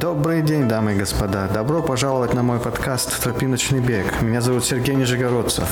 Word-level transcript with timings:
Добрый 0.00 0.40
день, 0.40 0.66
дамы 0.66 0.94
и 0.94 0.96
господа. 0.96 1.46
Добро 1.52 1.82
пожаловать 1.82 2.32
на 2.32 2.42
мой 2.42 2.58
подкаст 2.58 3.22
«Тропиночный 3.22 3.80
бег». 3.80 4.22
Меня 4.22 4.40
зовут 4.40 4.64
Сергей 4.64 4.94
Нижегородцев. 4.94 5.68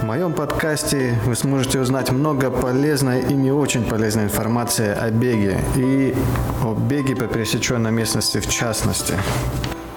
В 0.00 0.02
моем 0.02 0.32
подкасте 0.32 1.16
вы 1.24 1.36
сможете 1.36 1.78
узнать 1.78 2.10
много 2.10 2.50
полезной 2.50 3.22
и 3.22 3.34
не 3.34 3.52
очень 3.52 3.84
полезной 3.84 4.24
информации 4.24 4.88
о 4.88 5.12
беге 5.12 5.60
и 5.76 6.16
о 6.64 6.74
беге 6.74 7.14
по 7.14 7.28
пересеченной 7.28 7.92
местности 7.92 8.40
в 8.40 8.48
частности. 8.48 9.14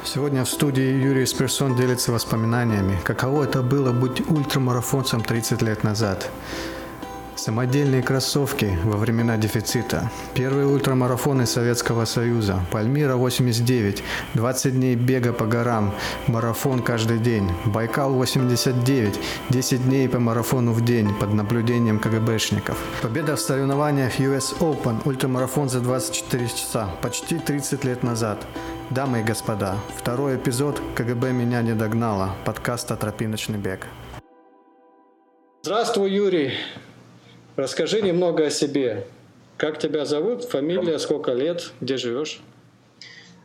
Сегодня 0.03 0.43
в 0.43 0.47
студии 0.47 1.01
Юрий 1.03 1.25
Сперсон 1.25 1.75
делится 1.75 2.11
воспоминаниями, 2.11 2.99
каково 3.03 3.45
это 3.45 3.63
было 3.63 3.91
быть 3.91 4.21
ультрамарафонцем 4.29 5.23
30 5.23 5.63
лет 5.63 5.83
назад– 5.83 6.29
Самодельные 7.41 8.03
кроссовки 8.03 8.77
во 8.83 8.97
времена 8.97 9.35
дефицита. 9.35 10.11
Первые 10.35 10.67
ультрамарафоны 10.67 11.47
Советского 11.47 12.05
Союза. 12.05 12.59
Пальмира 12.70 13.16
89. 13.16 14.03
20 14.35 14.75
дней 14.75 14.95
бега 14.95 15.33
по 15.33 15.47
горам. 15.47 15.91
Марафон 16.27 16.83
каждый 16.83 17.17
день. 17.17 17.49
Байкал 17.66 18.13
89. 18.13 19.19
10 19.49 19.83
дней 19.85 20.07
по 20.07 20.19
марафону 20.19 20.71
в 20.71 20.85
день 20.85 21.16
под 21.16 21.33
наблюдением 21.33 21.97
КГБшников. 21.97 22.77
Победа 23.02 23.35
в 23.35 23.39
соревнованиях 23.39 24.19
US 24.19 24.55
Open. 24.59 25.02
Ультрамарафон 25.05 25.67
за 25.67 25.80
24 25.80 26.47
часа. 26.47 26.91
Почти 27.02 27.39
30 27.39 27.83
лет 27.85 28.03
назад. 28.03 28.45
Дамы 28.91 29.21
и 29.21 29.23
господа, 29.23 29.77
второй 29.97 30.35
эпизод 30.35 30.80
«КГБ 30.94 31.31
меня 31.31 31.63
не 31.63 31.73
догнало» 31.73 32.35
подкаста 32.45 32.95
«Тропиночный 32.95 33.58
бег». 33.58 33.88
Здравствуй, 35.63 36.11
Юрий. 36.11 36.53
Расскажи 37.55 38.01
немного 38.01 38.45
о 38.45 38.49
себе. 38.49 39.05
Как 39.57 39.77
тебя 39.77 40.05
зовут, 40.05 40.45
фамилия, 40.45 40.97
сколько 40.99 41.33
лет, 41.33 41.71
где 41.81 41.97
живешь? 41.97 42.41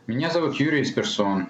Меня 0.07 0.29
зовут 0.29 0.55
Юрий 0.55 0.85
Сперсон. 0.85 1.49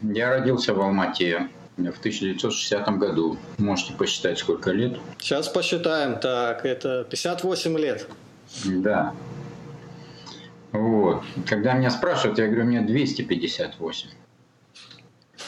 Я 0.00 0.30
родился 0.30 0.72
в 0.74 0.80
Алмате 0.80 1.48
в 1.76 1.98
1960 1.98 2.98
году. 2.98 3.36
Можете 3.58 3.94
посчитать, 3.94 4.38
сколько 4.38 4.70
лет. 4.70 4.98
Сейчас 5.18 5.48
посчитаем. 5.48 6.18
Так, 6.20 6.64
это 6.64 7.04
58 7.10 7.78
лет. 7.78 8.06
Да. 8.64 9.14
Вот. 10.70 11.22
Когда 11.46 11.74
меня 11.74 11.90
спрашивают, 11.90 12.38
я 12.38 12.46
говорю, 12.46 12.64
мне 12.64 12.80
258. 12.80 14.08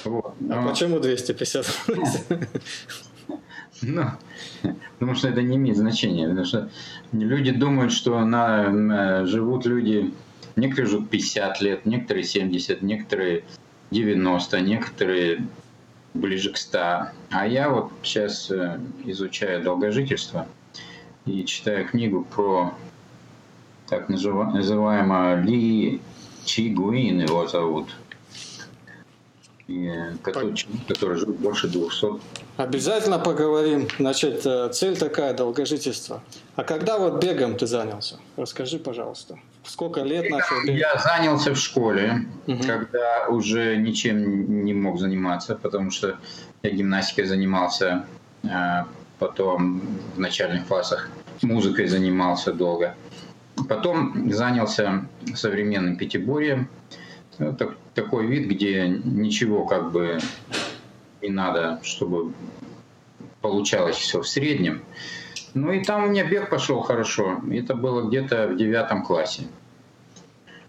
Вот. 0.04 0.34
А 0.50 0.60
Но... 0.60 0.68
почему 0.68 0.98
258? 0.98 2.46
Ну, 3.82 4.04
потому 4.98 5.14
что 5.14 5.28
это 5.28 5.42
не 5.42 5.56
имеет 5.56 5.76
значения. 5.76 6.28
Потому 6.28 6.46
что 6.46 6.70
люди 7.12 7.50
думают, 7.50 7.92
что 7.92 8.24
на, 8.24 9.26
живут 9.26 9.66
люди, 9.66 10.12
некоторые 10.56 10.90
живут 10.90 11.10
50 11.10 11.60
лет, 11.60 11.86
некоторые 11.86 12.24
70, 12.24 12.82
некоторые 12.82 13.44
90, 13.90 14.60
некоторые 14.60 15.46
ближе 16.14 16.52
к 16.52 16.56
100. 16.56 16.78
А 17.30 17.46
я 17.46 17.68
вот 17.68 17.92
сейчас 18.02 18.50
э, 18.50 18.78
изучаю 19.04 19.62
долгожительство 19.62 20.46
и 21.26 21.44
читаю 21.44 21.88
книгу 21.88 22.24
про 22.24 22.74
так 23.88 24.08
называемого 24.08 25.40
Ли 25.40 26.00
Чи 26.44 26.70
Гуин 26.70 27.20
его 27.20 27.46
зовут– 27.48 27.88
который, 30.22 30.54
который 30.88 31.16
живет 31.16 31.36
больше 31.36 31.68
200. 31.68 32.06
Обязательно 32.56 33.18
поговорим. 33.18 33.88
Значит, 33.98 34.44
э, 34.44 34.68
цель 34.72 34.96
такая, 34.96 35.32
долгожительство. 35.32 36.22
А 36.56 36.64
когда 36.64 36.98
вот 36.98 37.22
бегом 37.22 37.56
ты 37.56 37.66
занялся? 37.66 38.16
Расскажи, 38.36 38.78
пожалуйста. 38.78 39.38
Сколько 39.64 40.02
лет 40.02 40.30
начал 40.30 40.62
бегать? 40.64 40.80
Я 40.80 40.98
занялся 40.98 41.54
в 41.54 41.56
школе, 41.56 42.26
угу. 42.46 42.62
когда 42.62 43.26
уже 43.28 43.76
ничем 43.76 44.64
не 44.64 44.74
мог 44.74 44.98
заниматься, 44.98 45.54
потому 45.56 45.90
что 45.90 46.18
я 46.62 46.70
гимнастикой 46.70 47.24
занимался, 47.24 48.04
а 48.44 48.86
потом 49.18 49.80
в 50.14 50.18
начальных 50.20 50.66
классах 50.66 51.08
музыкой 51.42 51.86
занимался 51.86 52.52
долго. 52.52 52.94
Потом 53.68 54.30
занялся 54.30 55.06
современным 55.34 55.96
пятиборьем, 55.96 56.68
это 57.38 57.74
такой 57.94 58.26
вид, 58.26 58.48
где 58.48 58.88
ничего 58.88 59.64
как 59.64 59.92
бы 59.92 60.18
не 61.22 61.30
надо, 61.30 61.80
чтобы 61.82 62.32
получалось 63.40 63.96
все 63.96 64.20
в 64.20 64.28
среднем. 64.28 64.82
Ну 65.54 65.72
и 65.72 65.84
там 65.84 66.04
у 66.04 66.06
меня 66.08 66.24
бег 66.24 66.50
пошел 66.50 66.80
хорошо. 66.80 67.40
Это 67.52 67.74
было 67.74 68.02
где-то 68.08 68.48
в 68.48 68.56
девятом 68.56 69.04
классе. 69.04 69.42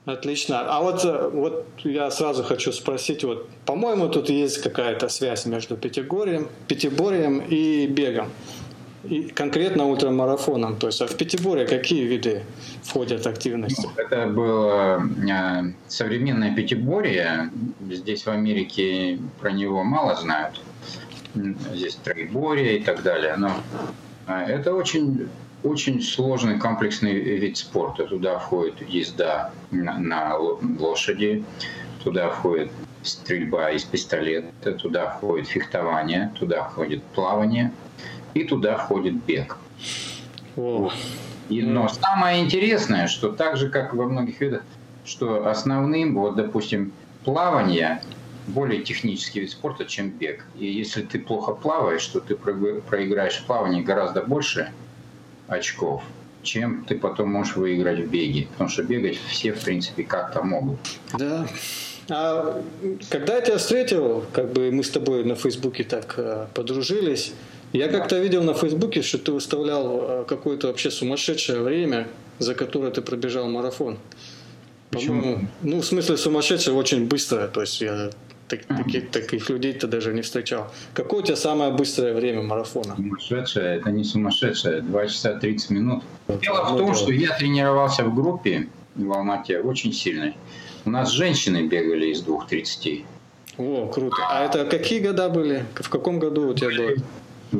Отлично. 0.05 0.61
А 0.67 0.81
вот, 0.81 1.03
э, 1.03 1.29
вот 1.33 1.65
я 1.83 2.11
сразу 2.11 2.43
хочу 2.43 2.71
спросить, 2.71 3.23
вот, 3.23 3.49
по-моему, 3.65 4.07
тут 4.07 4.29
есть 4.29 4.61
какая-то 4.61 5.09
связь 5.09 5.47
между 5.47 5.77
пятиборьем, 5.77 6.47
пятиборьем 6.67 7.39
и 7.39 7.87
бегом 7.87 8.29
и 9.09 9.29
конкретно 9.29 9.85
ультрамарафоном. 9.87 10.77
То 10.77 10.87
есть 10.87 11.01
а 11.01 11.07
в 11.07 11.15
Пятиборе 11.15 11.65
какие 11.65 12.05
виды 12.05 12.43
входят 12.83 13.25
активности? 13.27 13.87
Ну, 13.95 14.03
это 14.03 14.27
было 14.27 15.01
э, 15.01 15.73
современное 15.87 16.55
Пятиборье. 16.55 17.49
Здесь 17.89 18.25
в 18.25 18.29
Америке 18.29 19.19
про 19.39 19.51
него 19.51 19.83
мало 19.83 20.15
знают. 20.15 20.61
Здесь 21.73 21.95
троеборье 21.95 22.79
и 22.79 22.83
так 22.83 23.03
далее. 23.03 23.35
Но 23.37 23.51
э, 24.27 24.33
это 24.47 24.73
очень 24.73 25.27
очень 25.63 26.01
сложный 26.01 26.59
комплексный 26.59 27.13
вид 27.13 27.57
спорта. 27.57 28.05
Туда 28.05 28.37
входит 28.37 28.87
езда 28.87 29.51
на, 29.71 29.97
на 29.97 30.37
лошади, 30.37 31.43
туда 32.03 32.29
входит 32.29 32.71
стрельба 33.01 33.71
из 33.71 33.83
пистолета, 33.83 34.73
туда 34.73 35.09
входит 35.09 35.47
фехтование, 35.47 36.31
туда 36.39 36.63
входит 36.63 37.03
плавание– 37.03 37.71
и 38.35 38.43
туда 38.43 38.77
входит 38.77 39.15
бег. 39.25 39.57
О. 40.55 40.91
И, 41.49 41.61
но 41.61 41.87
самое 41.87 42.43
интересное, 42.43 43.07
что 43.07 43.31
так 43.31 43.57
же, 43.57 43.69
как 43.69 43.93
во 43.93 44.05
многих 44.05 44.41
видах, 44.41 44.61
что 45.03 45.47
основным, 45.47 46.15
вот, 46.15 46.35
допустим, 46.35 46.91
плавание 47.23 48.01
более 48.47 48.83
технический 48.83 49.41
вид 49.41 49.51
спорта, 49.51 49.85
чем 49.85 50.09
бег. 50.09 50.45
И 50.59 50.65
если 50.65 51.01
ты 51.01 51.19
плохо 51.19 51.53
плаваешь, 51.53 52.05
то 52.07 52.19
ты 52.19 52.35
проиграешь 52.35 53.37
в 53.37 53.45
плавании 53.45 53.81
гораздо 53.81 54.21
больше 54.21 54.71
очков, 55.47 56.03
чем 56.43 56.83
ты 56.85 56.95
потом 56.95 57.31
можешь 57.31 57.55
выиграть 57.55 57.99
в 57.99 58.09
беге. 58.09 58.47
Потому 58.51 58.69
что 58.69 58.83
бегать 58.83 59.17
все, 59.29 59.53
в 59.53 59.63
принципе, 59.63 60.03
как-то 60.03 60.43
могут. 60.43 60.79
Да. 61.17 61.47
А 62.09 62.61
когда 63.09 63.35
я 63.35 63.41
тебя 63.41 63.57
встретил, 63.57 64.25
как 64.31 64.51
бы 64.53 64.71
мы 64.71 64.83
с 64.83 64.89
тобой 64.89 65.23
на 65.23 65.35
Фейсбуке 65.35 65.83
так 65.83 66.13
э, 66.17 66.45
подружились, 66.53 67.33
я 67.75 67.87
как-то 67.87 68.19
видел 68.19 68.43
на 68.43 68.53
Фейсбуке, 68.53 69.01
что 69.01 69.17
ты 69.17 69.31
выставлял 69.31 70.01
э, 70.01 70.25
какое-то 70.27 70.67
вообще 70.67 70.91
сумасшедшее 70.91 71.61
время, 71.61 72.07
за 72.39 72.55
которое 72.55 72.91
ты 72.91 73.01
пробежал 73.01 73.47
марафон. 73.47 73.97
Почему? 74.91 75.39
Ну, 75.61 75.81
в 75.81 75.85
смысле 75.85 76.17
сумасшедшее 76.17 76.75
очень 76.75 77.07
быстро. 77.07 77.47
То 77.47 77.61
есть 77.61 77.81
я 77.81 78.11
так, 78.47 78.61
таких, 78.65 79.11
таких 79.11 79.49
людей-то 79.49 79.87
даже 79.87 80.13
не 80.13 80.21
встречал. 80.21 80.71
Какое 80.93 81.21
у 81.21 81.23
тебя 81.23 81.35
самое 81.35 81.71
быстрое 81.71 82.13
время 82.13 82.43
марафона? 82.43 82.95
Сумасшедшее, 82.95 83.77
это 83.77 83.91
не 83.91 84.03
сумасшедшее, 84.03 84.81
2 84.81 85.07
часа 85.07 85.33
30 85.33 85.69
минут. 85.71 86.03
Дело 86.41 86.63
в 86.65 86.77
том, 86.77 86.93
что 86.93 87.11
я 87.11 87.35
тренировался 87.37 88.03
в 88.03 88.15
группе 88.15 88.69
в 88.95 89.11
Алмате 89.11 89.59
очень 89.59 89.91
сильной. 89.91 90.35
У 90.85 90.89
нас 90.89 91.11
женщины 91.11 91.67
бегали 91.67 92.07
из 92.07 92.23
2.30. 92.23 93.03
О, 93.57 93.87
круто. 93.87 94.17
А 94.29 94.45
это 94.45 94.65
какие 94.65 94.99
года 94.99 95.29
были? 95.29 95.65
В 95.75 95.89
каком 95.89 96.19
году 96.19 96.49
у 96.49 96.53
тебя 96.53 96.69
было? 96.69 96.95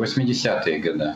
80-е 0.02 0.80
годы. 0.80 1.16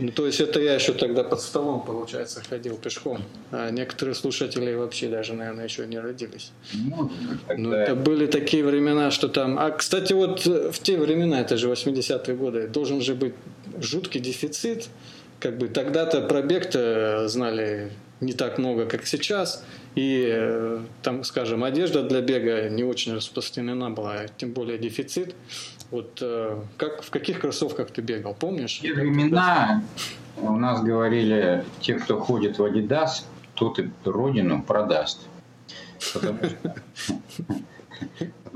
Ну, 0.00 0.10
то 0.10 0.26
есть 0.26 0.40
это 0.40 0.60
я 0.60 0.74
еще 0.74 0.92
тогда 0.92 1.22
под 1.22 1.40
столом, 1.40 1.84
получается, 1.84 2.42
ходил 2.48 2.76
пешком. 2.76 3.22
А 3.52 3.70
некоторые 3.70 4.16
слушатели 4.16 4.74
вообще 4.74 5.08
даже, 5.08 5.34
наверное, 5.34 5.64
еще 5.64 5.86
не 5.86 6.00
родились. 6.00 6.50
Ну, 6.72 7.10
тогда... 7.46 7.62
Ну, 7.62 7.72
это 7.72 7.94
были 7.94 8.26
такие 8.26 8.64
времена, 8.64 9.12
что 9.12 9.28
там... 9.28 9.56
А, 9.56 9.70
кстати, 9.70 10.12
вот 10.12 10.44
в 10.46 10.78
те 10.82 10.98
времена, 10.98 11.40
это 11.40 11.56
же 11.56 11.70
80-е 11.70 12.34
годы, 12.34 12.66
должен 12.66 13.00
же 13.02 13.14
быть 13.14 13.34
жуткий 13.78 14.20
дефицит. 14.20 14.88
Как 15.38 15.58
бы 15.58 15.68
тогда-то 15.68 16.22
пробег-то 16.22 17.28
знали 17.28 17.92
не 18.20 18.32
так 18.32 18.58
много, 18.58 18.86
как 18.86 19.06
сейчас. 19.06 19.64
И 19.94 20.26
э, 20.28 20.80
там, 21.02 21.22
скажем, 21.22 21.62
одежда 21.62 22.02
для 22.02 22.20
бега 22.20 22.68
не 22.68 22.82
очень 22.82 23.14
распространена 23.14 23.90
была, 23.90 24.26
тем 24.36 24.52
более 24.52 24.78
дефицит. 24.78 25.34
Вот 25.94 26.18
э, 26.22 26.58
как, 26.76 27.02
в 27.02 27.10
каких 27.10 27.38
кроссовках 27.38 27.88
ты 27.92 28.02
бегал, 28.02 28.34
помнишь? 28.34 28.78
В 28.78 28.82
те 28.82 28.92
времена 28.92 29.84
у 30.38 30.56
нас 30.56 30.82
говорили, 30.82 31.64
те, 31.78 31.94
кто 31.94 32.18
ходит 32.18 32.58
в 32.58 32.64
Adidas, 32.64 33.22
тот 33.54 33.78
и 33.78 33.88
родину 34.04 34.60
продаст. 34.60 35.20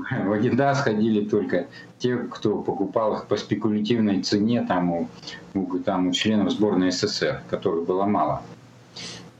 В 0.09 0.33
Adidas 0.33 0.75
ходили 0.75 1.23
только 1.29 1.67
те, 1.97 2.17
кто 2.17 2.61
покупал 2.61 3.13
их 3.13 3.27
по 3.27 3.37
спекулятивной 3.37 4.21
цене 4.21 4.65
там 4.67 4.91
у, 4.91 5.07
у, 5.53 5.79
там, 5.79 6.09
у 6.09 6.11
членов 6.11 6.51
сборной 6.51 6.91
СССР, 6.91 7.43
которых 7.49 7.85
было 7.85 8.03
мало. 8.03 8.41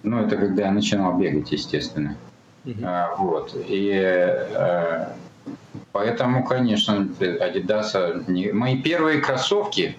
Ну, 0.03 0.21
это 0.21 0.37
когда 0.37 0.67
я 0.67 0.71
начинал 0.71 1.17
бегать, 1.17 1.51
естественно. 1.51 2.15
Uh-huh. 2.63 2.81
А, 2.81 3.15
вот. 3.17 3.57
И 3.67 3.91
а, 3.91 5.13
поэтому, 5.91 6.43
конечно, 6.43 7.07
Adidas... 7.19 8.29
Не... 8.29 8.51
Мои 8.51 8.81
первые 8.81 9.19
кроссовки 9.21 9.97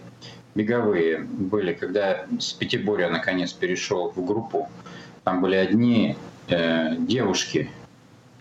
беговые 0.55 1.19
были, 1.21 1.73
когда 1.73 2.27
с 2.39 2.53
Пятиборья 2.53 3.09
наконец 3.09 3.53
перешел 3.53 4.13
в 4.15 4.25
группу. 4.25 4.69
Там 5.25 5.41
были 5.41 5.57
одни 5.57 6.17
э, 6.49 6.97
девушки, 6.97 7.71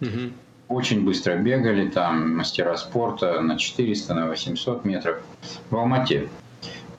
угу. 0.02 0.32
очень 0.68 1.04
быстро 1.04 1.36
бегали, 1.36 1.90
там 1.90 2.38
мастера 2.38 2.76
спорта 2.78 3.42
на 3.42 3.58
400, 3.58 4.14
на 4.14 4.28
800 4.28 4.86
метров 4.86 5.22
в 5.70 5.76
Алмате. 5.76 6.30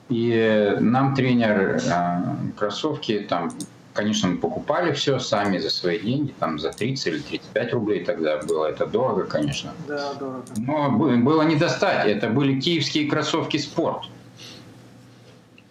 И 0.09 0.75
нам 0.79 1.15
тренер 1.15 1.79
э, 1.83 2.23
кроссовки 2.57 3.25
там 3.27 3.49
Конечно, 3.93 4.29
мы 4.29 4.37
покупали 4.37 4.93
все 4.93 5.19
сами 5.19 5.57
за 5.57 5.69
свои 5.69 5.99
деньги, 5.99 6.33
там 6.39 6.59
за 6.59 6.71
30 6.71 7.07
или 7.07 7.19
35 7.19 7.73
рублей 7.73 8.05
тогда 8.05 8.37
было. 8.37 8.67
Это 8.67 8.85
дорого, 8.85 9.23
конечно. 9.23 9.73
Да, 9.87 10.13
дорого. 10.13 10.43
Но 10.57 10.89
было 10.91 11.41
не 11.43 11.57
достать. 11.57 12.07
Это 12.07 12.29
были 12.29 12.59
киевские 12.59 13.09
кроссовки 13.09 13.57
«Спорт». 13.57 14.05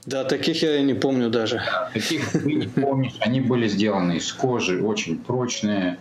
Да, 0.06 0.24
таких 0.24 0.62
я 0.62 0.76
и 0.76 0.82
не 0.82 0.94
помню 0.94 1.30
даже. 1.30 1.62
таких 1.92 2.30
ты 2.32 2.54
не 2.54 2.66
помнишь. 2.66 3.14
Они 3.20 3.40
были 3.40 3.68
сделаны 3.68 4.16
из 4.16 4.32
кожи, 4.32 4.82
очень 4.82 5.18
прочные. 5.18 5.98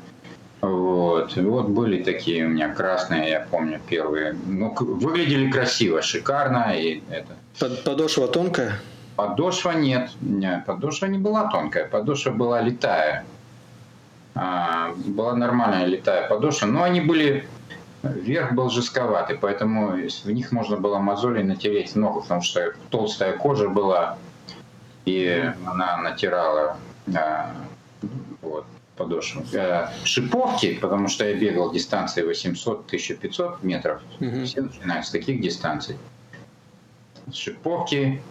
Вот. 0.62 1.38
И 1.38 1.42
вот 1.42 1.70
были 1.70 2.04
такие 2.04 2.46
у 2.46 2.50
меня 2.50 2.74
красные, 2.74 3.30
я 3.30 3.48
помню, 3.52 3.80
первые. 3.88 4.36
Ну, 4.46 4.74
выглядели 4.78 5.50
красиво, 5.50 6.02
шикарно. 6.02 6.74
И 6.78 7.02
это. 7.10 7.36
Под, 7.60 7.84
подошва 7.84 8.28
тонкая? 8.28 8.80
Подошва 9.20 9.72
нет. 9.72 10.12
Подошва 10.66 11.08
не 11.08 11.18
была 11.18 11.50
тонкая, 11.50 11.86
подошва 11.86 12.32
была 12.32 12.62
летая. 12.62 13.26
А, 14.34 14.94
была 14.94 15.36
нормальная 15.36 15.86
летая 15.86 16.30
подошва, 16.30 16.68
но 16.68 16.84
они 16.84 17.02
были 17.02 17.46
Верх 18.02 18.54
был 18.54 18.70
жестковатый, 18.70 19.38
поэтому 19.38 19.90
в 19.90 20.32
них 20.32 20.54
можно 20.54 20.78
было 20.78 21.00
мозоли 21.00 21.44
натереть 21.44 21.98
ногу, 21.98 22.22
потому 22.22 22.42
что 22.42 22.74
толстая 22.90 23.34
кожа 23.36 23.68
была, 23.68 24.18
и 25.04 25.52
она 25.66 25.98
натирала 25.98 26.78
а, 27.14 27.52
вот, 28.42 28.64
подошву. 28.96 29.44
А, 29.54 29.92
шиповки, 30.06 30.76
потому 30.76 31.10
что 31.10 31.28
я 31.28 31.36
бегал 31.36 31.74
дистанции 31.74 32.24
800-1500 32.26 33.58
метров, 33.64 34.02
угу. 34.22 34.46
все 34.46 34.62
начинают 34.62 35.06
с 35.06 35.10
таких 35.10 35.42
дистанций. 35.42 35.98
Шиповки 37.34 38.22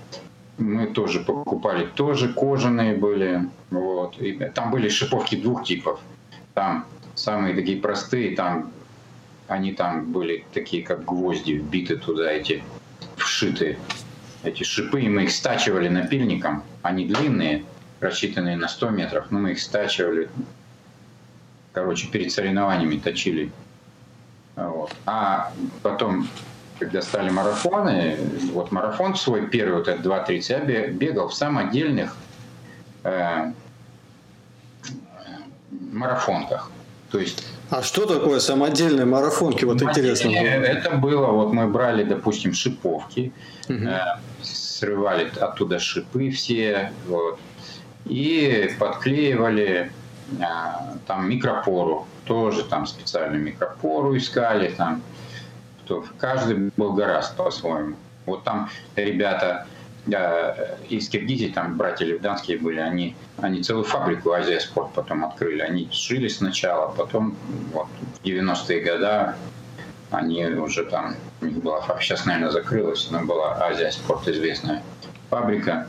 мы 0.58 0.88
тоже 0.88 1.20
покупали, 1.20 1.86
тоже 1.86 2.32
кожаные 2.32 2.94
были. 2.94 3.48
Вот. 3.70 4.18
И 4.18 4.32
там 4.54 4.70
были 4.70 4.88
шиповки 4.88 5.36
двух 5.36 5.64
типов. 5.64 6.00
Там 6.54 6.84
самые 7.14 7.54
такие 7.54 7.80
простые, 7.80 8.36
там 8.36 8.72
они 9.46 9.72
там 9.72 10.12
были 10.12 10.44
такие, 10.52 10.82
как 10.82 11.04
гвозди, 11.04 11.52
вбиты 11.52 11.96
туда, 11.96 12.30
эти 12.30 12.62
вшиты, 13.16 13.78
эти 14.42 14.62
шипы, 14.62 15.00
и 15.00 15.08
мы 15.08 15.24
их 15.24 15.30
стачивали 15.30 15.88
напильником. 15.88 16.62
Они 16.82 17.06
длинные, 17.06 17.64
рассчитанные 18.00 18.56
на 18.56 18.68
100 18.68 18.90
метров, 18.90 19.30
но 19.30 19.38
мы 19.38 19.52
их 19.52 19.60
стачивали. 19.60 20.28
Короче, 21.72 22.08
перед 22.08 22.30
соревнованиями 22.30 22.98
точили. 22.98 23.50
Вот. 24.56 24.94
А 25.06 25.52
потом, 25.82 26.28
когда 26.78 27.02
стали 27.02 27.30
марафоны, 27.30 28.16
вот 28.52 28.72
марафон 28.72 29.16
свой 29.16 29.46
первый, 29.48 29.78
вот 29.78 29.88
этот 29.88 30.06
2.30, 30.06 30.72
я 30.72 30.88
бегал 30.88 31.28
в 31.28 31.34
самодельных 31.34 32.16
э, 33.04 33.52
марафонках. 35.92 36.70
То 37.10 37.18
есть 37.18 37.44
а 37.70 37.82
что 37.82 38.06
такое 38.06 38.40
самодельные 38.40 39.04
марафонки? 39.04 39.64
Вот 39.64 39.82
интересно. 39.82 40.30
Это 40.30 40.96
было, 40.96 41.26
вот 41.26 41.52
мы 41.52 41.66
брали, 41.68 42.02
допустим, 42.02 42.54
шиповки, 42.54 43.32
угу. 43.68 43.88
срывали 44.42 45.30
оттуда 45.38 45.78
шипы 45.78 46.30
все, 46.30 46.92
вот, 47.06 47.38
и 48.06 48.74
подклеивали 48.78 49.92
э, 50.38 50.42
там 51.06 51.28
микропору, 51.28 52.06
тоже 52.24 52.64
там 52.64 52.86
специальную 52.86 53.42
микропору 53.42 54.16
искали, 54.16 54.70
там, 54.70 55.02
кто, 55.88 56.04
каждый 56.18 56.70
был 56.76 56.92
гораздо 56.92 57.34
по-своему. 57.42 57.96
Вот 58.26 58.44
там 58.44 58.68
ребята 58.94 59.66
из 60.88 61.08
Киргизии, 61.08 61.48
там 61.48 61.78
братья 61.78 62.04
Левданские 62.04 62.58
были, 62.58 62.78
они, 62.78 63.16
они 63.38 63.62
целую 63.62 63.84
фабрику 63.84 64.32
Азия 64.32 64.60
Спорт 64.60 64.92
потом 64.94 65.24
открыли. 65.24 65.62
Они 65.62 65.88
шили 65.90 66.28
сначала, 66.28 66.92
потом 66.92 67.36
вот, 67.72 67.86
в 68.22 68.26
90-е 68.26 68.80
годы 68.84 69.34
они 70.10 70.44
уже 70.46 70.84
там, 70.84 71.16
у 71.40 71.46
них 71.46 71.62
была, 71.62 71.82
сейчас, 72.00 72.26
наверное, 72.26 72.50
закрылась, 72.50 73.08
но 73.10 73.24
была 73.24 73.56
Азия 73.58 73.90
Спорт 73.90 74.28
известная 74.28 74.82
фабрика. 75.30 75.86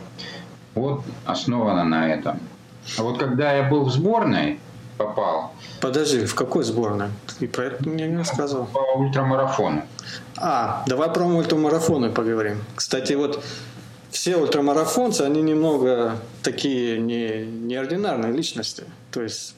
Вот 0.76 1.04
основана 1.26 1.84
на 1.84 2.10
этом. 2.10 2.40
А 2.98 3.04
вот 3.04 3.18
когда 3.20 3.52
я 3.54 3.64
был 3.64 3.84
в 3.84 3.92
сборной, 3.92 4.60
попал. 5.00 5.54
Подожди, 5.80 6.26
в 6.26 6.36
какой 6.36 6.64
сборной? 6.64 7.08
Ты 7.40 7.48
про 7.48 7.66
это 7.66 7.90
мне 7.90 8.08
не 8.08 8.18
рассказывал. 8.18 8.66
По 8.66 8.98
ультрамарафону. 8.98 9.84
А, 10.38 10.84
давай 10.88 11.10
про 11.10 11.24
ультрамарафоны 11.24 12.10
поговорим. 12.12 12.62
Кстати, 12.76 13.14
вот 13.14 13.42
все 14.12 14.36
ультрамарафонцы, 14.36 15.22
они 15.22 15.42
немного 15.42 16.18
такие 16.44 17.00
не, 17.00 17.46
неординарные 17.46 18.34
личности. 18.34 18.84
То 19.12 19.22
есть 19.22 19.56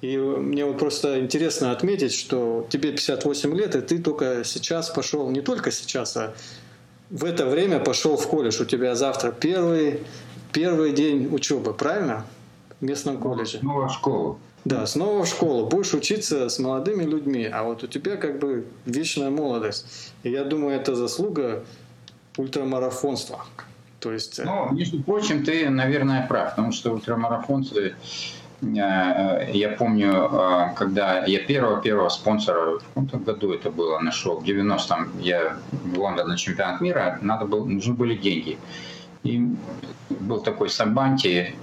и 0.00 0.16
мне 0.18 0.64
вот 0.66 0.78
просто 0.78 1.18
интересно 1.18 1.72
отметить, 1.72 2.12
что 2.14 2.66
тебе 2.70 2.92
58 2.92 3.56
лет, 3.56 3.74
и 3.74 3.80
ты 3.80 3.98
только 3.98 4.44
сейчас 4.44 4.90
пошел, 4.90 5.30
не 5.30 5.40
только 5.40 5.70
сейчас, 5.70 6.16
а 6.16 6.34
в 7.10 7.24
это 7.24 7.46
время 7.46 7.80
пошел 7.80 8.16
в 8.16 8.26
колледж. 8.28 8.62
У 8.62 8.66
тебя 8.66 8.94
завтра 8.94 9.32
первый, 9.32 10.00
первый 10.52 10.92
день 10.92 11.34
учебы, 11.34 11.72
правильно? 11.72 12.26
Местном 12.84 13.18
колледже. 13.18 13.58
Снова 13.58 13.88
в 13.88 13.92
школу. 13.92 14.38
Да, 14.64 14.86
снова 14.86 15.24
в 15.24 15.28
школу. 15.28 15.66
Будешь 15.66 15.94
учиться 15.94 16.48
с 16.48 16.58
молодыми 16.58 17.04
людьми, 17.04 17.44
а 17.44 17.64
вот 17.64 17.82
у 17.82 17.86
тебя 17.86 18.16
как 18.16 18.38
бы 18.38 18.66
вечная 18.86 19.30
молодость. 19.30 20.12
И 20.22 20.30
я 20.30 20.44
думаю, 20.44 20.76
это 20.76 20.94
заслуга 20.94 21.64
ультрамарафонства. 22.36 23.44
То 24.00 24.12
есть... 24.12 24.38
Э, 24.38 24.44
ну, 24.44 24.72
между 24.72 25.02
прочим, 25.02 25.44
ты, 25.44 25.70
наверное, 25.70 26.26
прав, 26.26 26.50
потому 26.50 26.72
что 26.72 26.92
ультрамарафонцы, 26.92 27.94
э, 28.62 29.50
я 29.52 29.68
помню, 29.78 30.12
э, 30.12 30.74
когда 30.76 31.24
я 31.26 31.38
первого-первого 31.40 32.08
спонсора, 32.10 32.78
в 32.78 32.84
каком-то 32.84 33.18
году 33.18 33.52
это 33.52 33.70
было, 33.70 33.98
нашел, 34.00 34.40
в 34.40 34.44
90-м, 34.44 35.20
я 35.20 35.56
в 35.72 35.98
Лондон 35.98 36.28
на 36.28 36.36
чемпионат 36.36 36.80
мира, 36.80 37.18
надо 37.22 37.46
было, 37.46 37.64
нужны 37.64 37.94
были 37.94 38.14
деньги. 38.14 38.58
И 39.22 39.42
был 40.10 40.40
такой 40.40 40.68
Сабанти, 40.68 41.54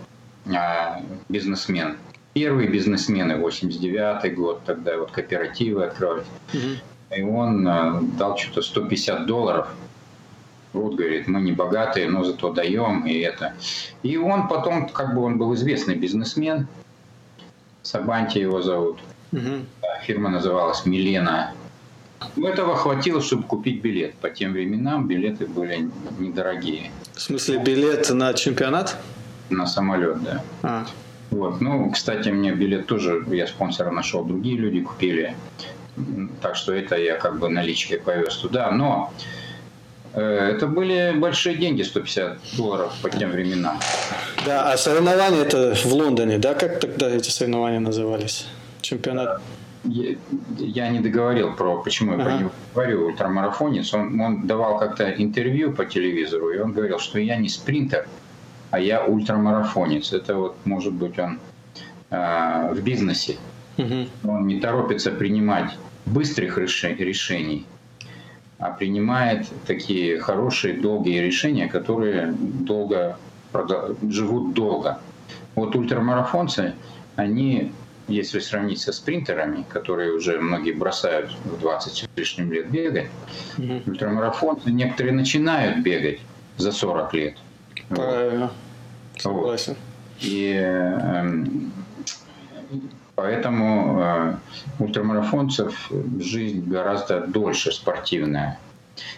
бизнесмен. 1.29 1.97
Первые 2.33 2.69
бизнесмены, 2.69 3.33
89-й 3.33 4.29
год, 4.29 4.61
тогда 4.65 4.97
вот 4.97 5.11
кооперативы 5.11 5.83
открывали. 5.83 6.23
Угу. 6.53 7.17
И 7.17 7.21
он 7.23 7.63
дал 8.17 8.37
что-то 8.37 8.61
150 8.61 9.25
долларов– 9.25 9.67
вот, 10.73 10.95
говорит, 10.95 11.27
мы 11.27 11.41
не 11.41 11.51
богатые, 11.51 12.09
но 12.09 12.23
зато 12.23 12.53
даем, 12.53 13.05
и 13.05 13.19
это. 13.19 13.53
И 14.03 14.17
он 14.17 14.47
потом, 14.47 14.87
как 14.87 15.15
бы 15.15 15.21
он 15.23 15.37
был 15.37 15.53
известный 15.55 15.95
бизнесмен, 15.95 16.67
Сабанти 17.81 18.37
его 18.37 18.61
зовут. 18.61 18.99
Угу. 19.31 19.65
Фирма 20.03 20.29
называлась 20.29 20.85
Милена. 20.85 21.53
Этого 22.37 22.75
хватило, 22.75 23.21
чтобы 23.21 23.43
купить 23.43 23.81
билет. 23.81 24.13
По 24.15 24.29
тем 24.29 24.53
временам 24.53 25.07
билеты 25.07 25.47
были 25.47 25.89
недорогие. 26.19 26.91
В 27.15 27.21
смысле, 27.21 27.57
билет 27.57 28.09
на 28.11 28.33
чемпионат? 28.33 28.97
На 29.51 29.67
самолет, 29.67 30.23
да. 30.23 30.43
А. 30.63 30.85
Вот. 31.29 31.61
Ну, 31.61 31.89
кстати, 31.91 32.29
мне 32.29 32.51
билет 32.51 32.87
тоже, 32.87 33.23
я 33.29 33.47
спонсора 33.47 33.91
нашел, 33.91 34.23
другие 34.23 34.57
люди 34.57 34.81
купили. 34.81 35.35
Так 36.41 36.55
что 36.55 36.73
это 36.73 36.95
я 36.97 37.15
как 37.15 37.39
бы 37.39 37.49
наличкой 37.49 37.99
повез 37.99 38.35
туда. 38.37 38.71
Но 38.71 39.11
Э, 40.13 40.51
это 40.53 40.67
были 40.67 41.13
большие 41.17 41.55
деньги, 41.55 41.83
150 41.83 42.37
долларов 42.57 42.93
по 43.01 43.09
тем 43.09 43.31
временам. 43.31 43.79
Да, 44.45 44.71
а 44.71 44.77
соревнования 44.77 45.43
это 45.43 45.73
в 45.75 45.93
Лондоне, 45.93 46.37
да? 46.37 46.53
Как 46.53 46.79
тогда 46.79 47.09
эти 47.09 47.29
соревнования 47.29 47.79
назывались? 47.79 48.47
Чемпионат? 48.81 49.41
Я, 49.83 50.15
я 50.59 50.89
не 50.89 50.99
договорил 50.99 51.53
про, 51.55 51.81
почему 51.81 52.11
я 52.11 52.17
ага. 52.17 52.25
про 52.25 52.37
него 52.37 52.51
говорю, 52.75 53.07
ультрамарафонец. 53.07 53.93
Он, 53.93 54.19
он 54.19 54.47
давал 54.47 54.77
как-то 54.77 55.09
интервью 55.09 55.71
по 55.71 55.85
телевизору, 55.85 56.51
и 56.51 56.59
он 56.59 56.73
говорил, 56.73 56.99
что 56.99 57.17
я 57.17 57.37
не 57.37 57.49
спринтер, 57.49 58.07
а 58.71 58.79
я 58.79 59.05
ультрамарафонец. 59.05 60.13
Это 60.13 60.35
вот, 60.35 60.55
может 60.65 60.93
быть, 60.93 61.19
он 61.19 61.39
э, 62.09 62.73
в 62.73 62.81
бизнесе. 62.81 63.37
Угу. 63.77 64.29
Он 64.31 64.47
не 64.47 64.59
торопится 64.59 65.11
принимать 65.11 65.77
быстрых 66.05 66.57
решений, 66.57 67.65
а 68.57 68.71
принимает 68.71 69.47
такие 69.67 70.19
хорошие, 70.19 70.73
долгие 70.73 71.19
решения, 71.19 71.67
которые 71.67 72.33
долго 72.33 73.17
живут 74.09 74.53
долго. 74.53 74.99
Вот 75.55 75.75
ультрамарафонцы, 75.75 76.73
они 77.15 77.71
если 78.07 78.39
сравнить 78.39 78.79
со 78.79 78.91
спринтерами, 78.91 79.63
которые 79.69 80.13
уже 80.13 80.39
многие 80.39 80.73
бросают 80.73 81.31
в 81.45 81.59
20 81.59 81.93
с 81.93 82.09
лишним 82.15 82.51
лет 82.51 82.69
бегать, 82.69 83.09
mm-hmm. 83.57 83.89
ультрамарафонцы 83.89 84.69
некоторые 84.71 85.13
начинают 85.13 85.79
бегать 85.79 86.19
за 86.57 86.71
40 86.71 87.13
лет. 87.13 87.37
Правильно. 87.89 88.51
Вот. 89.13 89.21
Согласен. 89.21 89.75
И 90.21 90.53
э, 90.55 91.45
поэтому 93.15 93.99
э, 94.01 94.35
ультрамарафонцев 94.79 95.91
жизнь 96.19 96.69
гораздо 96.69 97.21
дольше 97.27 97.71
спортивная. 97.71 98.59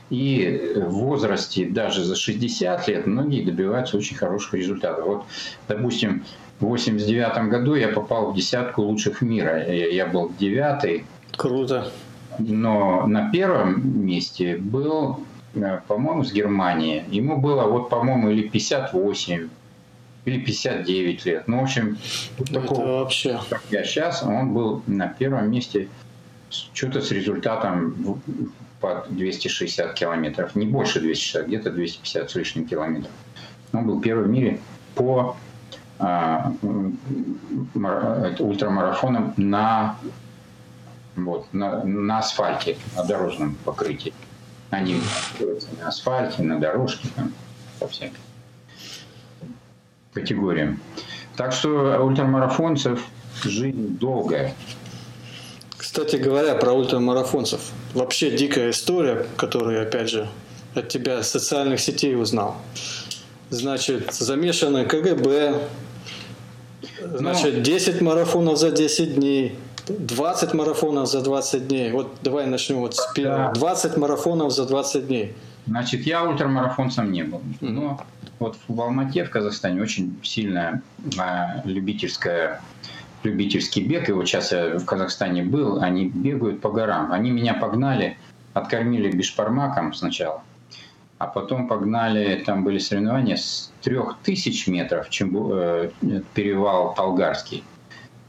И 0.09 0.73
в 0.75 0.91
возрасте 0.91 1.65
даже 1.65 2.03
за 2.03 2.15
60 2.15 2.87
лет 2.87 3.07
многие 3.07 3.43
добиваются 3.43 3.97
очень 3.97 4.15
хороших 4.15 4.53
результатов. 4.53 5.05
Вот, 5.05 5.25
допустим, 5.67 6.23
в 6.59 6.65
89 6.65 7.49
году 7.49 7.75
я 7.75 7.89
попал 7.89 8.31
в 8.31 8.35
десятку 8.35 8.83
лучших 8.83 9.21
мира. 9.21 9.67
Я 9.67 10.05
был 10.05 10.31
девятый. 10.39 11.05
Круто. 11.35 11.91
Но 12.39 13.05
на 13.07 13.31
первом 13.31 14.05
месте 14.05 14.57
был, 14.57 15.19
по-моему, 15.87 16.23
с 16.23 16.31
Германии. 16.31 17.03
Ему 17.09 17.37
было, 17.37 17.67
вот, 17.67 17.89
по-моему, 17.89 18.29
или 18.29 18.47
58, 18.47 19.49
или 20.25 20.39
59 20.39 21.25
лет. 21.25 21.47
Ну, 21.47 21.59
в 21.59 21.63
общем, 21.63 21.97
Это 22.39 22.53
такого, 22.53 22.99
вообще. 22.99 23.39
как 23.49 23.61
я 23.69 23.83
сейчас, 23.83 24.23
он 24.23 24.53
был 24.53 24.81
на 24.87 25.07
первом 25.07 25.51
месте 25.51 25.89
что-то 26.49 27.01
с 27.01 27.11
результатом 27.11 28.21
по 28.79 29.05
260 29.09 29.93
километров. 29.93 30.55
Не 30.55 30.65
больше 30.65 30.99
260, 30.99 31.47
где-то 31.47 31.71
250 31.71 32.29
с 32.29 32.35
лишним 32.35 32.67
километров. 32.67 33.11
Он 33.73 33.87
был 33.87 34.01
первый 34.01 34.25
в 34.25 34.29
мире 34.29 34.59
по 34.95 35.35
а, 35.99 36.53
ультрамарафоном 37.73 39.33
на, 39.37 39.97
вот, 41.15 41.47
на, 41.53 41.83
на 41.83 42.19
асфальте, 42.19 42.77
на 42.95 43.03
дорожном 43.03 43.55
покрытии. 43.63 44.13
Они 44.73 44.99
на 45.79 45.87
асфальте, 45.87 46.41
на 46.41 46.59
дорожке, 46.59 47.07
там, 47.15 47.31
по 47.79 47.87
всем 47.87 48.09
категориям. 50.13 50.79
Так 51.35 51.53
что 51.53 52.03
ультрамарафонцев 52.03 53.05
жизнь 53.43 53.99
долгая. 53.99 54.55
Кстати 55.77 56.15
говоря, 56.15 56.55
про 56.55 56.73
ультрамарафонцев. 56.73 57.61
Вообще 57.93 58.31
дикая 58.31 58.71
история, 58.71 59.27
которую, 59.37 59.79
опять 59.83 60.09
же, 60.09 60.27
от 60.73 60.89
тебя 60.89 61.19
из 61.19 61.27
социальных 61.27 61.79
сетей 61.79 62.15
узнал. 62.15 62.55
Значит, 63.51 64.11
замешаны 64.11 64.85
КГБ, 64.85 65.67
значит, 67.03 67.61
10 67.61 68.01
марафонов 68.01 68.57
за 68.57 68.71
10 68.71 69.15
дней, 69.15 69.55
20 69.87 70.53
марафонов 70.53 71.07
за 71.07 71.21
20 71.21 71.67
дней. 71.67 71.91
Вот 71.91 72.17
давай 72.21 72.45
начнем 72.45 72.77
вот 72.77 72.95
с 72.95 73.13
первого. 73.13 73.53
20 73.53 73.97
марафонов 73.97 74.51
за 74.51 74.65
20 74.65 75.07
дней. 75.07 75.33
Значит, 75.65 76.05
я 76.05 76.23
ультрамарафонцем 76.23 77.11
не 77.11 77.23
был. 77.23 77.41
Но 77.61 78.01
вот 78.39 78.57
в 78.67 78.81
Алмате, 78.81 79.23
в 79.23 79.29
Казахстане, 79.29 79.81
очень 79.81 80.17
сильная 80.23 80.81
а, 81.17 81.61
любительская 81.65 82.61
любительский 83.23 83.81
бег, 83.83 84.09
и 84.09 84.11
вот 84.11 84.27
сейчас 84.27 84.51
я 84.51 84.77
в 84.77 84.85
Казахстане 84.85 85.43
был, 85.43 85.81
они 85.81 86.09
бегают 86.09 86.61
по 86.61 86.69
горам. 86.69 87.11
Они 87.13 87.31
меня 87.31 87.53
погнали, 87.53 88.17
откормили 88.53 89.09
бешпармаком 89.09 89.93
сначала, 89.93 90.43
а 91.19 91.27
потом 91.27 91.69
погнали, 91.69 92.43
там 92.45 92.65
были 92.65 92.79
соревнования 92.79 93.37
с 93.37 93.71
трех 93.81 94.17
тысяч 94.23 94.67
метров, 94.67 95.09
чем 95.09 95.37
э, 95.53 95.91
перевал 96.33 96.93
Толгарский, 96.95 97.63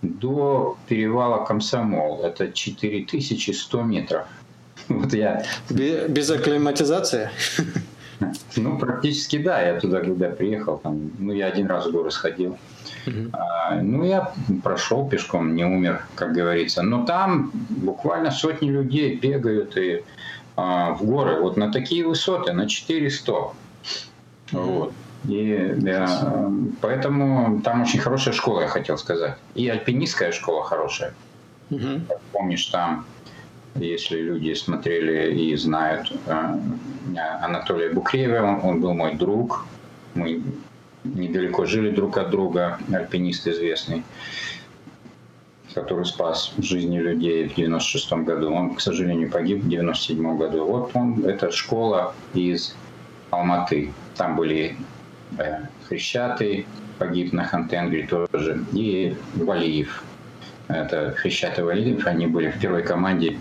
до 0.04 0.76
перевала 0.88 1.44
Комсомол, 1.44 2.22
это 2.22 2.52
4100 2.52 3.82
метров. 3.82 4.26
Вот 4.88 5.14
я... 5.14 5.44
Без 5.70 6.30
акклиматизации? 6.30 7.30
Ну, 8.56 8.78
практически 8.78 9.38
да. 9.38 9.60
Я 9.60 9.80
туда, 9.80 10.00
когда 10.00 10.30
приехал, 10.30 10.78
там, 10.78 11.10
ну, 11.18 11.32
я 11.32 11.46
один 11.46 11.66
раз 11.66 11.86
в 11.86 11.90
горы 11.90 12.10
сходил. 12.10 12.56
А, 13.32 13.74
ну, 13.82 14.04
я 14.04 14.32
прошел 14.62 15.08
пешком, 15.08 15.54
не 15.54 15.64
умер, 15.64 16.06
как 16.14 16.32
говорится. 16.32 16.82
Но 16.82 17.04
там 17.04 17.50
буквально 17.68 18.30
сотни 18.30 18.70
людей 18.70 19.16
бегают 19.16 19.76
и 19.76 20.04
а, 20.56 20.92
в 20.92 21.04
горы. 21.04 21.40
Вот 21.40 21.56
на 21.56 21.72
такие 21.72 22.06
высоты, 22.06 22.52
на 22.52 22.68
400. 22.68 23.32
Вот. 24.52 24.92
И 25.28 25.72
да, 25.76 26.50
поэтому 26.80 27.60
там 27.62 27.82
очень 27.82 27.98
хорошая 27.98 28.34
школа, 28.34 28.62
я 28.62 28.68
хотел 28.68 28.98
сказать. 28.98 29.36
И 29.54 29.68
альпинистская 29.68 30.32
школа 30.32 30.64
хорошая. 30.64 31.14
Угу. 31.70 32.00
Помнишь, 32.32 32.66
там, 32.66 33.06
если 33.74 34.20
люди 34.20 34.52
смотрели 34.54 35.34
и 35.34 35.56
знают 35.56 36.12
э, 36.26 36.58
Анатолия 37.42 37.90
Букреева, 37.90 38.42
он, 38.42 38.60
он 38.62 38.80
был 38.80 38.92
мой 38.92 39.14
друг. 39.14 39.64
Мы 40.14 40.42
недалеко 41.04 41.64
жили 41.66 41.90
друг 41.90 42.18
от 42.18 42.30
друга, 42.30 42.78
альпинист 42.92 43.46
известный, 43.46 44.04
который 45.74 46.04
спас 46.04 46.52
жизни 46.58 46.98
людей 46.98 47.48
в 47.48 47.54
96 47.54 48.12
году. 48.24 48.52
Он, 48.52 48.74
к 48.74 48.80
сожалению, 48.80 49.30
погиб 49.30 49.64
в 49.64 49.68
97 49.68 50.38
году. 50.38 50.64
Вот 50.66 50.90
он, 50.94 51.24
это 51.24 51.50
школа 51.50 52.14
из 52.34 52.76
Алматы. 53.30 53.92
Там 54.16 54.36
были 54.36 54.76
э, 54.76 54.93
Хрещатый, 55.88 56.66
погиб 56.98 57.32
на 57.32 57.44
Хантенгре 57.44 58.06
тоже, 58.06 58.64
и 58.72 59.16
Валиев. 59.34 60.04
Это 60.68 61.12
Хрещатый 61.16 61.64
Валиев, 61.64 62.06
они 62.06 62.26
были 62.26 62.50
в 62.50 62.58
первой 62.58 62.82
команде 62.82 63.36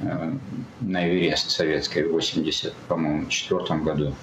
э, 0.00 0.32
на 0.80 1.08
Эверест 1.08 1.50
советской 1.50 2.04
в 2.04 2.12
80, 2.12 2.72
по-моему, 2.88 3.26
четвертом 3.26 3.84
году. 3.84 4.14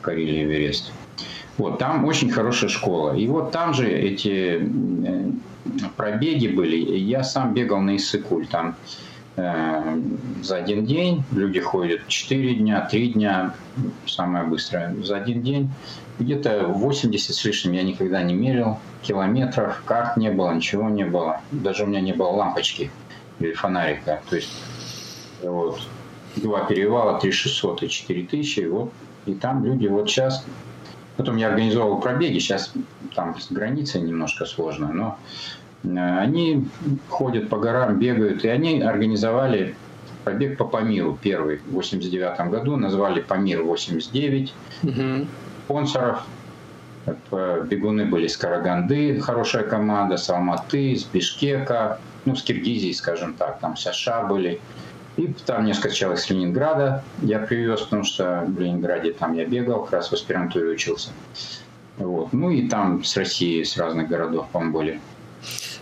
Карелии 0.00 0.44
Эверест. 0.44 0.92
Вот, 1.58 1.78
там 1.78 2.04
очень 2.04 2.30
хорошая 2.30 2.70
школа. 2.70 3.16
И 3.16 3.26
вот 3.26 3.50
там 3.50 3.74
же 3.74 3.88
эти 3.90 4.60
э, 5.06 5.30
пробеги 5.96 6.48
были. 6.48 6.76
Я 6.76 7.24
сам 7.24 7.54
бегал 7.54 7.80
на 7.80 7.96
Иссыкуль. 7.96 8.46
Там 8.46 8.70
э, 8.70 9.05
за 9.36 10.56
один 10.56 10.86
день 10.86 11.22
люди 11.30 11.60
ходят 11.60 12.08
4 12.08 12.54
дня, 12.54 12.88
3 12.90 13.12
дня, 13.12 13.54
самое 14.06 14.44
быстрое. 14.46 14.94
За 15.02 15.16
один 15.16 15.42
день 15.42 15.70
где-то 16.18 16.68
80 16.68 17.34
с 17.34 17.44
лишним 17.44 17.72
я 17.72 17.82
никогда 17.82 18.22
не 18.22 18.34
мерил 18.34 18.78
километров, 19.02 19.82
карт 19.84 20.16
не 20.16 20.30
было, 20.30 20.52
ничего 20.52 20.88
не 20.88 21.04
было. 21.04 21.40
Даже 21.50 21.84
у 21.84 21.86
меня 21.86 22.00
не 22.00 22.14
было 22.14 22.28
лампочки 22.28 22.90
или 23.38 23.52
фонарика. 23.52 24.22
То 24.30 24.36
есть 24.36 24.52
вот, 25.42 25.80
два 26.36 26.64
перевала, 26.64 27.20
3600 27.20 27.82
и 27.82 27.88
4000, 27.90 28.60
вот, 28.68 28.92
и 29.26 29.34
там 29.34 29.64
люди 29.64 29.86
вот 29.86 30.08
сейчас 30.08 30.44
Потом 31.16 31.36
я 31.36 31.48
организовал 31.48 31.98
пробеги, 32.00 32.38
сейчас 32.38 32.72
там 33.14 33.40
с 33.40 33.50
границей 33.50 34.02
немножко 34.02 34.44
сложно, 34.44 34.92
но 34.92 35.18
э, 35.18 35.65
они 35.94 36.66
ходят 37.08 37.48
по 37.48 37.58
горам, 37.58 37.98
бегают, 37.98 38.44
и 38.44 38.48
они 38.48 38.82
организовали 38.82 39.74
пробег 40.24 40.58
по 40.58 40.64
Памиру 40.64 41.18
первый 41.22 41.58
в 41.58 41.72
89 41.72 42.50
году, 42.50 42.76
назвали 42.76 43.20
Памир 43.20 43.62
89. 43.62 44.52
Угу. 44.82 45.26
Спонсоров 45.64 46.26
бегуны 47.70 48.04
были 48.04 48.26
с 48.26 48.36
Караганды, 48.36 49.20
хорошая 49.20 49.62
команда, 49.62 50.16
с 50.16 50.28
Алматы, 50.28 50.96
с 50.96 51.04
Бишкека, 51.04 52.00
ну, 52.24 52.34
с 52.34 52.42
Киргизии, 52.42 52.92
скажем 52.92 53.34
так, 53.34 53.60
там 53.60 53.76
США 53.76 54.24
были. 54.24 54.60
И 55.16 55.32
там 55.46 55.64
несколько 55.64 55.94
человек 55.94 56.18
с 56.18 56.28
Ленинграда 56.28 57.04
я 57.22 57.38
привез, 57.38 57.82
потому 57.82 58.02
что 58.02 58.44
в 58.46 58.60
Ленинграде 58.60 59.12
там 59.12 59.34
я 59.34 59.46
бегал, 59.46 59.84
как 59.84 59.92
раз 59.92 60.10
в 60.10 60.12
аспирантуре 60.12 60.70
учился. 60.70 61.10
Вот. 61.96 62.32
Ну 62.32 62.50
и 62.50 62.68
там 62.68 63.02
с 63.02 63.16
России, 63.16 63.62
с 63.62 63.78
разных 63.78 64.08
городов, 64.08 64.48
по-моему, 64.52 64.74
были. 64.74 65.00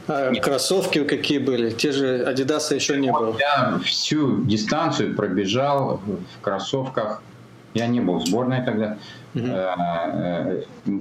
А 0.07 0.35
кроссовки 0.35 1.05
какие 1.05 1.39
были? 1.39 1.71
Те 1.71 1.93
же 1.93 2.25
Адидаса 2.25 2.75
еще 2.75 2.97
не 2.97 3.11
было. 3.11 3.37
Я 3.39 3.79
всю 3.85 4.43
дистанцию 4.45 5.15
пробежал 5.15 6.01
в 6.07 6.41
кроссовках. 6.43 7.23
Я 7.75 7.87
не 7.89 8.01
был 8.01 8.19
в 8.19 8.27
сборной 8.27 8.65
тогда. 8.65 8.99
Угу. 9.35 9.47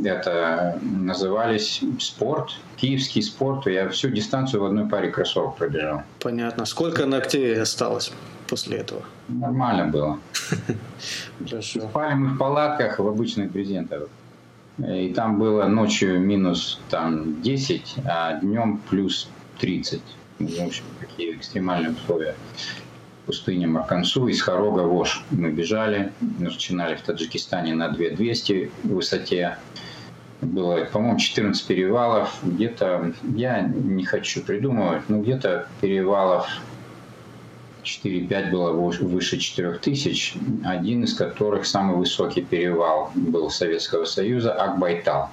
Это 0.06 0.80
назывались 0.82 1.82
спорт, 2.00 2.52
киевский 2.78 3.22
спорт. 3.22 3.68
Я 3.68 3.90
всю 3.90 4.10
дистанцию 4.10 4.64
в 4.64 4.66
одной 4.66 4.90
паре 4.90 5.12
кроссовок 5.12 5.56
пробежал. 5.58 6.02
Понятно. 6.20 6.66
Сколько 6.66 7.06
ногтей 7.06 7.62
осталось 7.62 8.12
после 8.48 8.78
этого? 8.78 9.04
Нормально 9.28 9.86
было. 9.86 10.20
Хорошо. 11.48 11.82
Спали 11.82 12.16
мы 12.16 12.30
в 12.30 12.38
палатках 12.38 12.98
в 13.00 13.08
обычных 13.08 13.52
брезентовых. 13.52 14.10
И 14.80 15.14
там 15.14 15.38
было 15.38 15.66
ночью 15.66 16.20
минус 16.20 16.80
там 16.90 17.42
10, 17.42 17.96
а 18.06 18.40
днем 18.40 18.82
плюс 18.90 19.30
30. 19.60 20.02
В 20.40 20.66
общем, 20.66 20.84
такие 21.00 21.36
экстремальные 21.36 21.92
условия 21.92 22.36
пустыне 23.26 23.68
Маркансу 23.68 24.28
из 24.28 24.42
Харога 24.42 24.82
Вош. 24.82 25.24
Мы 25.32 25.52
бежали, 25.52 26.12
начинали 26.40 26.96
в 26.96 27.02
Таджикистане 27.02 27.76
на 27.76 27.90
2200 27.90 28.72
высоте. 28.84 29.58
было, 30.42 30.84
по-моему, 30.86 31.20
14 31.20 31.66
перевалов, 31.66 32.36
где-то, 32.44 33.14
я 33.36 33.62
не 33.62 34.04
хочу 34.04 34.42
придумывать, 34.42 35.08
но 35.08 35.22
где-то 35.22 35.68
перевалов 35.80 36.48
4-5 37.84 38.52
было 38.52 38.72
выше 38.72 39.38
4000, 39.38 40.38
один 40.66 41.04
из 41.04 41.14
которых 41.14 41.66
самый 41.66 41.98
высокий 41.98 42.42
перевал 42.42 43.12
был 43.16 43.50
Советского 43.50 44.06
Союза, 44.06 44.54
Акбайтал, 44.54 45.30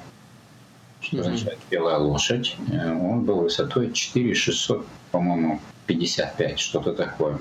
что 1.01 1.17
mm-hmm. 1.17 1.21
означает 1.21 1.59
белая 1.71 1.99
лошадь. 1.99 2.57
Э, 2.71 2.93
он 2.93 3.25
был 3.25 3.43
высотой 3.43 3.93
4600, 3.93 4.85
по-моему, 5.13 5.61
55, 5.87 6.59
что-то 6.61 6.93
такое. 6.93 7.39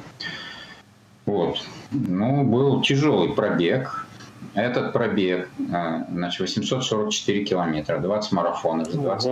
Вот. 1.25 1.59
Ну, 1.91 2.43
был 2.43 2.81
тяжелый 2.81 3.29
пробег. 3.29 4.05
Этот 4.53 4.93
пробег, 4.93 5.49
э, 5.59 6.03
значит, 6.11 6.39
844 6.39 7.45
километра, 7.45 7.99
20 7.99 8.31
марафонов, 8.31 8.91
20 8.91 9.31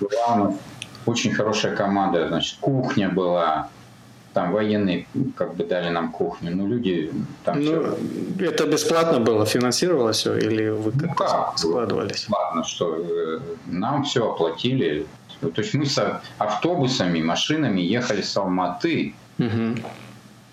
Главное, 0.00 0.56
очень 1.06 1.32
хорошая 1.32 1.74
команда, 1.74 2.28
значит, 2.28 2.58
кухня 2.60 3.08
была, 3.08 3.68
там 4.32 4.52
военные 4.52 5.06
как 5.36 5.54
бы 5.54 5.64
дали 5.64 5.90
нам 5.90 6.10
кухню, 6.12 6.54
ну 6.56 6.66
люди 6.66 7.12
там 7.44 7.60
ну, 7.60 7.96
все... 8.36 8.46
Это 8.46 8.66
бесплатно 8.66 9.20
было, 9.20 9.46
финансировалось 9.46 10.18
все 10.18 10.36
или 10.36 10.68
вы 10.68 10.92
как, 10.92 11.02
ну, 11.02 11.14
как 11.14 11.58
складывались? 11.58 12.12
Бесплатно, 12.12 12.64
что 12.64 12.96
э, 12.96 13.40
нам 13.66 14.04
все 14.04 14.30
оплатили. 14.32 15.06
То 15.40 15.60
есть 15.60 15.74
мы 15.74 15.86
с 15.86 16.20
автобусами, 16.38 17.20
машинами 17.20 17.80
ехали 17.80 18.22
с 18.22 18.36
Алматы 18.36 19.14
угу. 19.38 19.76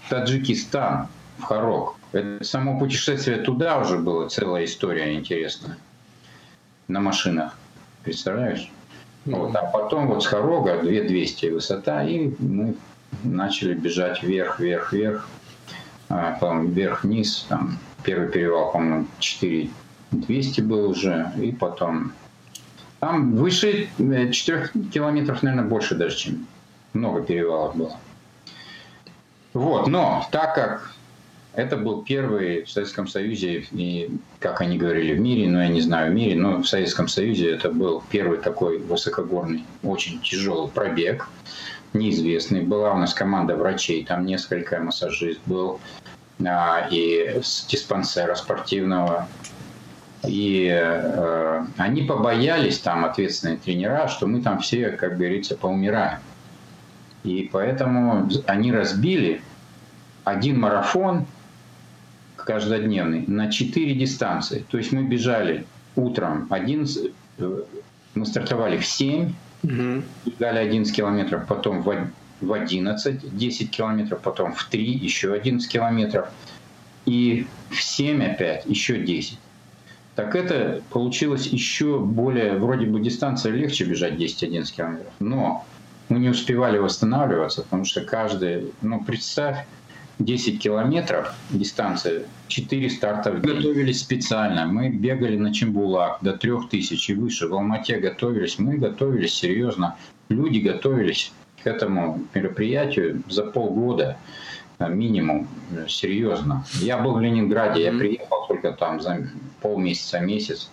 в 0.01 0.09
Таджикистан, 0.09 1.07
в 1.37 1.43
Харок. 1.43 1.95
Это 2.11 2.43
само 2.43 2.79
путешествие 2.79 3.37
туда 3.37 3.77
уже 3.77 3.97
было 3.97 4.27
целая 4.29 4.65
история 4.65 5.13
интересная. 5.13 5.77
На 6.87 6.99
машинах. 6.99 7.55
Представляешь? 8.03 8.71
Вот, 9.25 9.55
а 9.55 9.63
потом 9.65 10.07
вот 10.07 10.23
с 10.23 10.25
Хорога 10.25 10.81
2200 10.81 11.47
высота, 11.47 12.03
и 12.03 12.31
мы 12.39 12.73
начали 13.23 13.73
бежать 13.73 14.23
вверх, 14.23 14.59
вверх, 14.59 14.93
вверх, 14.93 15.27
а, 16.09 16.33
потом 16.39 16.71
вверх-вниз, 16.71 17.45
там 17.49 17.77
первый 18.03 18.29
перевал, 18.29 18.71
по-моему, 18.71 19.07
4200 19.19 20.61
был 20.61 20.89
уже, 20.89 21.31
и 21.37 21.51
потом 21.51 22.13
там 22.99 23.35
выше 23.35 23.89
4 23.97 24.31
э, 24.33 24.79
километров, 24.91 25.43
наверное, 25.43 25.67
больше 25.67 25.95
даже, 25.95 26.17
чем 26.17 26.47
много 26.93 27.21
перевалов 27.21 27.75
было. 27.75 27.97
Вот, 29.53 29.87
но 29.87 30.27
так 30.31 30.55
как 30.55 30.95
это 31.53 31.77
был 31.77 32.03
первый 32.03 32.63
в 32.63 32.69
Советском 32.69 33.07
Союзе, 33.07 33.65
и, 33.71 34.09
как 34.39 34.61
они 34.61 34.77
говорили, 34.77 35.15
в 35.15 35.19
мире, 35.19 35.49
но 35.49 35.61
я 35.61 35.69
не 35.69 35.81
знаю 35.81 36.11
в 36.11 36.15
мире, 36.15 36.35
но 36.35 36.57
в 36.57 36.67
Советском 36.67 37.07
Союзе 37.07 37.51
это 37.51 37.69
был 37.69 38.03
первый 38.09 38.37
такой 38.37 38.79
высокогорный, 38.79 39.65
очень 39.83 40.21
тяжелый 40.21 40.69
пробег 40.69 41.27
неизвестный. 41.93 42.61
Была 42.61 42.93
у 42.93 42.97
нас 42.97 43.13
команда 43.13 43.55
врачей, 43.55 44.05
там 44.05 44.25
несколько 44.25 44.79
массажист 44.79 45.39
был, 45.45 45.79
а, 46.45 46.87
и 46.89 47.39
с 47.41 47.65
диспансера 47.65 48.35
спортивного. 48.35 49.27
И 50.27 50.69
э, 50.69 51.65
они 51.77 52.01
побоялись, 52.01 52.79
там 52.79 53.05
ответственные 53.05 53.57
тренера, 53.57 54.09
что 54.09 54.27
мы 54.27 54.41
там 54.41 54.59
все, 54.59 54.89
как 54.89 55.17
говорится, 55.17 55.55
поумираем. 55.55 56.19
И 57.23 57.49
поэтому 57.51 58.29
они 58.45 58.71
разбили 58.71 59.41
один 60.25 60.59
марафон 60.59 61.25
каждодневный 62.35 63.25
на 63.27 63.51
четыре 63.51 63.93
дистанции. 63.93 64.65
То 64.69 64.77
есть 64.77 64.91
мы 64.91 65.03
бежали 65.03 65.65
утром 65.95 66.47
11, 66.49 67.13
э, 67.37 67.61
мы 68.15 68.25
стартовали 68.25 68.77
в 68.77 68.85
7, 68.85 69.33
Угу. 69.63 70.03
Дали 70.39 70.59
11 70.59 70.95
километров, 70.95 71.47
потом 71.47 71.81
в 71.81 72.53
11, 72.53 73.37
10 73.37 73.71
километров, 73.71 74.21
потом 74.21 74.53
в 74.53 74.63
3, 74.65 74.83
еще 74.83 75.33
11 75.33 75.69
километров. 75.69 76.29
И 77.05 77.47
в 77.69 77.81
7 77.81 78.23
опять 78.23 78.65
еще 78.65 78.99
10. 78.99 79.37
Так 80.15 80.35
это 80.35 80.81
получилось 80.89 81.47
еще 81.47 81.99
более, 81.99 82.57
вроде 82.57 82.85
бы 82.85 82.99
дистанция 82.99 83.53
легче 83.53 83.85
бежать 83.85 84.13
10-11 84.13 84.75
километров. 84.75 85.13
Но 85.19 85.65
мы 86.09 86.19
не 86.19 86.29
успевали 86.29 86.77
восстанавливаться, 86.77 87.61
потому 87.61 87.85
что 87.85 88.01
каждый, 88.01 88.73
ну 88.81 89.03
представь, 89.03 89.65
10 90.19 90.61
километров 90.61 91.33
дистанция, 91.49 92.23
4 92.49 92.89
старта 92.89 93.31
в 93.31 93.41
день. 93.41 93.55
Готовились 93.55 94.01
специально. 94.01 94.65
Мы 94.65 94.89
бегали 94.89 95.37
на 95.37 95.53
Чембулак 95.53 96.19
до 96.21 96.33
3000 96.33 97.11
и 97.11 97.15
выше. 97.15 97.47
В 97.47 97.53
Алмате 97.53 97.97
готовились. 97.99 98.59
Мы 98.59 98.77
готовились 98.77 99.33
серьезно. 99.33 99.95
Люди 100.27 100.59
готовились 100.59 101.31
к 101.63 101.67
этому 101.67 102.21
мероприятию 102.33 103.23
за 103.29 103.43
полгода 103.43 104.17
э, 104.79 104.89
минимум, 104.89 105.47
э, 105.71 105.87
серьезно. 105.87 106.65
Я 106.81 106.97
был 106.97 107.13
в 107.13 107.21
Ленинграде, 107.21 107.83
я 107.83 107.91
приехал 107.91 108.45
только 108.47 108.73
там 108.73 109.01
за 109.01 109.29
полмесяца, 109.61 110.19
месяц, 110.19 110.69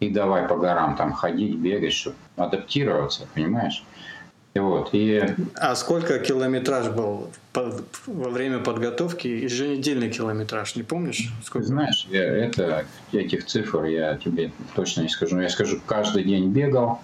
и 0.00 0.10
давай 0.10 0.46
по 0.46 0.56
горам 0.56 0.96
там 0.96 1.12
ходить, 1.12 1.56
бегать, 1.56 1.92
чтобы 1.92 2.16
адаптироваться, 2.36 3.26
понимаешь? 3.34 3.82
Вот, 4.54 4.90
и... 4.92 5.22
А 5.54 5.74
сколько 5.76 6.18
километраж 6.18 6.88
был 6.88 7.30
во 8.06 8.30
время 8.30 8.58
подготовки? 8.58 9.28
Еженедельный 9.28 10.10
километраж, 10.10 10.76
не 10.76 10.82
помнишь? 10.82 11.30
Сколько? 11.44 11.66
Знаешь, 11.66 12.06
я, 12.10 12.24
это, 12.24 12.86
этих 13.12 13.46
цифр 13.46 13.84
я 13.84 14.16
тебе 14.16 14.52
точно 14.74 15.02
не 15.02 15.08
скажу. 15.08 15.38
Я 15.40 15.48
скажу, 15.48 15.80
каждый 15.86 16.24
день 16.24 16.50
бегал. 16.50 17.00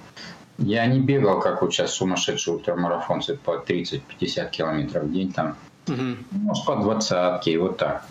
Я 0.59 0.87
не 0.87 1.01
бегал, 1.01 1.41
как 1.41 1.63
вот 1.63 1.73
сейчас 1.73 1.93
сумасшедшие 1.93 2.55
ультрамарафонцы, 2.55 3.37
по 3.37 3.63
30-50 3.67 4.51
километров 4.51 5.05
в 5.05 5.13
день 5.13 5.33
там. 5.33 5.57
Угу. 5.89 6.17
Может, 6.31 6.65
по 6.65 6.77
двадцатке, 6.77 7.59
вот 7.59 7.77
так. 7.77 8.07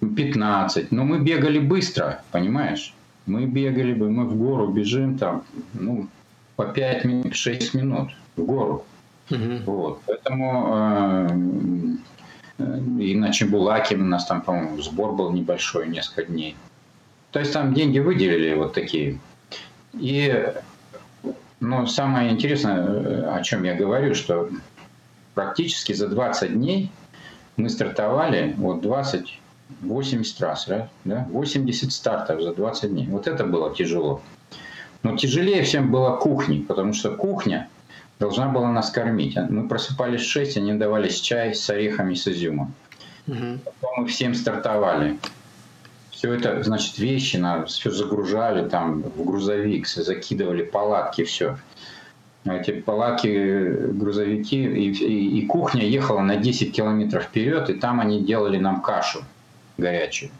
15. 0.00 0.90
Но 0.90 1.04
мы 1.04 1.20
бегали 1.20 1.58
быстро, 1.58 2.22
понимаешь? 2.32 2.94
Мы 3.26 3.46
бегали 3.46 3.94
бы, 3.94 4.10
мы 4.10 4.26
в 4.26 4.36
гору 4.36 4.66
бежим 4.68 5.16
там, 5.16 5.44
ну, 5.74 6.08
по 6.56 6.62
5-6 6.62 7.76
минут 7.76 8.10
в 8.36 8.44
гору. 8.44 8.84
Угу. 9.30 9.58
Вот. 9.66 10.00
Поэтому 10.06 10.76
э, 12.58 12.78
и 12.98 13.14
на 13.14 13.30
у 13.30 13.96
нас 14.04 14.26
там, 14.26 14.42
по-моему, 14.42 14.80
сбор 14.82 15.12
был 15.12 15.30
небольшой, 15.32 15.88
несколько 15.88 16.24
дней. 16.24 16.56
То 17.30 17.40
есть 17.40 17.52
там 17.52 17.74
деньги 17.74 17.98
выделили 17.98 18.54
вот 18.54 18.74
такие. 18.74 19.18
И 19.94 20.52
ну, 21.60 21.86
самое 21.86 22.30
интересное, 22.30 23.34
о 23.34 23.42
чем 23.42 23.64
я 23.64 23.74
говорю, 23.74 24.14
что 24.14 24.48
практически 25.34 25.92
за 25.92 26.08
20 26.08 26.52
дней 26.52 26.90
мы 27.56 27.68
стартовали 27.68 28.54
вот 28.58 28.82
20, 28.82 29.40
80 29.80 30.40
раз, 30.40 30.68
да? 31.04 31.26
80 31.30 31.92
стартов 31.92 32.42
за 32.42 32.54
20 32.54 32.90
дней. 32.90 33.06
Вот 33.06 33.26
это 33.26 33.44
было 33.44 33.74
тяжело. 33.74 34.20
Но 35.02 35.16
тяжелее 35.16 35.62
всем 35.62 35.90
была 35.90 36.16
кухня, 36.16 36.62
потому 36.66 36.92
что 36.92 37.10
кухня– 37.10 37.68
должна 38.22 38.48
была 38.48 38.70
нас 38.70 38.90
кормить. 38.90 39.36
Мы 39.36 39.68
просыпались 39.68 40.20
в 40.20 40.30
6, 40.30 40.56
они 40.56 40.74
давали 40.74 41.08
чай 41.08 41.54
с 41.54 41.68
орехами 41.70 42.14
с 42.14 42.28
изюмом. 42.28 42.72
Угу. 43.26 43.58
Потом 43.64 43.90
мы 43.96 44.06
всем 44.06 44.34
стартовали. 44.34 45.18
Все 46.10 46.32
это, 46.32 46.62
значит, 46.62 46.98
вещи, 46.98 47.36
на, 47.36 47.64
все 47.64 47.90
загружали 47.90 48.68
там 48.68 49.02
в 49.02 49.24
грузовик, 49.24 49.88
закидывали 49.88 50.62
палатки, 50.62 51.24
все. 51.24 51.58
Эти 52.44 52.80
палатки, 52.80 53.28
грузовики, 53.92 54.62
и, 54.62 54.92
и, 54.92 55.38
и 55.40 55.46
кухня 55.46 55.84
ехала 55.84 56.20
на 56.20 56.36
10 56.36 56.72
километров 56.72 57.24
вперед, 57.24 57.70
и 57.70 57.74
там 57.74 58.00
они 58.00 58.22
делали 58.22 58.58
нам 58.58 58.82
кашу 58.82 59.24
горячую. 59.78 60.30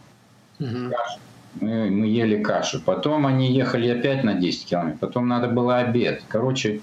Угу. 0.61 0.91
Кашу. 0.91 1.19
Мы, 1.61 1.91
мы 1.91 2.07
ели 2.07 2.43
кашу. 2.43 2.81
Потом 2.81 3.27
они 3.27 3.53
ехали 3.53 3.89
опять 3.89 4.23
на 4.23 4.35
10 4.35 4.67
километров. 4.67 5.01
Потом 5.01 5.27
надо 5.29 5.49
было 5.49 5.79
обед. 5.79 6.23
Короче, 6.29 6.81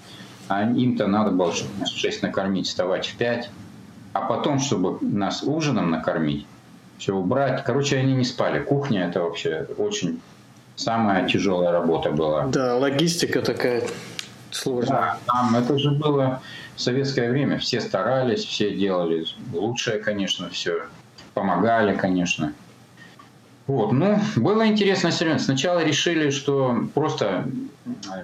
а 0.50 0.64
им-то 0.64 1.06
надо 1.06 1.30
было, 1.30 1.52
чтобы 1.52 1.70
нас 1.78 1.92
в 1.92 1.96
6 1.96 2.24
накормить, 2.24 2.66
вставать 2.66 3.06
в 3.06 3.16
5, 3.16 3.50
а 4.14 4.20
потом, 4.22 4.58
чтобы 4.58 4.98
нас 5.00 5.44
ужином 5.44 5.92
накормить, 5.92 6.44
все 6.98 7.14
убрать. 7.14 7.62
Короче, 7.62 7.98
они 7.98 8.14
не 8.14 8.24
спали. 8.24 8.60
Кухня 8.60 9.06
это 9.06 9.20
вообще 9.20 9.68
очень 9.78 10.20
самая 10.74 11.28
тяжелая 11.28 11.70
работа 11.70 12.10
была. 12.10 12.46
Да, 12.48 12.76
логистика 12.76 13.42
такая 13.42 13.84
сложная. 14.50 14.98
Да, 14.98 15.18
там 15.26 15.54
это 15.54 15.78
же 15.78 15.92
было 15.92 16.42
советское 16.74 17.30
время. 17.30 17.58
Все 17.58 17.80
старались, 17.80 18.44
все 18.44 18.76
делали 18.76 19.26
лучшее, 19.52 20.00
конечно, 20.00 20.50
все. 20.50 20.82
Помогали, 21.32 21.96
конечно. 21.96 22.54
Вот, 23.70 23.92
ну, 23.92 24.18
было 24.34 24.66
интересно 24.66 25.10
все 25.10 25.38
Сначала 25.38 25.84
решили, 25.84 26.30
что 26.30 26.88
просто 26.92 27.44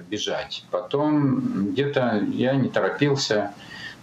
бежать. 0.09 0.65
Потом 0.71 1.71
где-то 1.71 2.21
я 2.33 2.53
не 2.55 2.67
торопился. 2.67 3.53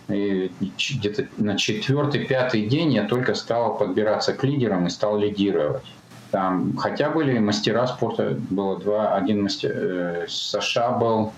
И 0.08 0.50
где-то 0.60 1.28
на 1.36 1.58
четвертый, 1.58 2.24
пятый 2.24 2.66
день 2.66 2.94
я 2.94 3.04
только 3.04 3.34
стал 3.34 3.76
подбираться 3.76 4.32
к 4.32 4.42
лидерам 4.42 4.86
и 4.86 4.90
стал 4.90 5.18
лидировать. 5.18 5.84
Там, 6.30 6.78
хотя 6.78 7.10
были 7.10 7.38
мастера 7.38 7.86
спорта, 7.88 8.38
было 8.48 8.80
два, 8.80 9.14
один 9.14 9.42
мастер, 9.42 9.70
э, 9.74 10.26
Саша 10.28 10.92
был, 10.92 11.32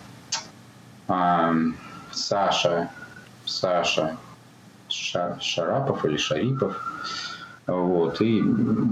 э, 1.09 1.53
Саша, 2.13 2.91
Саша, 3.45 4.17
Ша, 4.89 5.37
Шарапов 5.41 6.05
или 6.05 6.17
Шарипов, 6.17 6.81
вот, 7.67 8.21
и 8.21 8.43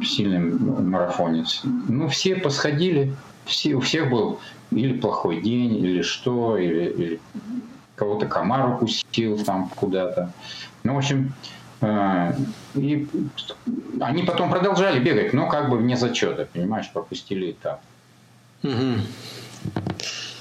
сильный 0.05 0.41
марафонец. 0.41 1.63
Ну, 1.65 2.09
все 2.09 2.37
посходили, 2.37 3.15
все, 3.45 3.75
у 3.75 3.81
всех 3.81 4.11
был 4.11 4.41
или 4.71 4.99
плохой 4.99 5.41
день, 5.43 5.77
или 5.77 6.03
что, 6.03 6.59
или, 6.59 6.85
или 6.85 7.21
кого-то 7.95 8.27
комар 8.27 8.75
укусил 8.75 9.39
там 9.45 9.69
куда-то. 9.69 10.33
Ну, 10.83 10.95
в 10.95 10.99
общем, 10.99 11.33
э, 11.81 12.33
и 12.75 13.07
они 14.01 14.23
потом 14.25 14.51
продолжали 14.51 14.99
бегать, 14.99 15.33
но 15.33 15.49
как 15.49 15.71
бы 15.71 15.79
вне 15.79 15.97
зачета, 15.97 16.49
понимаешь, 16.53 16.91
пропустили 16.93 17.53
этап. 17.53 17.81
Угу. 18.63 19.01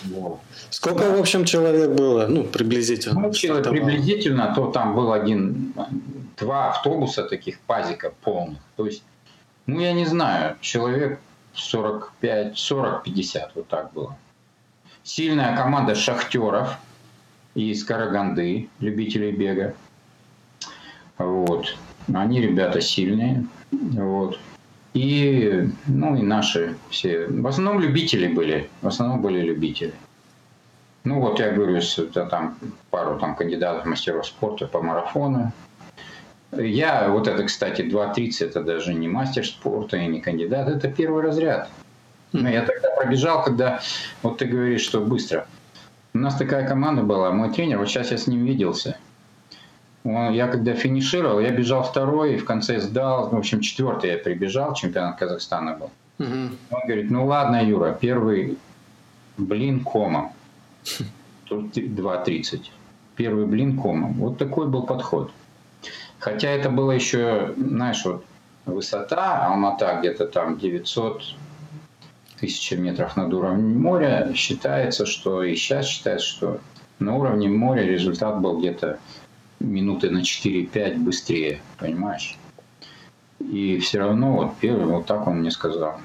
Вот. 0.06 0.40
Сколько, 0.70 1.16
в 1.16 1.20
общем, 1.20 1.46
человек 1.46 1.92
было? 1.92 2.26
Ну, 2.28 2.44
приблизительно. 2.44 3.22
Ну, 3.22 3.34
человек 3.34 3.70
приблизительно, 3.70 4.54
то 4.56 4.72
там 4.72 4.96
был 4.96 5.14
один, 5.14 5.74
два 6.38 6.70
автобуса 6.70 7.24
таких 7.24 7.60
пазика 7.62 8.14
полных. 8.22 8.60
То 8.76 8.86
есть, 8.86 9.04
ну, 9.66 9.80
я 9.80 9.94
не 9.94 10.06
знаю, 10.06 10.58
человек 10.62 11.20
45, 11.54 12.56
40-50, 12.56 13.52
вот 13.56 13.68
так 13.68 13.94
было. 13.94 14.18
Сильная 15.04 15.56
команда 15.56 15.96
шахтеров 15.96 16.78
из 17.56 17.84
Караганды, 17.84 18.70
любителей 18.80 19.32
бега. 19.32 19.76
Вот. 21.18 21.76
Они 22.14 22.42
ребята 22.42 22.82
сильные. 22.82 23.46
Вот. 23.72 24.40
И, 24.94 25.70
ну, 25.88 26.16
и 26.16 26.22
наши 26.22 26.78
все. 26.90 27.28
В 27.28 27.48
основном 27.48 27.80
любители 27.80 28.28
были. 28.28 28.70
В 28.82 28.88
основном 28.88 29.22
были 29.22 29.42
любители. 29.42 29.94
Ну, 31.04 31.20
вот 31.20 31.40
я 31.40 31.52
говорю, 31.52 31.78
это 31.78 32.26
там 32.28 32.58
пару 32.90 33.20
там 33.20 33.36
кандидатов 33.36 33.86
мастеров 33.86 34.26
спорта 34.26 34.68
по 34.68 34.82
марафону. 34.82 35.52
Я, 36.58 37.10
вот 37.10 37.28
это, 37.28 37.44
кстати, 37.44 37.82
2.30, 37.82 38.46
это 38.46 38.64
даже 38.64 38.94
не 38.94 39.08
мастер 39.08 39.46
спорта 39.46 39.98
и 39.98 40.08
не 40.08 40.22
кандидат, 40.22 40.68
это 40.68 40.88
первый 40.88 41.24
разряд. 41.24 41.70
Но 42.32 42.50
я 42.50 42.64
тогда 42.64 42.90
пробежал, 42.96 43.44
когда, 43.44 43.80
вот 44.24 44.40
ты 44.40 44.46
говоришь, 44.46 44.82
что 44.82 45.02
быстро. 45.02 45.46
У 46.14 46.18
нас 46.18 46.36
такая 46.36 46.68
команда 46.68 47.04
была, 47.04 47.32
мой 47.32 47.52
тренер, 47.52 47.80
вот 47.80 47.90
сейчас 47.90 48.12
я 48.12 48.18
с 48.18 48.28
ним 48.28 48.46
виделся. 48.46 48.98
Он, 50.04 50.34
я 50.34 50.48
когда 50.48 50.74
финишировал, 50.74 51.40
я 51.40 51.52
бежал 51.52 51.84
второй, 51.84 52.38
в 52.38 52.46
конце 52.46 52.80
сдал, 52.80 53.30
в 53.30 53.36
общем, 53.36 53.62
четвертый 53.62 54.12
я 54.12 54.18
прибежал, 54.18 54.74
чемпионат 54.74 55.18
Казахстана 55.18 55.76
был. 55.76 55.92
Угу. 56.20 56.56
Он 56.72 56.82
говорит, 56.86 57.10
ну 57.10 57.26
ладно, 57.26 57.64
Юра, 57.64 57.98
первый 58.00 58.58
блин 59.38 59.80
комом. 59.84 60.34
Тут 61.46 61.78
2.30. 61.78 62.70
Первый 63.16 63.46
блин 63.46 63.80
комом. 63.80 64.14
Вот 64.14 64.38
такой 64.38 64.68
был 64.68 64.84
подход. 64.84 65.32
Хотя 66.24 66.52
это 66.52 66.70
было 66.70 66.94
еще, 66.94 67.54
знаешь, 67.58 68.06
вот 68.06 68.24
высота, 68.66 69.46
Алмата 69.46 69.98
где-то 70.00 70.26
там 70.26 70.58
900 70.58 71.22
тысяч 72.40 72.72
метров 72.72 73.18
над 73.18 73.34
уровнем 73.34 73.82
моря. 73.82 74.32
Считается, 74.34 75.06
что 75.06 75.44
и 75.44 75.54
сейчас 75.58 75.86
считается, 75.86 76.26
что 76.26 76.60
на 77.00 77.18
уровне 77.18 77.50
моря 77.50 77.84
результат 77.84 78.40
был 78.40 78.58
где-то 78.60 79.00
минуты 79.60 80.12
на 80.12 80.20
4-5 80.20 81.00
быстрее, 81.00 81.60
понимаешь? 81.78 82.38
И 83.42 83.80
все 83.80 84.00
равно 84.00 84.32
вот 84.32 84.56
первый, 84.62 84.86
вот 84.86 85.06
так 85.06 85.28
он 85.28 85.40
мне 85.40 85.52
сказал. 85.52 86.00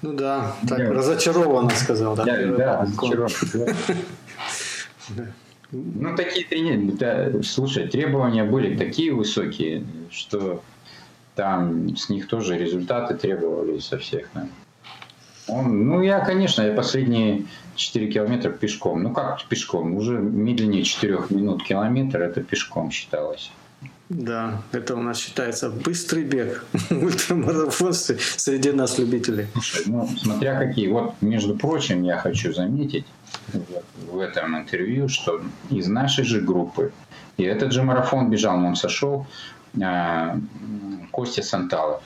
Ну 0.00 0.12
да, 0.12 0.54
так 0.68 0.78
разочарованно 0.78 1.70
сказал. 1.70 2.14
Да, 2.14 2.24
да, 2.24 2.36
да 2.36 2.82
разочарованно. 2.82 3.74
Ну, 5.70 6.16
такие 6.16 6.46
тренировки, 6.46 6.96
да, 6.98 7.42
слушай, 7.42 7.88
требования 7.88 8.44
были 8.44 8.76
такие 8.76 9.12
высокие, 9.12 9.84
что 10.10 10.62
там 11.34 11.94
с 11.96 12.08
них 12.08 12.26
тоже 12.26 12.56
результаты 12.56 13.14
требовались 13.14 13.84
со 13.84 13.98
всех. 13.98 14.28
Да. 14.34 14.48
Он, 15.46 15.86
ну, 15.86 16.02
я, 16.02 16.20
конечно, 16.20 16.62
я 16.62 16.72
последние 16.72 17.44
4 17.74 18.12
километра 18.12 18.50
пешком. 18.50 19.02
Ну, 19.02 19.12
как 19.12 19.44
пешком? 19.44 19.94
Уже 19.94 20.18
медленнее 20.18 20.82
4 20.82 21.18
минут 21.30 21.62
километр, 21.64 22.22
это 22.22 22.42
пешком 22.42 22.90
считалось. 22.90 23.50
Да, 24.08 24.62
это 24.72 24.96
у 24.96 25.02
нас 25.02 25.18
считается 25.18 25.68
быстрый 25.68 26.24
бег. 26.24 26.64
Ультрамарафонцы 26.90 28.18
среди 28.18 28.72
нас 28.72 28.98
любителей. 28.98 29.46
Ну, 29.86 30.08
смотря 30.16 30.58
какие. 30.58 30.88
Вот, 30.88 31.14
между 31.20 31.54
прочим, 31.56 32.02
я 32.02 32.16
хочу 32.16 32.54
заметить 32.54 33.04
в 33.52 34.18
этом 34.18 34.56
интервью, 34.56 35.08
что 35.08 35.40
из 35.70 35.88
нашей 35.88 36.24
же 36.24 36.40
группы, 36.40 36.92
и 37.36 37.44
этот 37.44 37.72
же 37.72 37.82
марафон 37.82 38.30
бежал, 38.30 38.58
но 38.58 38.68
он 38.68 38.76
сошел, 38.76 39.26
а, 39.82 40.36
Костя 41.10 41.42
Санталов, 41.42 42.02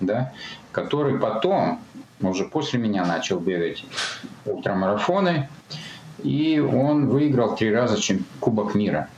да, 0.00 0.32
который 0.72 1.18
потом 1.18 1.80
уже 2.20 2.44
после 2.44 2.78
меня 2.78 3.04
начал 3.04 3.38
бегать 3.38 3.84
ультрамарафоны, 4.44 5.48
и 6.22 6.58
он 6.58 7.08
выиграл 7.08 7.56
три 7.56 7.72
раза 7.72 8.00
чем 8.00 8.24
Кубок 8.40 8.74
мира. 8.74 9.08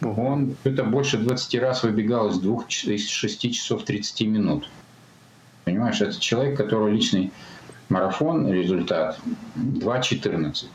Он 0.00 0.56
это 0.64 0.84
больше 0.84 1.18
20 1.18 1.54
раз 1.60 1.82
выбегал 1.82 2.30
из, 2.30 2.38
двух, 2.38 2.68
из 2.68 3.08
6 3.08 3.52
часов 3.52 3.84
30 3.84 4.22
минут. 4.22 4.70
Понимаешь, 5.64 6.00
это 6.00 6.18
человек, 6.18 6.56
который 6.56 6.94
личный 6.94 7.32
марафон, 7.90 8.50
результат 8.50 9.18
2.14. 9.56 10.66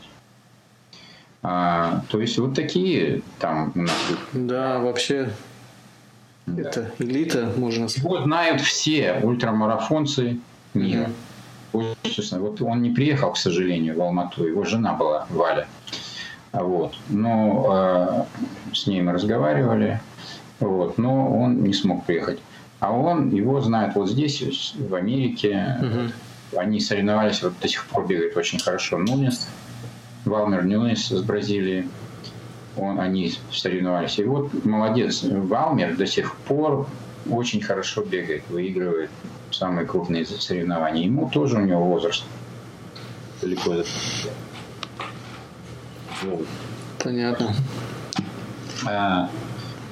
А, 1.48 2.02
то 2.08 2.20
есть 2.20 2.38
вот 2.38 2.54
такие 2.54 3.22
там 3.38 3.70
у 3.74 3.82
нас. 3.82 3.96
Да, 4.32 4.80
вообще 4.80 5.30
да. 6.46 6.62
это 6.62 6.90
элита, 6.98 7.52
можно 7.56 7.86
сказать. 7.86 8.04
Его 8.04 8.22
знают 8.24 8.60
все 8.60 9.20
ультрамарафонцы 9.22 10.38
мира. 10.74 11.02
Mm-hmm 11.02 11.12
вот 11.72 12.60
он 12.62 12.82
не 12.82 12.90
приехал, 12.90 13.32
к 13.32 13.36
сожалению, 13.36 13.96
в 13.96 14.00
Алмату, 14.00 14.46
его 14.46 14.64
жена 14.64 14.94
была 14.94 15.26
Валя. 15.30 15.66
Вот. 16.52 16.94
Но 17.08 18.26
э, 18.70 18.74
с 18.74 18.86
ней 18.86 19.02
мы 19.02 19.12
разговаривали, 19.12 20.00
вот, 20.60 20.96
но 20.96 21.38
он 21.38 21.62
не 21.62 21.74
смог 21.74 22.04
приехать. 22.04 22.40
А 22.80 22.92
он, 22.92 23.30
его 23.30 23.60
знает 23.60 23.94
вот 23.94 24.08
здесь, 24.08 24.74
в 24.78 24.94
Америке. 24.94 25.76
Угу. 25.80 26.60
Они 26.60 26.80
соревновались, 26.80 27.42
вот 27.42 27.54
до 27.60 27.68
сих 27.68 27.84
пор 27.86 28.06
бегает 28.06 28.36
очень 28.36 28.58
хорошо 28.58 28.98
Нунес, 28.98 29.48
Валмер 30.26 30.64
Нунес 30.64 31.10
из 31.10 31.22
Бразилии. 31.22 31.88
Он, 32.76 33.00
они 33.00 33.32
соревновались. 33.50 34.18
И 34.18 34.24
вот 34.24 34.64
молодец, 34.64 35.22
Валмер 35.22 35.96
до 35.96 36.06
сих 36.06 36.34
пор 36.36 36.86
очень 37.30 37.62
хорошо 37.62 38.02
бегает, 38.02 38.42
выигрывает 38.50 39.10
самые 39.50 39.86
крупные 39.86 40.26
соревнования. 40.26 41.04
Ему 41.04 41.30
тоже 41.30 41.56
у 41.56 41.60
него 41.60 41.84
возраст 41.84 42.24
далеко 43.40 43.76
за 43.76 43.84
Понятно. 47.02 47.54
А, 48.86 49.30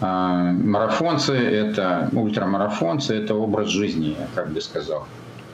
а, 0.01 0.53
марафонцы 0.53 1.35
это 1.35 2.09
ультрамарафонцы 2.13 3.15
это 3.15 3.35
образ 3.35 3.69
жизни, 3.69 4.17
я 4.19 4.27
как 4.35 4.51
бы 4.51 4.61
сказал. 4.61 5.07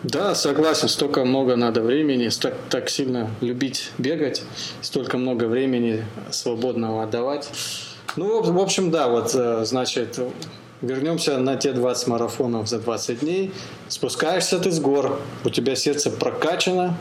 Да, 0.02 0.34
согласен, 0.34 0.88
столько 0.88 1.24
много 1.24 1.56
надо 1.56 1.82
времени, 1.82 2.28
так, 2.28 2.54
так 2.70 2.88
сильно 2.88 3.30
любить 3.40 3.92
бегать, 3.98 4.42
столько 4.80 5.18
много 5.18 5.44
времени 5.44 6.04
свободного 6.30 7.02
отдавать. 7.02 7.50
Ну, 8.16 8.42
в 8.42 8.58
общем, 8.58 8.90
да, 8.90 9.08
вот, 9.08 9.34
э, 9.34 9.64
значит, 9.64 10.18
Вернемся 10.82 11.36
на 11.36 11.56
те 11.56 11.72
20 11.72 12.06
марафонов 12.06 12.66
за 12.66 12.78
20 12.78 13.20
дней. 13.20 13.52
Спускаешься 13.88 14.58
ты 14.58 14.70
с 14.70 14.80
гор, 14.80 15.20
у 15.44 15.50
тебя 15.50 15.76
сердце 15.76 16.10
прокачано, 16.10 16.96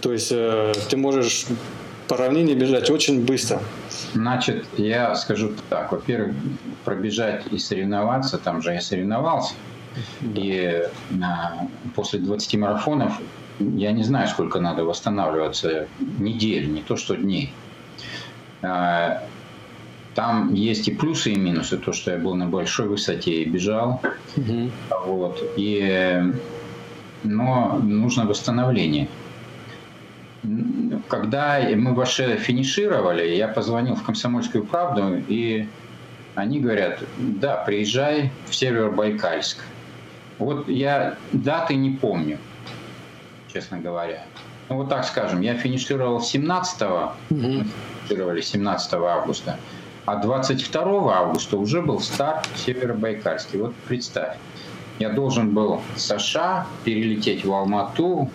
то 0.00 0.12
есть 0.12 0.30
э, 0.30 0.72
ты 0.88 0.96
можешь 0.96 1.46
по 2.06 2.16
равнине 2.16 2.54
бежать 2.54 2.88
очень 2.88 3.24
быстро. 3.24 3.60
Значит, 4.14 4.64
я 4.76 5.16
скажу 5.16 5.52
так. 5.68 5.90
Во-первых, 5.90 6.36
пробежать 6.84 7.46
и 7.50 7.58
соревноваться, 7.58 8.38
там 8.38 8.62
же 8.62 8.72
я 8.74 8.80
соревновался. 8.80 9.54
И 10.34 10.50
э, 10.50 10.88
после 11.94 12.18
20 12.20 12.54
марафонов 12.56 13.20
я 13.58 13.92
не 13.92 14.02
знаю, 14.02 14.28
сколько 14.28 14.60
надо 14.60 14.84
восстанавливаться 14.84 15.88
недель, 16.18 16.70
не 16.70 16.82
то 16.82 16.96
что 16.96 17.16
дней. 17.16 17.52
Э, 18.62 19.20
там 20.14 20.54
есть 20.54 20.88
и 20.88 20.94
плюсы, 20.94 21.32
и 21.32 21.36
минусы. 21.36 21.76
То, 21.76 21.92
что 21.92 22.10
я 22.10 22.18
был 22.18 22.34
на 22.34 22.46
большой 22.46 22.88
высоте 22.88 23.42
и 23.42 23.44
бежал. 23.48 24.00
Угу. 24.36 24.70
Вот. 25.06 25.42
И, 25.56 26.22
но 27.22 27.78
нужно 27.82 28.24
восстановление. 28.24 29.08
Когда 31.08 31.60
мы 31.74 31.94
вообще 31.94 32.36
финишировали, 32.38 33.36
я 33.36 33.48
позвонил 33.48 33.94
в 33.94 34.02
«Комсомольскую 34.02 34.64
правду», 34.64 35.22
и 35.28 35.68
они 36.34 36.60
говорят, 36.60 37.00
да, 37.18 37.56
приезжай 37.56 38.30
в 38.48 38.54
Северобайкальск. 38.54 39.58
Вот 40.38 40.68
я 40.68 41.16
даты 41.32 41.74
не 41.74 41.90
помню, 41.90 42.38
честно 43.52 43.78
говоря. 43.78 44.22
Ну 44.68 44.76
вот 44.76 44.88
так 44.88 45.04
скажем, 45.04 45.40
я 45.40 45.54
финишировал 45.54 46.20
17 46.20 46.82
угу. 46.82 47.14
финишировали 47.30 48.40
17 48.40 48.94
августа, 48.94 49.58
а 50.04 50.16
22 50.16 51.16
августа 51.16 51.56
уже 51.56 51.82
был 51.82 52.00
старт 52.00 52.48
Северобайкальский. 52.56 53.60
Вот 53.60 53.74
представь, 53.88 54.36
я 54.98 55.10
должен 55.10 55.50
был 55.50 55.82
с 55.94 56.02
США 56.02 56.66
перелететь 56.84 57.44
в 57.44 57.52
Алмату, 57.52 58.30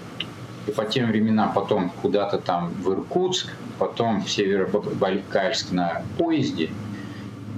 и 0.68 0.72
по 0.72 0.86
тем 0.86 1.10
временам 1.10 1.54
потом 1.54 1.92
куда-то 2.02 2.38
там 2.38 2.70
в 2.70 2.92
Иркутск, 2.94 3.48
потом 3.80 4.24
в 4.24 4.30
Северобайкальск 4.30 5.72
на 5.72 6.04
поезде. 6.18 6.70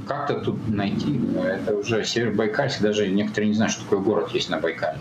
Как-то 0.07 0.35
тут 0.35 0.67
найти, 0.67 1.19
это 1.43 1.75
уже 1.75 2.03
Северобайкальск, 2.03 2.81
даже 2.81 3.07
некоторые 3.07 3.49
не 3.49 3.55
знают, 3.55 3.73
что 3.73 3.83
такой 3.83 3.99
город 3.99 4.31
есть 4.31 4.49
на 4.49 4.59
Байкале. 4.59 4.99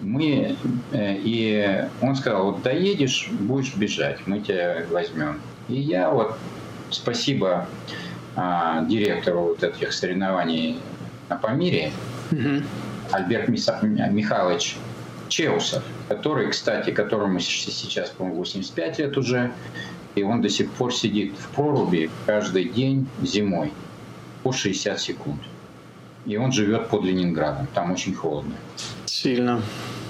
Мы, 0.00 0.56
э, 0.92 1.16
и 1.16 1.88
он 2.02 2.14
сказал, 2.14 2.52
вот 2.52 2.62
доедешь, 2.62 3.28
будешь 3.30 3.74
бежать, 3.74 4.18
мы 4.26 4.40
тебя 4.40 4.84
возьмем. 4.90 5.40
И 5.68 5.80
я 5.80 6.10
вот, 6.10 6.36
спасибо 6.90 7.66
а, 8.36 8.84
директору 8.84 9.40
вот 9.40 9.62
этих 9.62 9.92
соревнований 9.92 10.78
на 11.28 11.36
Памире, 11.36 11.92
угу. 12.32 12.62
Альберт 13.12 13.48
Михайлович 13.48 14.76
Чеусов, 15.28 15.82
который, 16.08 16.50
кстати, 16.50 16.90
которому 16.90 17.38
сейчас, 17.40 18.10
по-моему, 18.10 18.38
85 18.40 18.98
лет 18.98 19.16
уже, 19.16 19.52
и 20.14 20.22
он 20.22 20.40
до 20.42 20.48
сих 20.48 20.70
пор 20.70 20.94
сидит 20.94 21.34
в 21.36 21.48
проруби 21.48 22.10
каждый 22.26 22.64
день 22.64 23.06
зимой 23.22 23.72
по 24.42 24.52
60 24.52 25.00
секунд. 25.00 25.40
И 26.26 26.36
он 26.36 26.52
живет 26.52 26.88
под 26.88 27.04
Ленинградом, 27.04 27.66
там 27.74 27.92
очень 27.92 28.14
холодно. 28.14 28.54
Сильно. 29.06 29.62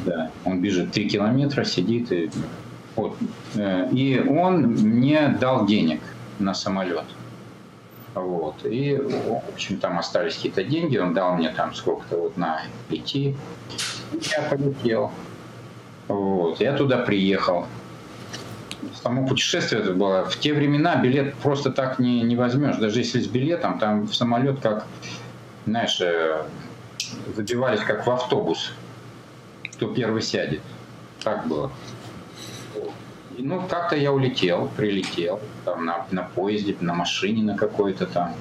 Да, 0.05 0.31
он 0.45 0.61
бежит 0.61 0.93
3 0.93 1.09
километра, 1.09 1.65
сидит 1.65 2.13
и... 2.13 2.31
Вот. 2.95 3.17
Э, 3.57 3.89
и 3.91 4.21
он 4.21 4.63
мне 4.67 5.37
дал 5.41 5.67
денег 5.67 6.01
на 6.39 6.55
самолет. 6.55 7.05
Вот. 8.15 8.65
И, 8.65 8.97
в 8.97 9.43
общем, 9.53 9.79
там 9.79 9.99
остались 9.99 10.37
какие-то 10.37 10.63
деньги, 10.63 10.97
он 10.99 11.15
дал 11.15 11.35
мне 11.37 11.51
там 11.51 11.75
сколько-то 11.75 12.17
вот 12.17 12.37
на 12.37 12.63
идти. 12.91 13.35
Я 14.13 14.43
полетел. 14.43 15.11
Вот. 16.07 16.61
Я 16.61 16.77
туда 16.77 16.99
приехал. 16.99 17.67
Само 19.03 19.27
путешествие 19.27 19.83
это 19.83 19.93
было. 19.93 20.25
В 20.25 20.39
те 20.39 20.53
времена 20.53 20.97
билет 20.97 21.35
просто 21.37 21.71
так 21.71 21.99
не, 21.99 22.23
не 22.23 22.37
возьмешь. 22.37 22.77
Даже 22.77 23.01
если 23.01 23.21
с 23.21 23.27
билетом, 23.27 23.79
там 23.79 24.07
в 24.07 24.15
самолет 24.15 24.61
как, 24.61 24.87
знаешь, 25.67 26.01
э, 26.01 26.43
забивались 27.35 27.81
как 27.81 28.07
в 28.07 28.11
автобус. 28.11 28.73
Кто 29.73 29.93
первый 29.93 30.23
сядет. 30.23 30.61
Так 31.23 31.47
было. 31.47 31.71
Ну, 33.37 33.67
как-то 33.69 33.97
я 33.97 34.13
улетел, 34.13 34.71
прилетел, 34.77 35.41
там, 35.65 35.85
на, 35.85 36.07
на 36.11 36.23
поезде, 36.23 36.77
на 36.81 36.95
машине 36.95 37.43
на 37.43 37.57
какой-то 37.57 38.07
там, 38.07 38.35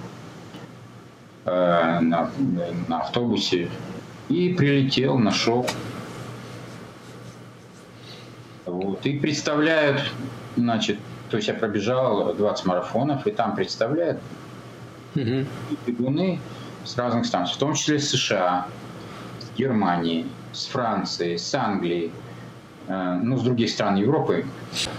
э, 1.45 1.99
на, 1.99 2.29
на 2.88 2.99
автобусе. 2.99 3.69
И 4.29 4.53
прилетел, 4.53 5.17
нашел. 5.17 5.65
Вот. 8.84 9.06
И 9.06 9.17
представляют, 9.17 10.02
значит, 10.56 10.98
то 11.30 11.38
есть 11.38 11.48
я 11.48 11.54
пробежал 11.54 12.34
20 12.34 12.65
марафонов, 12.65 13.26
и 13.28 13.32
там 13.32 13.56
представляют 13.56 14.19
угу. 15.15 15.46
бегуны 15.86 16.39
с 16.86 16.98
разных 16.98 17.26
стран, 17.26 17.48
в 17.48 17.58
том 17.58 17.74
числе 17.74 18.00
с 18.00 18.10
США, 18.10 18.67
с 19.39 19.58
Германии, 19.58 20.26
с 20.52 20.65
Франции, 20.65 21.38
с 21.38 21.54
Англии, 21.56 22.12
Э, 22.88 23.19
ну, 23.22 23.38
с 23.38 23.43
других 23.43 23.69
стран 23.69 23.96
Европы. 23.96 24.46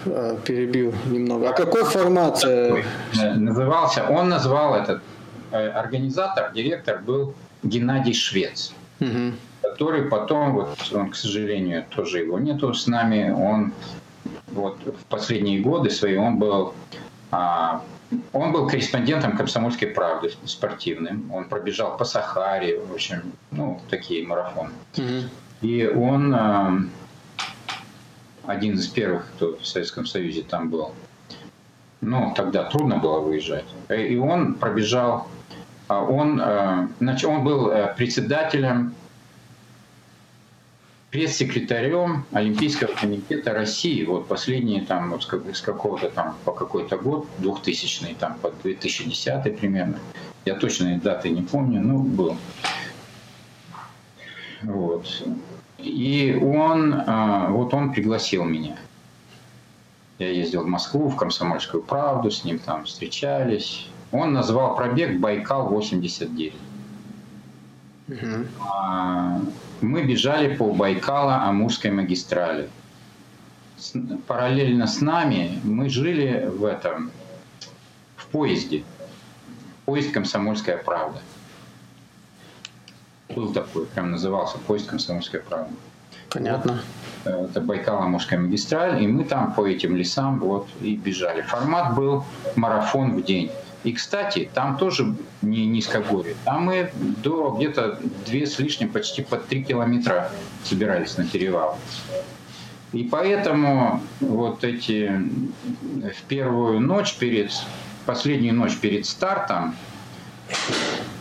Э, 0.06 0.36
перебью 0.44 0.94
немного. 1.06 1.50
А 1.50 1.52
какой 1.52 1.84
формат? 1.84 2.42
Э? 2.44 2.82
Назывался, 3.36 4.08
он 4.08 4.28
назвал 4.28 4.74
этот 4.74 5.02
организатор, 5.52 6.50
директор 6.52 6.98
был 6.98 7.34
Геннадий 7.62 8.14
Швец, 8.14 8.72
угу. 9.00 9.34
Который 9.74 10.04
потом, 10.04 10.54
вот 10.54 10.78
он, 10.92 11.10
к 11.10 11.16
сожалению, 11.16 11.84
тоже 11.90 12.20
его 12.20 12.38
нету 12.38 12.72
с 12.72 12.86
нами, 12.86 13.30
он 13.30 13.72
вот 14.52 14.78
в 14.84 15.04
последние 15.08 15.60
годы 15.60 15.90
свои 15.90 16.16
он 16.16 16.38
был 16.38 16.74
а, 17.32 17.82
он 18.32 18.52
был 18.52 18.68
корреспондентом 18.68 19.36
«Комсомольской 19.36 19.88
правды» 19.88 20.30
спортивным. 20.44 21.32
Он 21.32 21.48
пробежал 21.48 21.96
по 21.96 22.04
Сахаре, 22.04 22.78
в 22.78 22.92
общем, 22.92 23.32
ну, 23.50 23.80
такие 23.90 24.24
марафоны. 24.24 24.70
Угу. 24.96 25.28
И 25.62 25.86
он 25.86 26.90
один 28.46 28.74
из 28.74 28.86
первых, 28.86 29.26
кто 29.34 29.56
в 29.56 29.66
Советском 29.66 30.06
Союзе 30.06 30.42
там 30.42 30.70
был. 30.70 30.92
Ну, 32.00 32.32
тогда 32.36 32.64
трудно 32.64 32.98
было 32.98 33.18
выезжать. 33.18 33.64
И 33.88 34.16
он 34.16 34.54
пробежал, 34.54 35.26
а 35.88 36.02
он, 36.02 36.40
э, 36.40 36.88
значит, 37.00 37.28
он 37.28 37.44
был 37.44 37.70
э, 37.70 37.94
председателем, 37.96 38.94
пресс-секретарем 41.14 42.24
Олимпийского 42.32 42.92
комитета 42.92 43.54
России. 43.54 44.04
Вот 44.04 44.26
последние 44.26 44.80
там, 44.80 45.12
вот 45.12 45.22
с 45.22 45.60
какого-то 45.60 46.10
там, 46.10 46.34
по 46.44 46.50
какой-то 46.50 46.96
год, 46.96 47.28
2000 47.38 48.16
там, 48.18 48.34
по 48.42 48.50
2010 48.50 49.56
примерно. 49.56 50.00
Я 50.44 50.56
точно 50.56 50.98
даты 50.98 51.30
не 51.30 51.42
помню, 51.42 51.80
но 51.80 51.98
был. 51.98 52.36
Вот. 54.62 55.24
И 55.78 56.36
он, 56.42 57.04
а, 57.06 57.48
вот 57.50 57.72
он 57.74 57.92
пригласил 57.92 58.42
меня. 58.42 58.76
Я 60.18 60.32
ездил 60.32 60.64
в 60.64 60.66
Москву, 60.66 61.08
в 61.08 61.14
Комсомольскую 61.14 61.84
правду, 61.84 62.32
с 62.32 62.42
ним 62.42 62.58
там 62.58 62.86
встречались. 62.86 63.86
Он 64.10 64.32
назвал 64.32 64.74
пробег 64.74 65.20
Байкал-89. 65.20 66.54
Угу. 68.08 69.46
Мы 69.80 70.02
бежали 70.04 70.56
по 70.56 70.72
Байкала-Амурской 70.72 71.90
магистрали. 71.90 72.68
Параллельно 74.26 74.86
с 74.86 75.00
нами 75.00 75.60
мы 75.62 75.88
жили 75.88 76.46
в 76.46 76.64
этом, 76.64 77.10
в 78.16 78.26
поезде. 78.26 78.84
Поезд 79.84 80.12
«Комсомольская 80.12 80.78
правда». 80.78 81.20
Был 83.34 83.52
такой, 83.52 83.86
прям 83.86 84.10
назывался 84.10 84.58
«Поезд 84.58 84.86
комсомольской 84.86 85.40
правды». 85.40 85.74
Понятно. 86.30 86.82
Вот, 87.24 87.32
э, 87.32 87.44
это 87.50 87.60
Байкал-Амурская 87.60 88.38
магистраль, 88.38 89.02
и 89.02 89.06
мы 89.06 89.24
там 89.24 89.52
по 89.52 89.66
этим 89.66 89.96
лесам 89.96 90.38
вот 90.40 90.68
и 90.80 90.96
бежали. 90.96 91.42
Формат 91.42 91.94
был 91.94 92.24
марафон 92.56 93.16
в 93.16 93.22
день. 93.22 93.50
И, 93.84 93.92
кстати, 93.92 94.50
там 94.52 94.78
тоже 94.78 95.14
не 95.42 95.66
низкогорье. 95.66 96.34
Там 96.44 96.64
мы 96.64 96.90
до 97.22 97.54
где-то 97.56 98.00
две 98.24 98.46
с 98.46 98.58
лишним, 98.58 98.88
почти 98.88 99.22
под 99.22 99.46
три 99.46 99.62
километра 99.62 100.30
собирались 100.64 101.18
на 101.18 101.26
перевал. 101.26 101.78
И 102.92 103.04
поэтому 103.04 104.00
вот 104.20 104.64
эти 104.64 105.10
в 105.10 106.22
первую 106.28 106.80
ночь 106.80 107.16
перед, 107.16 107.50
последнюю 108.06 108.54
ночь 108.54 108.76
перед 108.78 109.04
стартом 109.04 109.74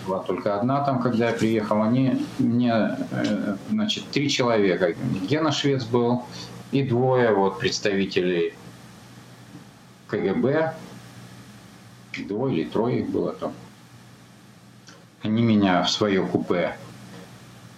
была 0.05 0.19
только 0.19 0.57
одна 0.57 0.83
там, 0.83 1.01
когда 1.01 1.29
я 1.29 1.33
приехал. 1.33 1.81
Они 1.81 2.25
мне, 2.39 2.73
э, 3.11 3.55
значит, 3.69 4.05
три 4.11 4.29
человека. 4.29 4.93
Гена 5.27 5.51
Швец 5.51 5.83
был 5.83 6.23
и 6.71 6.83
двое 6.83 7.33
вот 7.33 7.59
представителей 7.59 8.53
КГБ. 10.07 10.73
Двое 12.27 12.61
или 12.61 12.69
трое 12.69 12.99
их 12.99 13.09
было 13.09 13.33
там. 13.33 13.53
Они 15.21 15.41
меня 15.41 15.83
в 15.83 15.89
свое 15.89 16.25
купе 16.25 16.75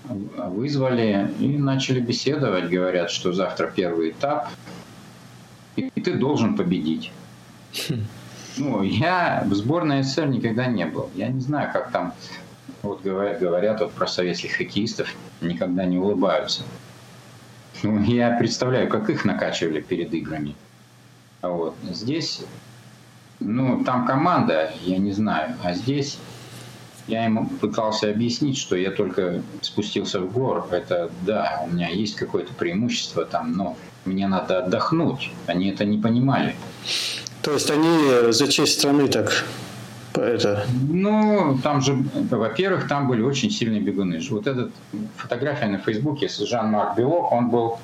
вызвали 0.07 1.31
и 1.39 1.57
начали 1.57 1.99
беседовать. 1.99 2.69
Говорят, 2.69 3.09
что 3.09 3.33
завтра 3.33 3.71
первый 3.75 4.11
этап, 4.11 4.49
и 5.75 5.89
ты 5.89 6.13
должен 6.15 6.55
победить. 6.55 7.11
Ну, 8.57 8.83
я 8.83 9.43
в 9.45 9.53
сборной 9.53 10.01
СССР 10.01 10.27
никогда 10.27 10.67
не 10.67 10.85
был. 10.85 11.09
Я 11.13 11.27
не 11.27 11.41
знаю, 11.41 11.73
как 11.73 11.91
там 11.91 12.13
вот 12.83 13.01
говорят, 13.01 13.39
говорят 13.39 13.81
вот 13.81 13.91
про 13.91 14.07
советских 14.07 14.53
хоккеистов, 14.53 15.13
никогда 15.41 15.83
не 15.85 15.97
улыбаются. 15.97 16.63
Ну, 17.83 18.01
я 18.03 18.37
представляю, 18.37 18.87
как 18.87 19.09
их 19.09 19.25
накачивали 19.25 19.81
перед 19.81 20.13
играми. 20.13 20.55
А 21.41 21.49
вот 21.49 21.75
здесь, 21.83 22.43
ну, 23.45 23.83
там 23.83 24.05
команда, 24.05 24.71
я 24.83 24.97
не 24.97 25.11
знаю, 25.11 25.55
а 25.63 25.73
здесь 25.73 26.17
я 27.07 27.25
ему 27.25 27.47
пытался 27.47 28.09
объяснить, 28.09 28.57
что 28.57 28.75
я 28.75 28.89
только 28.89 29.41
спустился 29.61 30.19
в 30.19 30.31
гор. 30.31 30.67
Это 30.71 31.11
да, 31.25 31.61
у 31.63 31.71
меня 31.71 31.89
есть 31.89 32.15
какое-то 32.15 32.53
преимущество 32.53 33.25
там, 33.25 33.53
но 33.53 33.77
мне 34.05 34.27
надо 34.27 34.59
отдохнуть. 34.59 35.31
Они 35.45 35.69
это 35.69 35.85
не 35.85 35.99
понимали. 35.99 36.55
То 37.43 37.53
есть 37.53 37.69
они 37.69 38.31
за 38.31 38.47
честь 38.47 38.79
страны 38.79 39.07
так 39.07 39.45
Это... 40.15 40.65
Ну, 40.89 41.59
там 41.61 41.81
же, 41.81 41.95
во-первых, 42.31 42.87
там 42.87 43.07
были 43.07 43.21
очень 43.21 43.51
сильные 43.51 43.81
бегуны. 43.81 44.19
Вот 44.31 44.47
эта 44.47 44.71
фотография 45.17 45.67
на 45.67 45.77
Фейсбуке 45.77 46.27
с 46.27 46.39
Жан-Марк 46.39 46.97
Белок, 46.97 47.31
он 47.31 47.49
был 47.49 47.77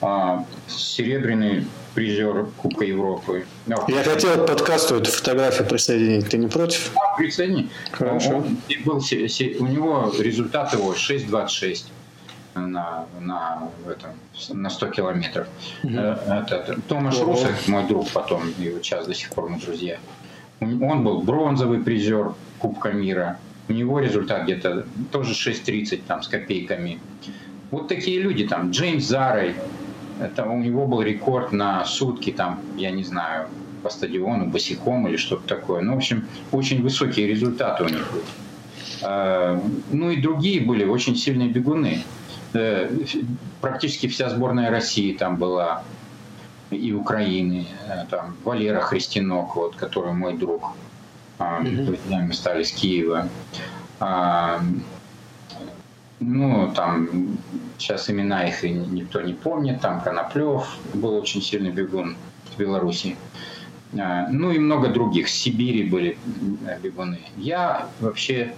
а, 0.00 0.44
серебряный 0.68 1.66
призер 1.94 2.46
Кубка 2.56 2.84
Европы. 2.84 3.44
No. 3.66 3.84
Я 3.88 4.02
хотел 4.02 4.44
к 4.44 4.46
подкасту 4.46 4.96
эту 4.96 5.10
фотографию 5.10 5.68
присоединить. 5.68 6.28
Ты 6.28 6.38
не 6.38 6.48
против? 6.48 6.92
Да, 6.94 7.14
присоедини. 7.16 7.68
Хорошо. 7.90 8.36
Он, 8.36 8.58
был, 8.84 8.96
у 8.96 9.66
него 9.66 10.12
результат 10.18 10.72
его 10.72 10.92
6.26 10.92 11.84
на, 12.54 13.06
на, 13.20 13.68
этом, 13.88 14.10
на 14.50 14.70
100 14.70 14.86
километров. 14.88 15.48
Угу. 15.82 15.92
Это, 15.92 16.54
это, 16.56 16.80
Томаш 16.88 17.20
Русек, 17.20 17.68
мой 17.68 17.86
друг 17.86 18.08
потом, 18.10 18.42
и 18.58 18.70
вот 18.70 18.84
сейчас 18.84 19.06
до 19.06 19.14
сих 19.14 19.30
пор 19.30 19.48
мы 19.48 19.58
друзья. 19.58 19.98
Он 20.60 21.02
был 21.02 21.22
бронзовый 21.22 21.80
призер 21.80 22.34
Кубка 22.58 22.92
мира. 22.92 23.38
У 23.68 23.72
него 23.72 24.00
результат 24.00 24.44
где-то 24.44 24.86
тоже 25.10 25.32
6.30 25.32 26.02
там 26.06 26.22
с 26.22 26.28
копейками. 26.28 27.00
Вот 27.70 27.88
такие 27.88 28.20
люди 28.20 28.46
там. 28.46 28.70
Джеймс 28.70 29.04
Зарой. 29.04 29.54
Это 30.22 30.44
у 30.44 30.58
него 30.58 30.86
был 30.86 31.02
рекорд 31.02 31.52
на 31.52 31.84
сутки 31.84 32.30
там, 32.30 32.60
я 32.76 32.90
не 32.90 33.02
знаю, 33.02 33.48
по 33.82 33.90
стадиону, 33.90 34.46
босиком 34.46 35.08
или 35.08 35.16
что-то 35.16 35.46
такое. 35.48 35.82
Ну, 35.82 35.94
в 35.94 35.96
общем, 35.96 36.26
очень 36.52 36.82
высокие 36.82 37.26
результаты 37.26 37.84
у 37.84 37.88
них 37.88 38.10
были. 38.12 38.24
А, 39.02 39.60
ну 39.90 40.10
и 40.10 40.20
другие 40.20 40.60
были 40.60 40.84
очень 40.84 41.16
сильные 41.16 41.48
бегуны. 41.48 42.04
Э, 42.54 42.88
практически 43.60 44.06
вся 44.06 44.28
сборная 44.28 44.70
России 44.70 45.12
там 45.14 45.36
была 45.36 45.82
и 46.70 46.92
Украины, 46.92 47.66
э, 47.88 48.04
там 48.08 48.36
Валера 48.44 48.80
Христинок, 48.80 49.56
вот, 49.56 49.74
который 49.74 50.12
мой 50.12 50.36
друг, 50.36 50.72
а, 51.38 51.60
мы 51.60 52.32
стали 52.32 52.62
с 52.62 52.72
Киева. 52.72 53.28
Ну, 56.24 56.72
там 56.74 57.36
сейчас 57.78 58.08
имена 58.08 58.44
их 58.44 58.62
никто 58.62 59.20
не 59.20 59.34
помнит, 59.34 59.80
там 59.80 60.00
Коноплев 60.00 60.78
был 60.94 61.14
очень 61.16 61.42
сильный 61.42 61.70
бегун 61.70 62.16
в 62.54 62.58
Беларуси. 62.58 63.16
А, 63.98 64.28
ну 64.28 64.52
и 64.52 64.58
много 64.58 64.88
других. 64.88 65.28
С 65.28 65.32
Сибири 65.32 65.84
были 65.84 66.16
бегуны. 66.82 67.18
Я 67.36 67.88
вообще 68.00 68.52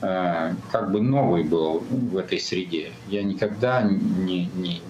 как 0.00 0.92
бы 0.92 1.00
новый 1.00 1.42
был 1.42 1.80
в 1.80 2.16
этой 2.16 2.38
среде. 2.38 2.92
Я 3.08 3.24
никогда 3.24 3.82
не, 3.82 4.46
не, 4.54 4.80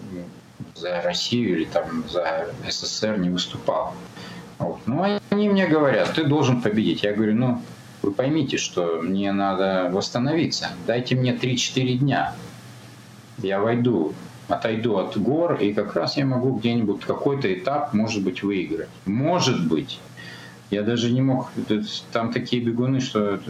за 0.74 1.00
Россию 1.00 1.56
или 1.56 1.64
там 1.64 2.04
за 2.08 2.48
СССР 2.68 3.16
не 3.18 3.30
выступал. 3.30 3.94
Вот. 4.58 4.80
Ну, 4.86 5.02
они 5.30 5.48
мне 5.48 5.66
говорят, 5.66 6.14
ты 6.14 6.24
должен 6.24 6.60
победить. 6.60 7.04
Я 7.04 7.14
говорю, 7.14 7.34
ну, 7.34 7.62
вы 8.02 8.12
поймите, 8.12 8.56
что 8.56 9.00
мне 9.02 9.32
надо 9.32 9.88
восстановиться. 9.92 10.70
Дайте 10.86 11.16
мне 11.16 11.34
3-4 11.34 11.94
дня. 11.94 12.34
Я 13.38 13.60
войду, 13.60 14.14
отойду 14.48 14.98
от 14.98 15.16
гор, 15.16 15.54
и 15.54 15.72
как 15.72 15.94
раз 15.94 16.16
я 16.16 16.24
могу 16.26 16.56
где-нибудь 16.56 17.00
какой-то 17.00 17.52
этап, 17.52 17.92
может 17.94 18.22
быть, 18.22 18.42
выиграть. 18.42 18.88
Может 19.04 19.66
быть. 19.66 20.00
Я 20.70 20.82
даже 20.82 21.10
не 21.10 21.22
мог... 21.22 21.50
Там 22.12 22.32
такие 22.32 22.62
бегуны, 22.62 23.00
что 23.00 23.40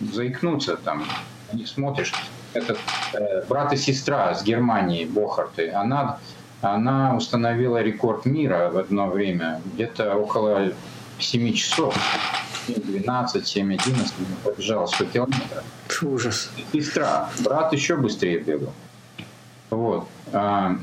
заикнуться 0.00 0.76
там. 0.76 1.04
Не 1.52 1.66
смотришь. 1.66 2.12
Этот 2.54 2.78
э, 3.14 3.44
брат 3.48 3.72
и 3.72 3.76
сестра 3.76 4.34
с 4.34 4.44
Германии, 4.44 5.06
Бохарты, 5.06 5.70
она 5.70 6.18
она 6.62 7.16
установила 7.16 7.82
рекорд 7.82 8.24
мира 8.24 8.70
в 8.72 8.78
одно 8.78 9.08
время, 9.08 9.60
где-то 9.74 10.14
около 10.14 10.72
7 11.18 11.52
часов. 11.54 11.96
12, 12.68 13.46
7, 13.46 13.74
11, 13.74 14.14
побежала 14.44 14.86
100 14.86 15.04
километров. 15.06 15.64
Ужас. 16.02 16.50
Сестра, 16.72 17.30
брат 17.44 17.72
еще 17.72 17.96
быстрее 17.96 18.38
бегал. 18.38 18.72
Вот. 19.70 20.08
А, 20.32 20.76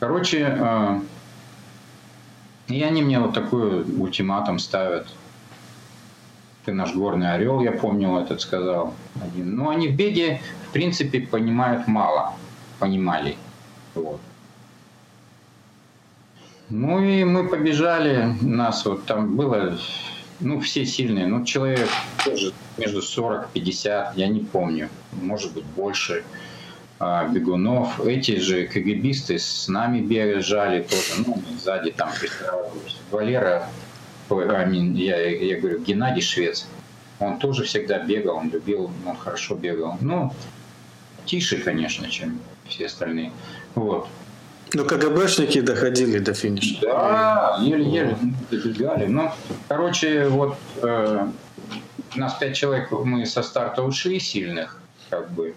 короче, 0.00 0.46
а, 0.46 1.00
и 2.68 2.82
они 2.82 3.02
мне 3.02 3.20
вот 3.20 3.34
такой 3.34 3.82
ультиматум 3.82 4.58
ставят. 4.58 5.08
Ты 6.64 6.72
наш 6.72 6.94
горный 6.94 7.32
орел, 7.32 7.60
я 7.60 7.70
помню, 7.70 8.18
этот 8.18 8.40
сказал 8.40 8.94
один. 9.22 9.54
Но 9.54 9.68
они 9.68 9.88
в 9.88 9.96
беге, 9.96 10.40
в 10.68 10.72
принципе, 10.72 11.20
понимают 11.20 11.86
мало. 11.86 12.34
Понимали. 12.80 13.36
Вот. 13.94 14.20
Ну 16.68 17.00
и 17.00 17.22
мы 17.22 17.48
побежали, 17.48 18.34
нас 18.42 18.84
вот 18.84 19.06
там 19.06 19.36
было, 19.36 19.78
ну 20.40 20.60
все 20.60 20.84
сильные, 20.84 21.26
ну 21.26 21.44
человек 21.44 21.88
тоже 22.24 22.52
между 22.76 23.00
40-50, 23.00 24.12
я 24.16 24.28
не 24.28 24.40
помню, 24.40 24.88
может 25.12 25.52
быть 25.52 25.64
больше 25.64 26.24
а, 26.98 27.28
бегунов. 27.28 28.00
Эти 28.00 28.38
же 28.38 28.66
КГБисты 28.66 29.38
с 29.38 29.68
нами 29.68 30.00
бежали 30.00 30.82
тоже, 30.82 31.24
ну 31.26 31.42
сзади 31.58 31.90
там 31.90 32.10
Валера, 33.10 33.68
я, 34.30 35.30
я 35.30 35.60
говорю, 35.60 35.80
Геннадий 35.80 36.22
Швец, 36.22 36.66
он 37.18 37.38
тоже 37.38 37.64
всегда 37.64 37.98
бегал, 37.98 38.36
он 38.36 38.50
любил, 38.50 38.90
он 39.06 39.16
хорошо 39.16 39.54
бегал. 39.54 39.96
Ну, 40.00 40.32
тише, 41.24 41.58
конечно, 41.58 42.08
чем 42.10 42.40
все 42.68 42.86
остальные. 42.86 43.32
Вот. 43.74 44.08
Ну, 44.74 44.84
КГБшники 44.84 45.60
доходили 45.60 46.18
до 46.18 46.34
финиша. 46.34 46.80
Да, 46.82 47.56
еле-еле 47.60 48.16
добегали. 48.50 49.06
Ну, 49.06 49.30
короче, 49.68 50.26
вот 50.28 50.56
э, 50.82 51.28
нас 52.16 52.34
пять 52.34 52.56
человек, 52.56 52.90
мы 52.90 53.26
со 53.26 53.42
старта 53.42 53.82
ушли 53.82 54.18
сильных, 54.18 54.80
как 55.10 55.30
бы. 55.30 55.54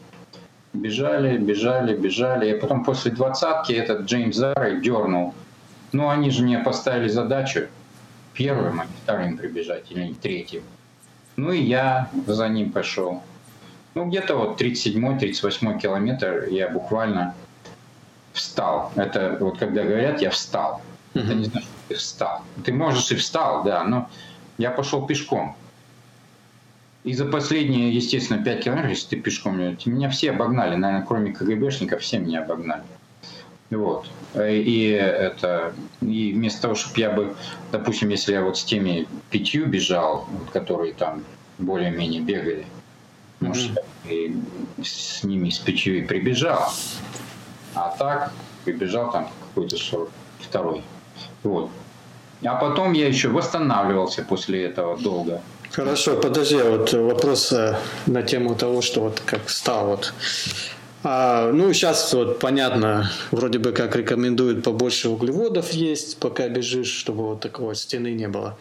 Бежали, 0.74 1.38
бежали, 1.38 1.96
бежали. 1.96 2.52
И 2.52 2.60
потом 2.60 2.84
после 2.84 3.12
двадцатки 3.12 3.74
этот 3.74 4.02
Джеймс 4.02 4.36
Зарой 4.36 4.80
дернул. 4.82 5.34
Ну, 5.92 6.10
они 6.10 6.30
же 6.30 6.44
мне 6.44 6.60
поставили 6.60 7.08
задачу 7.08 7.68
первым, 8.34 8.80
а 8.80 8.86
не 8.86 8.92
вторым 9.04 9.38
прибежать, 9.38 9.86
или 9.90 10.14
третьим. 10.14 10.62
Ну 11.36 11.52
и 11.52 11.62
я 11.62 12.10
за 12.28 12.48
ним 12.48 12.72
пошел. 12.72 13.24
Ну, 13.96 14.06
где-то 14.06 14.36
вот 14.36 14.62
37-38 14.62 15.80
километр 15.80 16.46
я 16.50 16.70
буквально 16.70 17.34
встал. 18.34 18.92
Это 18.96 19.38
вот 19.40 19.58
когда 19.58 19.84
говорят, 19.84 20.22
я 20.22 20.30
встал. 20.30 20.82
Это 21.14 21.34
не 21.34 21.46
значит, 21.46 21.68
что 21.70 21.88
ты 21.90 21.96
встал. 21.96 22.42
Ты 22.64 22.74
можешь 22.74 23.12
и 23.12 23.16
встал, 23.16 23.64
да, 23.64 23.84
но 23.84 24.10
я 24.58 24.72
пошел 24.72 25.06
пешком. 25.06 25.56
И 27.04 27.14
за 27.14 27.26
последние, 27.26 27.96
естественно, 27.96 28.44
5 28.44 28.64
километров, 28.64 28.92
если 28.92 29.16
ты 29.16 29.22
пешком, 29.22 29.58
меня 29.58 30.10
все 30.10 30.32
обогнали, 30.32 30.76
наверное, 30.76 31.06
кроме 31.06 31.32
КГБшников, 31.32 32.02
все 32.02 32.20
меня 32.20 32.44
обогнали. 32.44 32.84
Вот. 33.70 34.10
И 34.36 34.90
это, 34.90 35.74
и 36.02 36.34
вместо 36.34 36.64
того, 36.64 36.76
чтобы 36.76 37.00
я 37.00 37.12
бы, 37.12 37.36
допустим, 37.72 38.10
если 38.10 38.34
я 38.34 38.42
вот 38.44 38.58
с 38.58 38.64
теми 38.64 39.08
пятью 39.30 39.68
бежал, 39.68 40.28
вот, 40.30 40.50
которые 40.50 40.94
там 40.94 41.24
более-менее 41.58 42.22
бегали, 42.22 42.66
mm-hmm. 43.40 43.48
может, 43.48 43.78
и 44.06 44.36
с 44.84 45.24
ними 45.24 45.50
с 45.50 45.60
пятью 45.60 46.00
и 46.00 46.02
прибежал. 46.02 46.72
А 47.80 47.96
так 47.98 48.32
прибежал 48.66 49.10
там 49.12 49.30
какой-то 49.48 49.78
42-й. 49.78 50.84
Вот. 51.44 51.70
А 52.44 52.56
потом 52.56 52.94
я 52.94 53.08
еще 53.08 53.30
восстанавливался 53.30 54.24
после 54.24 54.66
этого 54.66 54.98
долго. 54.98 55.42
Хорошо, 55.72 56.18
подожди, 56.18 56.58
вот 56.58 56.94
вопрос 56.94 57.54
э, 57.54 57.78
на 58.06 58.24
тему 58.24 58.56
того, 58.56 58.82
что 58.82 59.02
вот 59.02 59.22
как 59.26 59.50
стал 59.50 59.88
вот. 59.88 60.14
А, 61.04 61.52
ну, 61.54 61.72
сейчас 61.72 62.14
вот 62.14 62.40
понятно, 62.40 63.10
вроде 63.32 63.60
бы 63.60 63.72
как 63.72 63.96
рекомендуют 63.96 64.64
побольше 64.64 65.08
углеводов 65.10 65.72
есть, 65.72 66.18
пока 66.20 66.50
бежишь, 66.50 66.92
чтобы 66.92 67.28
вот 67.28 67.40
такого 67.40 67.76
стены 67.76 68.12
не 68.12 68.28
было. 68.28 68.58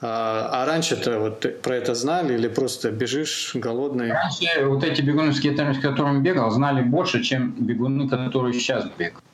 А, 0.00 0.48
а 0.52 0.66
раньше-то 0.66 1.18
вот 1.18 1.62
про 1.62 1.74
это 1.74 1.94
знали 1.94 2.34
или 2.34 2.48
просто 2.48 2.90
бежишь 2.90 3.52
голодный? 3.54 4.12
Раньше 4.12 4.64
вот 4.64 4.84
эти 4.84 5.02
бегуны, 5.02 5.32
с 5.32 5.40
которыми 5.80 6.20
бегал, 6.20 6.50
знали 6.50 6.82
больше, 6.82 7.22
чем 7.22 7.50
бегуны, 7.58 8.08
которые 8.08 8.54
сейчас 8.54 8.86
бегают. 8.96 9.24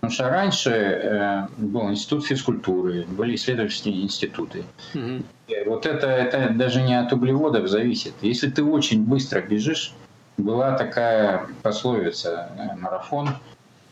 Потому 0.00 0.12
что 0.12 0.28
раньше 0.30 0.70
э, 0.70 1.46
был 1.56 1.90
институт 1.90 2.24
физкультуры, 2.24 3.04
были 3.08 3.34
исследовательские 3.34 4.02
институты. 4.02 4.62
Угу. 4.94 5.24
вот 5.66 5.86
это, 5.86 6.06
это 6.06 6.50
даже 6.54 6.82
не 6.82 6.94
от 6.98 7.12
углеводов 7.12 7.68
зависит. 7.68 8.14
Если 8.22 8.48
ты 8.48 8.62
очень 8.62 9.04
быстро 9.04 9.40
бежишь, 9.40 9.92
была 10.36 10.78
такая 10.78 11.48
пословица 11.62 12.48
э, 12.56 12.76
марафон 12.76 13.30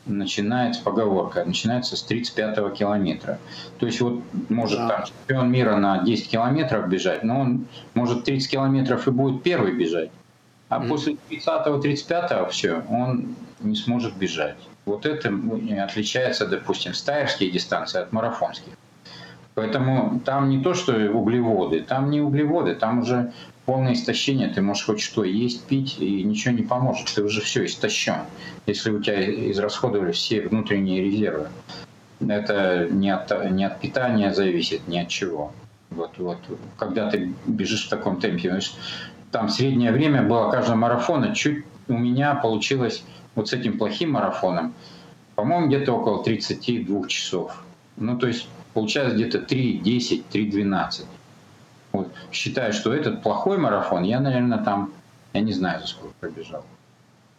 начинается 0.06 0.82
поговорка, 0.82 1.44
начинается 1.44 1.96
с 1.96 2.06
35-го 2.08 2.70
километра. 2.70 3.38
То 3.78 3.86
есть 3.86 4.00
вот 4.00 4.22
может 4.48 4.78
да. 4.78 4.88
там 4.88 5.04
чемпион 5.06 5.50
мира 5.50 5.76
на 5.76 6.02
10 6.02 6.28
километров 6.28 6.88
бежать, 6.88 7.22
но 7.22 7.40
он 7.40 7.66
может 7.94 8.24
30 8.24 8.50
километров 8.50 9.06
и 9.08 9.10
будет 9.10 9.42
первый 9.42 9.72
бежать. 9.72 10.10
А 10.68 10.80
mm. 10.80 10.88
после 10.88 11.16
30-го, 11.30 11.78
35-го 11.78 12.48
все, 12.50 12.82
он 12.88 13.36
не 13.60 13.76
сможет 13.76 14.16
бежать. 14.16 14.56
Вот 14.84 15.06
это 15.06 15.32
отличается, 15.82 16.46
допустим, 16.46 16.94
стайерские 16.94 17.50
дистанции 17.50 18.00
от 18.00 18.12
марафонских. 18.12 18.72
Поэтому 19.54 20.20
там 20.20 20.50
не 20.50 20.62
то, 20.62 20.74
что 20.74 20.92
углеводы, 20.92 21.80
там 21.80 22.10
не 22.10 22.20
углеводы, 22.20 22.74
там 22.74 23.00
уже 23.00 23.32
полное 23.66 23.92
истощение, 23.92 24.48
ты 24.48 24.62
можешь 24.62 24.86
хоть 24.86 25.00
что 25.00 25.24
есть, 25.24 25.64
пить, 25.64 25.96
и 25.98 26.22
ничего 26.22 26.54
не 26.54 26.62
поможет, 26.62 27.12
ты 27.12 27.22
уже 27.22 27.40
все 27.40 27.66
истощен, 27.66 28.22
если 28.66 28.90
у 28.90 29.02
тебя 29.02 29.50
израсходовали 29.50 30.12
все 30.12 30.40
внутренние 30.40 31.02
резервы. 31.02 31.48
Это 32.26 32.88
не 32.90 33.10
от, 33.10 33.30
не 33.50 33.64
от 33.64 33.80
питания 33.80 34.32
зависит, 34.32 34.88
ни 34.88 34.98
от 34.98 35.08
чего. 35.08 35.52
Вот, 35.90 36.12
вот, 36.18 36.38
когда 36.78 37.10
ты 37.10 37.32
бежишь 37.46 37.86
в 37.86 37.90
таком 37.90 38.20
темпе, 38.20 38.50
значит, 38.50 38.74
там 39.32 39.48
среднее 39.48 39.92
время 39.92 40.22
было 40.22 40.50
каждого 40.50 40.76
марафона, 40.76 41.34
чуть 41.34 41.64
у 41.88 41.92
меня 41.92 42.34
получилось 42.34 43.04
вот 43.34 43.48
с 43.48 43.52
этим 43.52 43.78
плохим 43.78 44.12
марафоном, 44.12 44.74
по-моему, 45.34 45.66
где-то 45.66 45.92
около 45.92 46.24
32 46.24 47.08
часов. 47.08 47.62
Ну, 47.96 48.18
то 48.18 48.26
есть 48.26 48.48
получается 48.74 49.14
где-то 49.14 49.38
3.10, 49.38 50.24
3.12. 50.32 51.04
Вот. 51.96 52.08
Считаю, 52.30 52.72
что 52.74 52.92
этот 52.92 53.22
плохой 53.22 53.56
марафон, 53.56 54.02
я, 54.02 54.20
наверное, 54.20 54.58
там, 54.58 54.92
я 55.32 55.40
не 55.40 55.52
знаю, 55.52 55.80
за 55.80 55.86
сколько 55.86 56.14
пробежал. 56.20 56.62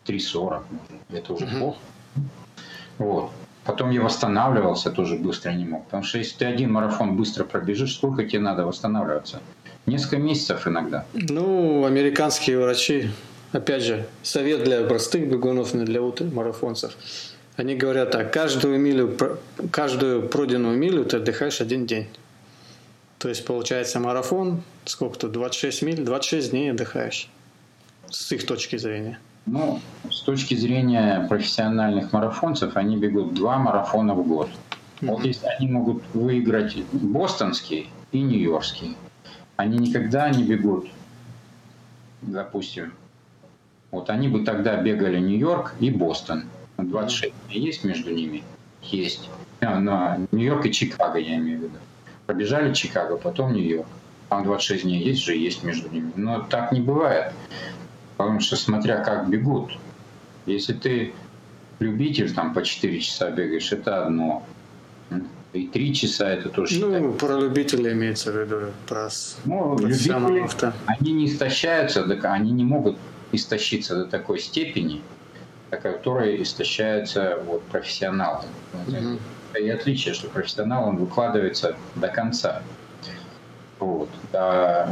3.40, 0.08 0.64
может. 0.72 0.92
Это 1.10 1.34
уже 1.34 1.46
uh-huh. 1.46 1.60
плохо. 1.60 1.78
Вот. 2.98 3.32
Потом 3.66 3.92
я 3.92 4.02
восстанавливался 4.02 4.90
тоже 4.90 5.16
быстро 5.16 5.52
не 5.52 5.66
мог. 5.66 5.86
Потому 5.86 6.04
что 6.04 6.18
если 6.18 6.38
ты 6.38 6.46
один 6.46 6.72
марафон 6.72 7.16
быстро 7.16 7.44
пробежишь, 7.44 7.96
сколько 7.96 8.24
тебе 8.26 8.40
надо 8.40 8.66
восстанавливаться? 8.66 9.42
Несколько 9.86 10.18
месяцев 10.18 10.68
иногда. 10.68 11.06
Ну, 11.14 11.86
американские 11.86 12.60
врачи, 12.60 13.12
опять 13.52 13.84
же, 13.84 14.08
совет 14.24 14.64
для 14.64 14.82
простых 14.86 15.30
бегунов, 15.30 15.76
не 15.76 15.86
для 15.86 16.02
марафонцев. 16.02 16.98
Они 17.58 17.76
говорят 17.76 18.12
так, 18.12 18.34
каждую 18.34 18.80
милю, 18.80 19.16
каждую 19.72 20.28
пройденную 20.30 20.78
милю 20.78 21.06
ты 21.06 21.18
отдыхаешь 21.18 21.62
один 21.62 21.86
день. 21.86 22.08
То 23.20 23.30
есть 23.30 23.46
получается 23.46 24.00
марафон, 24.00 24.62
сколько-то, 24.86 25.28
26 25.28 25.82
миль, 25.82 26.04
26 26.04 26.52
дней 26.52 26.72
отдыхаешь. 26.72 27.30
С 28.10 28.32
их 28.32 28.46
точки 28.46 28.78
зрения. 28.78 29.20
Ну, 29.46 29.80
с 30.12 30.22
точки 30.22 30.56
зрения 30.56 31.26
профессиональных 31.28 32.14
марафонцев, 32.14 32.78
они 32.78 32.98
бегут 32.98 33.34
два 33.34 33.58
марафона 33.58 34.14
в 34.14 34.28
год. 34.28 34.50
Mm-hmm. 35.02 35.08
Вот 35.08 35.26
если 35.26 35.48
они 35.48 35.68
могут 35.68 36.04
выиграть 36.14 36.78
бостонский 36.92 37.90
и 38.12 38.22
нью-йоркский, 38.22 38.96
они 39.56 39.78
никогда 39.80 40.30
не 40.30 40.44
бегут, 40.44 40.88
допустим, 42.22 42.94
вот 43.92 44.10
они 44.10 44.28
бы 44.28 44.44
тогда 44.44 44.76
бегали 44.82 45.20
Нью-Йорк 45.20 45.76
и 45.80 45.90
Бостон. 45.90 46.44
26 46.78 47.34
mm-hmm. 47.34 47.58
есть 47.58 47.84
между 47.84 48.12
ними? 48.12 48.44
Есть. 48.84 49.30
А, 49.62 49.80
на 49.80 50.20
Нью-Йорк 50.32 50.66
и 50.66 50.72
Чикаго, 50.72 51.18
я 51.18 51.38
имею 51.38 51.60
в 51.60 51.64
виду. 51.64 51.78
Пробежали 52.28 52.74
Чикаго, 52.74 53.18
потом 53.18 53.54
Нью-Йорк. 53.54 53.88
Там 54.30 54.44
26 54.44 54.84
дней 54.84 55.02
есть 55.02 55.24
же, 55.24 55.36
есть 55.36 55.64
между 55.64 55.90
ними. 55.90 56.12
Но 56.16 56.42
так 56.42 56.74
не 56.74 56.82
бывает. 56.82 57.32
Потому 58.18 58.42
что 58.42 58.58
смотря 58.58 58.98
как 59.04 59.30
бегут. 59.30 59.72
Если 60.46 60.74
ты 60.74 61.14
любитель 61.80 62.34
там 62.34 62.54
по 62.54 62.64
4 62.64 63.00
часа 63.00 63.32
бегаешь, 63.32 63.72
это 63.72 64.06
одно. 64.06 64.44
И 65.54 65.68
3 65.68 65.96
часа 65.96 66.30
это 66.30 66.50
тоже 66.50 66.80
Ну, 66.80 66.94
считать. 66.94 67.18
про 67.18 67.40
любителей 67.40 67.94
имеется 67.94 68.34
в 68.34 68.36
виду, 68.36 68.72
про 68.88 69.08
ну, 69.46 69.78
любители, 69.80 70.74
они 70.88 71.14
не 71.14 71.28
истощаются, 71.28 72.04
они 72.04 72.52
не 72.52 72.66
могут 72.66 72.98
истощиться 73.32 73.96
до 73.96 74.06
такой 74.06 74.40
степени, 74.40 75.02
до 75.72 75.78
которой 75.78 76.44
истощается 76.44 77.42
вот, 77.46 77.64
профессионал. 77.64 78.44
Угу. 78.88 79.20
И 79.58 79.70
отличие, 79.70 80.14
что 80.14 80.28
профессионал, 80.28 80.88
он 80.88 80.98
выкладывается 80.98 81.76
до 81.96 82.08
конца. 82.08 82.62
Вот. 83.80 84.10
А 84.34 84.90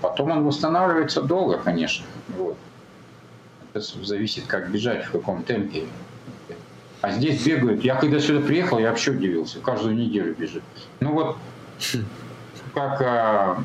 потом 0.00 0.30
он 0.30 0.44
восстанавливается 0.44 1.22
долго, 1.22 1.58
конечно. 1.58 2.04
Вот. 2.36 2.56
Это 3.72 3.80
зависит, 4.04 4.46
как 4.46 4.70
бежать, 4.70 5.04
в 5.06 5.12
каком 5.12 5.42
темпе. 5.42 5.84
А 7.02 7.12
здесь 7.12 7.44
бегают. 7.44 7.84
Я 7.84 7.96
когда 7.96 8.20
сюда 8.20 8.44
приехал, 8.44 8.78
я 8.78 8.90
вообще 8.90 9.12
удивился. 9.12 9.60
Каждую 9.60 9.94
неделю 9.96 10.34
бежит. 10.34 10.62
Ну 11.00 11.12
вот, 11.12 11.36
как 12.74 13.00
а, 13.02 13.62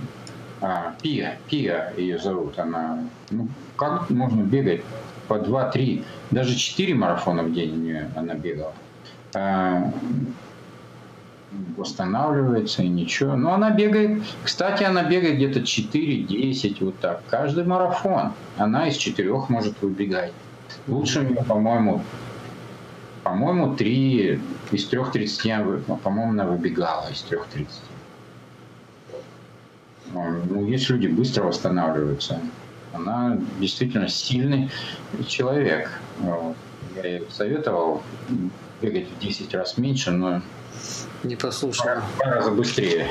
а, 0.62 0.96
Пия, 1.02 1.40
Пия 1.50 1.94
ее 1.98 2.20
зовут, 2.20 2.60
она, 2.60 3.00
ну, 3.30 3.48
как 3.76 4.10
можно 4.10 4.42
бегать 4.42 4.82
по 5.28 5.36
2-3, 5.36 6.04
даже 6.30 6.56
4 6.56 6.94
марафона 6.94 7.44
в 7.44 7.54
день 7.54 7.72
у 7.74 7.78
нее 7.78 8.12
она 8.16 8.36
бегала. 8.36 8.74
А, 9.34 9.92
восстанавливается 11.78 12.84
и 12.84 12.88
ничего. 12.88 13.36
Но 13.36 13.54
она 13.54 13.72
бегает, 13.72 14.24
кстати, 14.44 14.84
она 14.84 15.04
бегает 15.04 15.36
где-то 15.36 15.60
4-10, 15.60 16.78
вот 16.86 17.00
так. 17.00 17.22
Каждый 17.30 17.66
марафон 17.66 18.34
она 18.58 18.88
из 18.88 18.96
четырех 18.96 19.50
может 19.50 19.82
выбегать. 19.82 20.34
Лучше 20.88 21.22
у 21.22 21.44
по-моему, 21.44 22.02
по-моему, 23.24 23.76
три 23.76 24.40
из 24.72 24.86
трех 24.86 25.12
тридцати, 25.12 25.54
по-моему, 26.04 26.32
она 26.32 26.46
выбегала 26.46 27.10
из 27.12 27.22
трех 27.22 27.46
тридцати. 27.48 27.82
Ну, 30.14 30.66
есть 30.68 30.90
люди 30.90 31.08
быстро 31.08 31.44
восстанавливаются. 31.44 32.42
Она 32.94 33.38
действительно 33.60 34.10
сильный 34.10 34.70
человек. 35.28 35.90
Я 36.96 37.08
ей 37.08 37.28
советовал 37.30 38.04
бегать 38.82 39.08
в 39.08 39.20
10 39.20 39.54
раз 39.54 39.78
меньше, 39.78 40.12
но 40.12 40.42
не 41.24 41.36
послушал. 41.36 41.86
Два 42.18 42.26
раза 42.26 42.52
быстрее. 42.52 43.08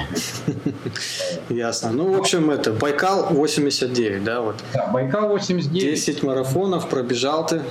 Ясно. 1.49 1.91
Ну, 1.91 2.13
в 2.13 2.19
общем, 2.19 2.51
это 2.51 2.73
Байкал 2.73 3.27
89, 3.31 4.25
да, 4.25 4.41
вот. 4.41 4.57
Да, 4.73 4.87
Байкал 4.89 5.29
89. 5.29 5.73
10 5.73 6.23
марафонов 6.23 6.89
пробежал 6.89 7.47
ты, 7.47 7.63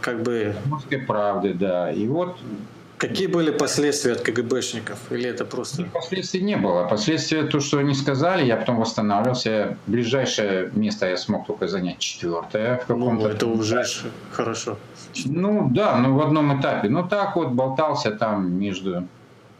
как 0.00 0.22
бы... 0.22 0.54
Русской 0.70 0.98
правды, 0.98 1.54
да. 1.54 1.90
И 1.92 2.06
вот 2.06 2.36
Какие 2.98 3.28
были 3.28 3.52
последствия 3.52 4.12
от 4.12 4.22
КГБшников? 4.22 4.98
Или 5.12 5.28
это 5.28 5.44
просто... 5.44 5.84
Последствий 5.84 6.40
не 6.40 6.56
было. 6.56 6.84
Последствия, 6.88 7.44
то, 7.44 7.60
что 7.60 7.78
они 7.78 7.94
сказали, 7.94 8.44
я 8.44 8.56
потом 8.56 8.80
восстанавливался. 8.80 9.78
Ближайшее 9.86 10.70
место 10.74 11.06
я 11.06 11.16
смог 11.16 11.46
только 11.46 11.68
занять 11.68 12.00
четвертое 12.00 12.78
в 12.78 12.88
ну, 12.88 12.96
каком-то... 12.96 13.28
Ну, 13.28 13.32
это 13.32 13.46
уже 13.46 13.84
хорошо. 14.32 14.78
Ну, 15.24 15.68
да, 15.70 15.96
ну 15.96 16.14
в 16.14 16.20
одном 16.20 16.58
этапе. 16.58 16.88
Ну, 16.88 17.06
так 17.06 17.36
вот 17.36 17.52
болтался 17.52 18.10
там 18.10 18.52
между... 18.58 19.06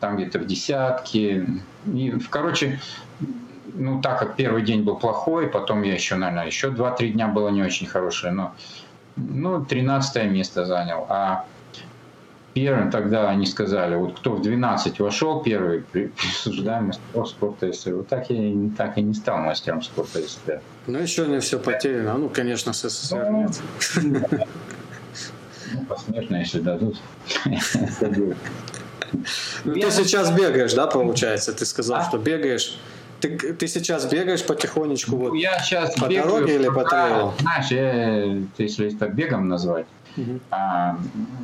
Там 0.00 0.16
где-то 0.16 0.38
в 0.38 0.46
десятке. 0.46 1.46
И, 1.86 2.14
короче, 2.30 2.80
ну, 3.74 4.00
так 4.00 4.18
как 4.18 4.36
первый 4.36 4.62
день 4.62 4.82
был 4.82 4.96
плохой, 4.96 5.48
потом 5.48 5.82
я 5.82 5.94
еще, 5.94 6.16
наверное, 6.16 6.46
еще 6.46 6.68
2-3 6.68 7.10
дня 7.10 7.28
было 7.28 7.48
не 7.48 7.62
очень 7.62 7.86
хорошее, 7.86 8.32
но, 8.32 8.54
ну, 9.16 9.64
13 9.64 10.30
место 10.30 10.64
занял. 10.64 11.06
А 11.08 11.44
первым 12.54 12.90
тогда 12.90 13.30
они 13.30 13.46
сказали, 13.46 13.94
вот 13.94 14.18
кто 14.18 14.32
в 14.32 14.42
12 14.42 15.00
вошел 15.00 15.42
первый, 15.42 15.80
присуждаем 15.92 16.86
мастер 16.86 17.26
спорта 17.26 17.72
СССР. 17.72 17.94
Вот 17.94 18.08
так 18.08 18.30
я 18.30 18.70
так 18.76 18.98
и 18.98 19.02
не 19.02 19.14
стал 19.14 19.38
мастером 19.38 19.82
спорта 19.82 20.20
СССР. 20.20 20.60
Ну, 20.86 20.98
еще 20.98 21.26
не 21.26 21.40
все 21.40 21.58
потеряно. 21.58 22.14
Ну, 22.14 22.28
конечно, 22.28 22.72
с 22.72 22.88
СССР 22.88 23.28
ну, 23.30 23.42
нет. 23.42 23.60
Ну, 25.74 25.84
посмертно, 25.84 26.36
если 26.36 26.60
дадут. 26.60 26.96
Ну, 29.64 29.74
ты 29.74 29.90
сейчас 29.90 30.30
бегаешь, 30.30 30.74
да, 30.74 30.86
получается? 30.86 31.52
Ты 31.52 31.64
сказал, 31.64 32.00
а? 32.00 32.04
что 32.04 32.18
бегаешь. 32.18 32.78
Ты, 33.20 33.36
ты 33.36 33.66
сейчас 33.66 34.06
бегаешь 34.06 34.44
потихонечку 34.44 35.16
вот 35.16 35.34
я 35.34 35.58
сейчас 35.58 35.94
по 35.96 36.06
бегаю, 36.06 36.30
дороге 36.30 36.54
или 36.54 36.68
по 36.68 36.84
трейлу? 36.84 37.34
Знаешь, 37.40 37.70
я, 37.70 38.24
если 38.58 38.94
это 38.94 39.08
бегом 39.08 39.48
назвать, 39.48 39.86
Uh-huh. 40.18 40.40
А, 40.50 40.98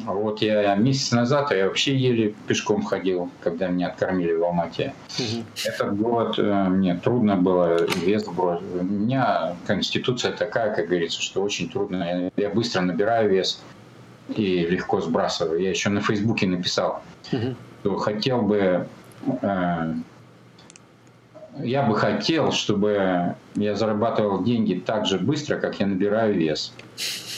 вот 0.04 0.42
я 0.42 0.74
месяц 0.74 1.12
назад 1.12 1.52
я 1.52 1.66
вообще 1.66 1.96
еле 1.96 2.34
пешком 2.48 2.82
ходил, 2.82 3.30
когда 3.40 3.68
меня 3.68 3.88
откормили 3.88 4.32
в 4.32 4.42
Алмате. 4.42 4.94
Uh-huh. 5.16 5.44
Этот 5.64 5.96
год 5.96 6.38
э, 6.38 6.64
мне 6.64 6.96
трудно 6.96 7.36
было 7.36 7.86
вес 8.04 8.24
бросить. 8.24 8.64
У 8.74 8.82
меня 8.82 9.54
конституция 9.66 10.32
такая, 10.32 10.74
как 10.74 10.88
говорится, 10.88 11.22
что 11.22 11.42
очень 11.42 11.68
трудно. 11.68 12.30
Я 12.36 12.50
быстро 12.50 12.80
набираю 12.80 13.30
вес 13.30 13.60
и 14.28 14.66
легко 14.66 15.00
сбрасываю. 15.00 15.60
Я 15.60 15.70
еще 15.70 15.90
на 15.90 16.00
Фейсбуке 16.00 16.46
написал, 16.46 17.02
что 17.80 17.96
хотел 17.98 18.42
бы 18.42 18.88
э, 19.42 19.94
я 21.62 21.82
бы 21.82 21.96
хотел, 21.96 22.52
чтобы 22.52 23.36
я 23.54 23.74
зарабатывал 23.76 24.42
деньги 24.42 24.74
так 24.74 25.06
же 25.06 25.18
быстро, 25.18 25.56
как 25.56 25.78
я 25.78 25.86
набираю 25.86 26.34
вес. 26.34 26.72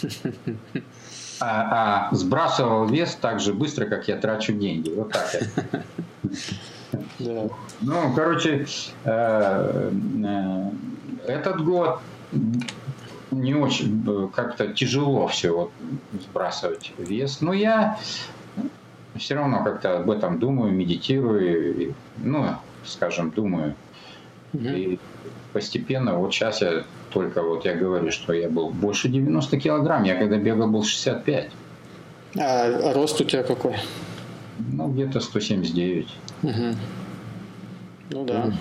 а, 1.41 2.09
а 2.11 2.15
сбрасывал 2.15 2.87
вес 2.87 3.17
так 3.21 3.41
же 3.41 3.53
быстро, 3.53 3.87
как 3.87 4.09
я 4.09 4.17
трачу 4.17 4.53
деньги. 4.53 4.91
Вот 4.91 5.13
так. 5.13 5.43
Ну, 7.19 8.13
короче, 8.15 8.67
э, 9.05 9.91
э, 10.25 10.71
этот 11.27 11.63
год 11.63 12.01
не 13.41 13.55
очень 13.55 14.05
э, 14.07 14.29
как-то 14.35 14.69
тяжело 14.69 15.27
все 15.29 15.51
вот 15.51 15.71
сбрасывать 16.23 16.93
вес. 16.99 17.41
Но 17.41 17.53
я 17.53 17.99
все 19.17 19.35
равно 19.35 19.63
как-то 19.65 19.99
об 19.99 20.11
этом 20.11 20.39
думаю, 20.39 20.73
медитирую. 20.73 21.95
Ну, 22.19 22.47
скажем, 22.85 23.31
думаю. 23.31 23.75
И 24.53 24.99
постепенно, 25.53 26.15
вот 26.15 26.33
сейчас 26.33 26.63
я 26.63 26.85
только 27.11 27.43
вот 27.43 27.65
я 27.65 27.75
говорю, 27.75 28.11
что 28.11 28.33
я 28.33 28.49
был 28.49 28.71
больше 28.71 29.09
90 29.09 29.59
килограмм, 29.59 30.05
я 30.05 30.17
когда 30.17 30.37
бегал 30.37 30.69
был 30.69 30.83
65. 30.83 31.51
А 32.39 32.93
рост 32.95 33.21
у 33.21 33.25
тебя 33.25 33.43
какой? 33.43 33.77
Ну, 34.59 34.89
где-то 34.89 35.21
179. 35.21 36.09
Угу. 36.43 36.53
Ну 38.11 38.25
да. 38.25 38.53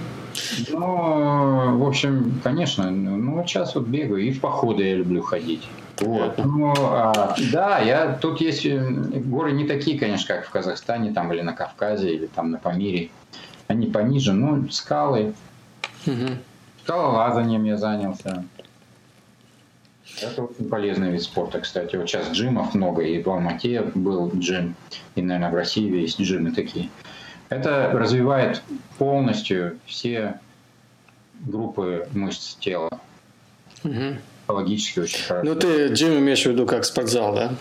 Ну, 0.70 1.78
в 1.78 1.88
общем, 1.88 2.40
конечно, 2.44 2.90
ну 2.92 3.36
вот 3.36 3.48
сейчас 3.48 3.76
вот 3.76 3.88
бегаю, 3.88 4.24
и 4.24 4.32
в 4.32 4.42
походы 4.42 4.84
я 4.84 4.96
люблю 4.96 5.22
ходить. 5.22 5.68
Вот. 6.00 6.38
Ну, 6.38 6.74
а, 6.78 7.36
да, 7.52 7.80
я 7.80 8.14
тут 8.14 8.42
есть 8.42 8.68
горы 8.68 9.54
не 9.54 9.66
такие, 9.66 9.98
конечно, 9.98 10.36
как 10.36 10.46
в 10.46 10.50
Казахстане, 10.50 11.14
там 11.14 11.32
или 11.32 11.42
на 11.42 11.54
Кавказе, 11.54 12.14
или 12.14 12.26
там 12.28 12.52
на 12.52 12.58
Памире. 12.58 13.10
Они 13.68 13.88
пониже, 13.88 14.34
ну, 14.34 14.70
скалы. 14.70 15.34
Угу. 16.06 16.38
Скалолазанием 16.84 17.64
я 17.64 17.78
занялся. 17.78 18.44
Это 20.22 20.44
очень 20.44 20.70
полезный 20.70 21.12
вид 21.12 21.24
спорта, 21.24 21.60
кстати. 21.60 21.96
Вот 21.96 22.08
сейчас 22.08 22.30
джимов 22.32 22.74
много, 22.74 23.02
и 23.02 23.22
в 23.22 23.30
Алмате 23.30 23.82
был 23.96 24.32
джим, 24.36 24.76
и, 25.16 25.22
наверное, 25.22 25.52
в 25.52 25.56
России 25.56 26.02
есть 26.02 26.22
джимы 26.22 26.52
такие. 26.52 26.90
Это 27.50 27.92
развивает 27.94 28.62
полностью 28.98 29.78
все 29.86 30.40
группы 31.42 32.08
мышц 32.14 32.56
тела. 32.56 33.00
Угу. 33.84 34.18
Логически 34.48 35.00
очень 35.00 35.24
хорошо. 35.24 35.54
Ну, 35.54 35.60
ты 35.60 35.88
джим 35.88 36.20
имеешь 36.20 36.44
в 36.44 36.46
виду 36.48 36.66
как 36.66 36.86
спортзал, 36.86 37.34
да? 37.34 37.54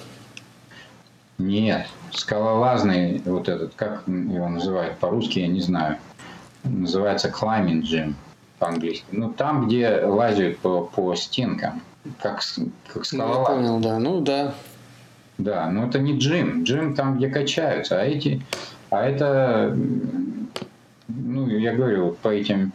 Нет, 1.38 1.86
скалолазный 2.12 3.20
вот 3.24 3.48
этот, 3.48 3.74
как 3.74 4.06
его 4.06 4.48
называют 4.48 4.98
по-русски, 4.98 5.40
я 5.40 5.48
не 5.48 5.60
знаю. 5.60 5.98
Называется 6.62 7.28
climbing 7.28 7.82
gym 7.82 8.14
по-английски. 8.58 9.04
Ну, 9.10 9.32
там, 9.32 9.66
где 9.66 10.00
лазят 10.04 10.58
по, 10.58 10.82
по 10.82 11.14
стенкам, 11.14 11.82
как, 12.22 12.42
как 12.92 13.04
скалолаз. 13.04 13.48
Ну, 13.48 13.54
я 13.54 13.60
понял, 13.60 13.80
да. 13.80 13.98
Ну, 13.98 14.20
да. 14.20 14.54
Да, 15.36 15.68
но 15.68 15.86
это 15.86 15.98
не 15.98 16.16
джим. 16.16 16.62
Джим 16.62 16.94
там, 16.94 17.18
где 17.18 17.28
качаются, 17.28 18.00
а 18.00 18.04
эти 18.04 18.40
а 18.94 19.04
это, 19.06 19.76
ну, 21.08 21.48
я 21.48 21.74
говорю, 21.74 22.16
по 22.22 22.28
этим 22.28 22.72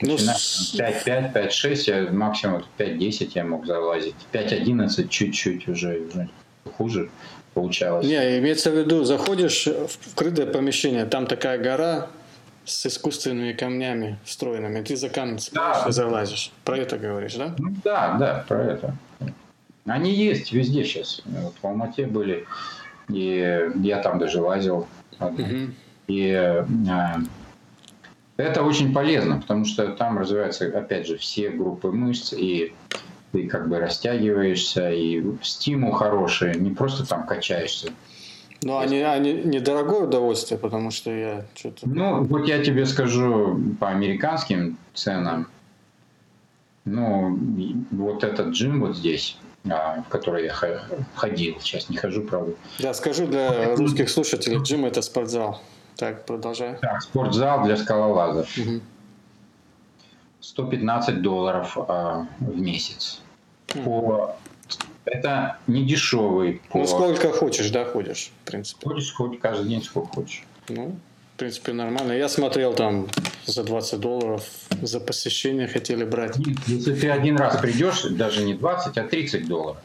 ну, 0.00 0.16
5-5, 0.16 1.32
5-6, 1.32 1.74
я 1.86 2.12
максимум 2.12 2.64
5-10 2.78 3.30
я 3.34 3.44
мог 3.44 3.66
залазить. 3.66 4.16
5-11 4.32 5.08
чуть-чуть 5.08 5.68
уже, 5.68 6.00
уже 6.00 6.28
хуже 6.76 7.10
получалось. 7.54 8.06
Не, 8.06 8.38
имеется 8.38 8.70
в 8.70 8.76
виду, 8.76 9.04
заходишь 9.04 9.66
в 9.66 10.14
крытое 10.14 10.46
помещение, 10.46 11.06
там 11.06 11.26
такая 11.26 11.58
гора 11.58 12.08
с 12.64 12.86
искусственными 12.86 13.52
камнями 13.52 14.18
встроенными, 14.24 14.82
ты 14.82 14.96
за 14.96 15.08
камень 15.08 15.38
да. 15.52 15.84
и 15.88 15.92
залазишь. 15.92 16.50
Про 16.64 16.78
это 16.78 16.98
говоришь, 16.98 17.34
да? 17.34 17.54
Ну, 17.58 17.74
да, 17.84 18.16
да, 18.18 18.44
про 18.48 18.64
это. 18.64 18.94
Они 19.86 20.12
есть 20.12 20.52
везде 20.52 20.84
сейчас. 20.84 21.22
Вот 21.26 21.54
в 21.60 21.66
Алмате 21.66 22.06
были, 22.06 22.46
и 23.08 23.70
я 23.82 24.00
там 24.00 24.18
даже 24.18 24.40
лазил. 24.40 24.86
Угу. 25.28 25.72
И 26.08 26.28
э, 26.28 26.64
это 28.36 28.62
очень 28.62 28.92
полезно, 28.92 29.40
потому 29.40 29.64
что 29.64 29.88
там 29.92 30.18
развиваются, 30.18 30.66
опять 30.66 31.06
же, 31.06 31.16
все 31.16 31.50
группы 31.50 31.90
мышц, 31.90 32.32
и 32.32 32.74
ты 33.32 33.46
как 33.48 33.68
бы 33.68 33.78
растягиваешься, 33.78 34.90
и 34.90 35.22
стимул 35.42 35.92
хороший, 35.92 36.54
не 36.56 36.70
просто 36.70 37.06
там 37.06 37.26
качаешься. 37.26 37.92
Ну, 38.62 38.78
они, 38.78 39.02
они 39.02 39.32
недорогое 39.34 40.04
удовольствие, 40.06 40.58
потому 40.58 40.90
что 40.90 41.10
я 41.10 41.44
что-то... 41.54 41.88
Ну, 41.88 42.24
вот 42.24 42.48
я 42.48 42.62
тебе 42.62 42.86
скажу 42.86 43.60
по 43.78 43.90
американским 43.90 44.78
ценам. 44.94 45.48
Ну, 46.86 47.38
вот 47.90 48.24
этот 48.24 48.48
джим 48.48 48.80
вот 48.80 48.96
здесь, 48.96 49.36
а, 49.42 49.43
в 49.64 50.04
который 50.10 50.44
я 50.44 50.54
ходил. 51.14 51.58
Сейчас 51.60 51.88
не 51.88 51.96
хожу, 51.96 52.22
правда. 52.22 52.52
Да, 52.78 52.94
скажу 52.94 53.26
для 53.26 53.74
русских 53.76 54.10
слушателей, 54.10 54.58
джим 54.58 54.84
это 54.84 55.02
спортзал. 55.02 55.60
Так, 55.96 56.26
продолжай. 56.26 56.76
Так, 56.80 57.02
спортзал 57.02 57.64
для 57.64 57.76
скалолазов. 57.76 58.48
Угу. 58.58 58.80
115 60.40 61.22
долларов 61.22 61.78
а, 61.88 62.26
в 62.40 62.58
месяц. 62.58 63.22
По... 63.66 64.36
Это 65.06 65.58
не 65.66 65.84
дешевый. 65.84 66.60
По... 66.70 66.78
Ну, 66.78 66.86
сколько 66.86 67.32
хочешь, 67.32 67.70
да, 67.70 67.84
ходишь, 67.84 68.32
в 68.42 68.46
принципе. 68.46 68.86
Ходишь 68.86 69.12
хоть 69.14 69.40
каждый 69.40 69.68
день, 69.68 69.82
сколько 69.82 70.08
хочешь. 70.08 70.44
Ну, 70.68 70.96
в 71.34 71.36
принципе, 71.36 71.72
нормально. 71.72 72.12
Я 72.12 72.28
смотрел 72.28 72.74
там 72.74 73.08
за 73.44 73.64
20 73.64 73.98
долларов 73.98 74.44
за 74.82 75.00
посещение 75.00 75.66
хотели 75.66 76.04
брать. 76.04 76.36
Если 76.66 76.94
ты 76.94 77.10
один 77.10 77.36
раз 77.36 77.56
придешь, 77.56 78.04
даже 78.04 78.44
не 78.44 78.54
20, 78.54 78.96
а 78.96 79.02
30 79.02 79.48
долларов. 79.48 79.78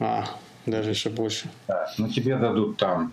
А, 0.00 0.24
даже 0.64 0.90
еще 0.90 1.10
больше. 1.10 1.50
Да, 1.68 1.92
ну 1.98 2.08
тебе 2.08 2.36
дадут 2.36 2.78
там 2.78 3.12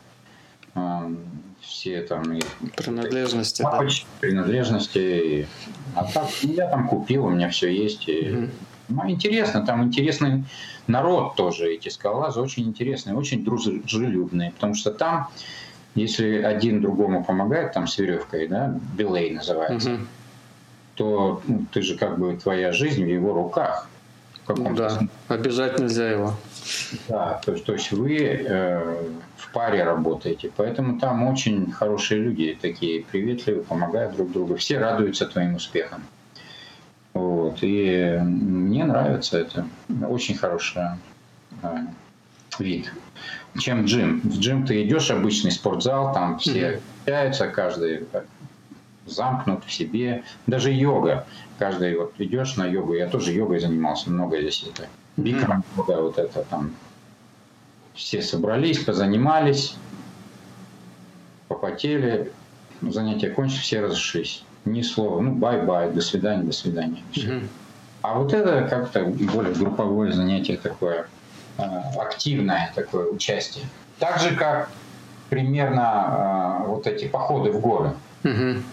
э, 0.73 1.15
все 1.59 2.01
там 2.03 2.33
и 2.33 2.41
принадлежности, 2.77 3.61
папочки, 3.61 4.05
да. 4.05 4.19
принадлежности. 4.21 5.47
А 5.93 6.05
так 6.05 6.29
ну, 6.43 6.53
я 6.53 6.67
там 6.69 6.87
купил, 6.87 7.25
у 7.25 7.29
меня 7.29 7.49
все 7.49 7.67
есть. 7.67 8.07
И, 8.07 8.31
угу. 8.31 8.49
Ну, 8.87 9.09
интересно, 9.09 9.65
там 9.65 9.83
интересный 9.83 10.45
народ 10.87 11.35
тоже, 11.35 11.73
эти 11.73 11.89
скалолазы 11.89 12.39
очень 12.39 12.63
интересные, 12.63 13.15
очень 13.15 13.43
дружелюбные, 13.43 14.51
потому 14.51 14.75
что 14.75 14.91
там 14.91 15.29
если 15.95 16.41
один 16.41 16.81
другому 16.81 17.23
помогает, 17.23 17.73
там 17.73 17.87
с 17.87 17.97
веревкой, 17.97 18.47
да, 18.47 18.73
билей 18.97 19.31
называется, 19.31 19.93
угу. 19.93 20.01
то 20.95 21.41
ну, 21.47 21.65
ты 21.71 21.81
же 21.81 21.97
как 21.97 22.17
бы 22.17 22.37
твоя 22.37 22.71
жизнь 22.71 23.03
в 23.03 23.07
его 23.07 23.33
руках. 23.33 23.87
Ну, 24.47 24.75
да, 24.75 24.99
обижать 25.27 25.79
нельзя 25.79 26.09
его. 26.09 26.33
Да, 27.07 27.39
то, 27.45 27.53
то 27.57 27.73
есть 27.73 27.91
вы 27.91 28.17
э, 28.17 28.95
в 29.37 29.51
паре 29.53 29.83
работаете, 29.83 30.51
поэтому 30.55 30.99
там 30.99 31.27
очень 31.27 31.71
хорошие 31.71 32.21
люди, 32.21 32.57
такие 32.59 33.03
приветливые, 33.03 33.63
помогают 33.63 34.15
друг 34.15 34.31
другу, 34.31 34.55
все 34.55 34.79
радуются 34.79 35.25
твоим 35.25 35.55
успехам. 35.55 36.03
Вот, 37.13 37.59
и 37.61 38.19
мне 38.21 38.83
нравится 38.85 39.39
это, 39.39 39.65
очень 40.07 40.35
хорошая 40.35 40.97
э, 41.61 41.67
вид 42.59 42.91
чем 43.59 43.85
джим. 43.85 44.21
В 44.23 44.39
джим 44.39 44.65
ты 44.65 44.83
идешь, 44.83 45.11
обычный 45.11 45.51
спортзал, 45.51 46.13
там 46.13 46.39
все 46.39 46.81
общаются, 47.01 47.47
каждый 47.47 48.05
замкнут 49.05 49.65
в 49.65 49.71
себе. 49.71 50.23
Даже 50.47 50.71
йога. 50.71 51.25
Каждый 51.57 51.97
вот 51.97 52.13
идешь 52.17 52.55
на 52.55 52.65
йогу. 52.65 52.93
Я 52.93 53.07
тоже 53.07 53.31
йогой 53.31 53.59
занимался 53.59 54.09
много 54.09 54.39
здесь. 54.39 54.65
Это 54.71 54.87
бикрам 55.17 55.63
йога, 55.77 56.01
вот 56.01 56.17
это 56.17 56.43
там. 56.49 56.73
Все 57.93 58.21
собрались, 58.21 58.79
позанимались, 58.79 59.75
попотели. 61.49 62.31
Занятия 62.81 63.29
кончились, 63.29 63.61
все 63.61 63.81
разошлись. 63.81 64.43
Ни 64.65 64.81
слова. 64.81 65.19
Ну, 65.21 65.33
bye-bye, 65.33 65.91
до 65.91 66.01
свидания, 66.01 66.43
до 66.43 66.53
свидания. 66.53 67.03
Все. 67.11 67.41
А 68.01 68.17
вот 68.17 68.33
это 68.33 68.67
как-то 68.67 69.03
более 69.05 69.53
групповое 69.53 70.13
занятие 70.13 70.57
такое 70.57 71.07
активное 71.57 72.71
такое 72.75 73.07
участие. 73.07 73.65
Так 73.99 74.19
же, 74.19 74.35
как 74.35 74.69
примерно 75.29 76.61
э, 76.63 76.67
вот 76.67 76.87
эти 76.87 77.07
походы 77.07 77.51
в 77.51 77.59
горы. 77.59 77.93
Угу. 78.23 78.63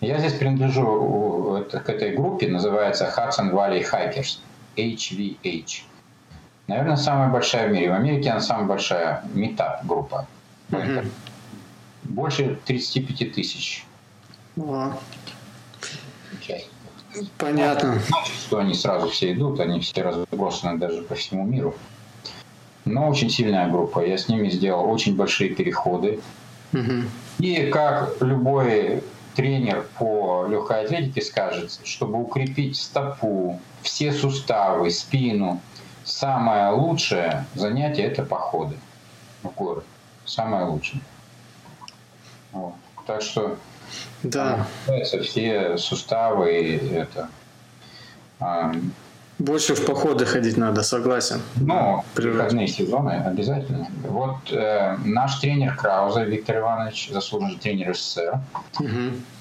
Я 0.00 0.18
здесь 0.18 0.34
принадлежу 0.34 1.64
к 1.70 1.88
этой 1.88 2.14
группе, 2.14 2.48
называется 2.48 3.12
Hudson 3.16 3.50
Valley 3.52 3.84
Hikers, 3.84 4.38
HVH. 4.76 5.82
Наверное, 6.66 6.96
самая 6.96 7.28
большая 7.28 7.68
в 7.68 7.72
мире. 7.72 7.90
В 7.90 7.94
Америке 7.94 8.30
она 8.30 8.40
самая 8.40 8.66
большая 8.66 9.22
метап 9.34 9.84
группа. 9.84 10.26
Угу. 10.70 11.08
Больше 12.04 12.58
35 12.66 13.34
тысяч. 13.34 13.84
О. 14.56 14.92
Понятно. 17.38 18.00
Что 18.26 18.58
они 18.58 18.74
сразу 18.74 19.08
все 19.08 19.32
идут, 19.32 19.60
они 19.60 19.80
все 19.80 20.02
разбросаны 20.02 20.78
даже 20.78 21.02
по 21.02 21.14
всему 21.14 21.44
миру. 21.44 21.74
Но 22.84 23.08
очень 23.08 23.30
сильная 23.30 23.68
группа. 23.68 24.04
Я 24.04 24.16
с 24.16 24.28
ними 24.28 24.48
сделал 24.48 24.90
очень 24.90 25.16
большие 25.16 25.50
переходы. 25.50 26.20
Угу. 26.72 26.92
И 27.38 27.70
как 27.70 28.20
любой 28.20 29.02
тренер 29.34 29.86
по 29.98 30.46
легкой 30.48 30.84
атлетике 30.84 31.20
скажет, 31.20 31.78
чтобы 31.84 32.20
укрепить 32.20 32.76
стопу, 32.76 33.60
все 33.82 34.12
суставы, 34.12 34.90
спину, 34.90 35.60
самое 36.04 36.70
лучшее 36.70 37.44
занятие 37.54 38.04
это 38.04 38.22
походы 38.22 38.76
в 39.42 39.50
горы. 39.50 39.82
Самое 40.24 40.64
лучшее. 40.64 41.00
Вот. 42.52 42.74
Так 43.06 43.22
что 43.22 43.56
да. 44.22 44.66
все 45.22 45.76
суставы 45.78 46.80
это 46.92 47.28
Больше 49.38 49.74
в 49.74 49.84
походы 49.84 50.24
ходить 50.24 50.56
надо, 50.56 50.82
согласен. 50.82 51.42
Ну, 51.56 52.02
природные 52.14 52.66
сезоны 52.68 53.10
обязательно. 53.10 53.86
Вот 54.08 54.50
э, 54.50 54.96
наш 55.04 55.40
тренер 55.40 55.76
Крауза 55.76 56.22
Виктор 56.22 56.60
Иванович, 56.60 57.10
заслуженный 57.12 57.56
тренер 57.56 57.94
СССР, 57.94 58.40
угу. 58.80 58.88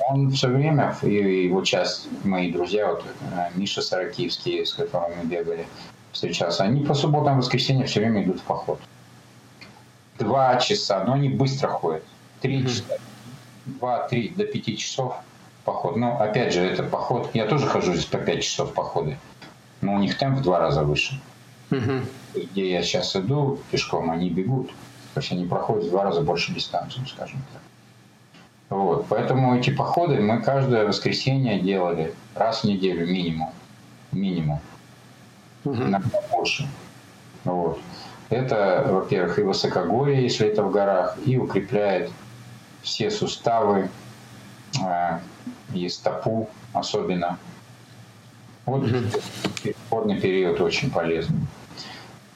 он 0.09 0.31
все 0.31 0.49
время, 0.49 0.97
и 1.01 1.45
его 1.45 1.63
часть, 1.63 2.09
мои 2.25 2.51
друзья, 2.51 2.87
вот 2.87 3.05
э, 3.05 3.47
Миша 3.55 3.81
Саракивский, 3.81 4.65
с 4.65 4.73
которым 4.73 5.11
мы 5.17 5.29
бегали, 5.29 5.65
встречался, 6.11 6.63
они 6.63 6.83
по 6.83 6.93
субботам 6.93 7.35
и 7.35 7.37
воскресеньям 7.37 7.87
все 7.87 8.01
время 8.01 8.23
идут 8.23 8.41
в 8.41 8.43
поход. 8.43 8.81
Два 10.19 10.57
часа, 10.57 11.05
но 11.05 11.13
они 11.13 11.29
быстро 11.29 11.69
ходят. 11.69 12.03
Три 12.41 12.59
угу. 12.59 12.67
часа, 12.67 12.97
два-три 13.65 14.29
до 14.29 14.45
пяти 14.45 14.77
часов 14.77 15.15
поход. 15.63 15.95
Но 15.95 16.19
опять 16.19 16.53
же, 16.53 16.61
это 16.61 16.83
поход. 16.83 17.31
Я 17.33 17.45
тоже 17.45 17.67
хожу 17.67 17.93
здесь 17.93 18.05
по 18.05 18.17
пять 18.17 18.43
часов 18.43 18.73
походы 18.73 19.17
но 19.85 19.93
у 19.93 19.99
них 19.99 20.17
темп 20.17 20.39
в 20.39 20.41
два 20.41 20.59
раза 20.59 20.83
выше. 20.83 21.19
Угу. 21.71 22.41
Где 22.51 22.71
я 22.71 22.83
сейчас 22.83 23.15
иду 23.15 23.59
пешком, 23.71 24.11
они 24.11 24.29
бегут. 24.29 24.69
То 25.13 25.21
есть 25.21 25.31
они 25.31 25.45
проходят 25.45 25.85
в 25.85 25.89
два 25.89 26.03
раза 26.03 26.21
больше 26.21 26.53
дистанцию, 26.53 27.07
скажем 27.07 27.41
так. 27.53 27.61
Вот. 28.69 29.05
Поэтому 29.07 29.55
эти 29.55 29.69
походы 29.69 30.19
мы 30.19 30.41
каждое 30.41 30.85
воскресенье 30.85 31.59
делали 31.59 32.13
раз 32.33 32.61
в 32.61 32.63
неделю 32.65 33.07
минимум. 33.07 33.51
Минимум. 34.11 34.59
Угу. 35.63 35.75
Иногда 35.75 36.19
больше. 36.31 36.67
Вот. 37.43 37.79
Это, 38.29 38.85
во-первых, 38.89 39.37
и 39.37 39.43
высокогорье, 39.43 40.23
если 40.23 40.47
это 40.47 40.63
в 40.63 40.71
горах, 40.71 41.15
и 41.25 41.37
укрепляет 41.37 42.11
все 42.85 43.09
суставы, 43.11 43.89
э, 44.81 45.19
и 45.73 45.89
стопу 45.89 46.49
особенно. 46.71 47.37
Вот 48.65 48.85
переходный 49.61 50.21
период 50.21 50.61
очень 50.61 50.91
полезный. 50.91 51.39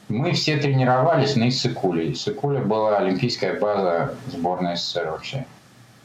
Мы 0.09 0.33
все 0.33 0.57
тренировались 0.57 1.35
на 1.35 1.49
Иссыкуле. 1.49 2.11
Иссыкуле 2.11 2.59
была 2.59 2.97
олимпийская 2.97 3.59
база 3.59 4.15
сборной 4.27 4.75
СССР 4.75 5.11
вообще. 5.11 5.45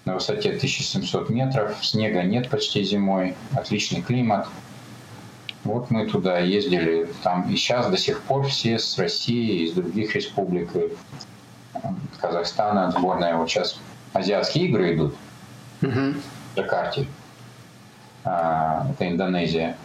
На 0.05 0.15
высоте 0.15 0.51
1700 0.51 1.31
метров, 1.31 1.75
снега 1.83 2.23
нет 2.23 2.51
почти 2.51 2.83
зимой, 2.85 3.35
отличный 3.57 4.03
климат. 4.03 4.47
Вот 5.65 5.91
мы 5.91 6.07
туда 6.07 6.39
ездили. 6.39 7.09
Там 7.23 7.49
и 7.51 7.57
сейчас 7.57 7.87
до 7.87 7.97
сих 7.97 8.21
пор 8.21 8.47
все 8.47 8.79
с 8.79 8.99
России, 8.99 9.65
из 9.65 9.73
других 9.73 10.15
республик, 10.15 10.71
Казахстана, 12.21 12.91
сборная. 12.91 13.37
Вот 13.37 13.49
сейчас 13.49 13.79
азиатские 14.15 14.69
игры 14.69 14.95
идут 14.95 15.15
угу. 15.83 15.91
в 15.91 16.57
Джакарте. 16.57 17.07
А, 18.25 18.87
это 18.91 19.09
Индонезия. 19.09 19.77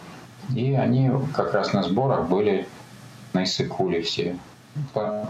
И 0.56 0.72
они 0.72 1.10
как 1.34 1.52
раз 1.52 1.74
на 1.74 1.82
сборах 1.82 2.26
были 2.28 2.66
на 3.34 3.44
Иссыкуле 3.44 4.00
все. 4.00 4.36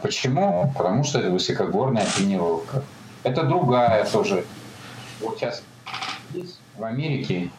Почему? 0.03 0.73
Потому 0.77 1.03
что 1.03 1.19
это 1.19 1.31
высокогорная 1.31 2.07
тренировка. 2.17 2.83
Это 3.25 3.43
другая 3.43 4.05
тоже. 4.07 4.45
Вот 5.21 5.39
сейчас 5.39 5.63
в 6.77 6.85
Америке, 6.85 7.51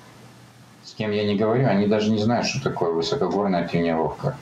с 0.83 0.93
кем 0.93 1.11
я 1.11 1.25
не 1.25 1.35
говорю, 1.35 1.67
они 1.67 1.87
даже 1.87 2.11
не 2.11 2.19
знают, 2.19 2.47
что 2.47 2.63
такое 2.63 2.91
высокогорная 2.91 3.67
тренировка. 3.67 4.37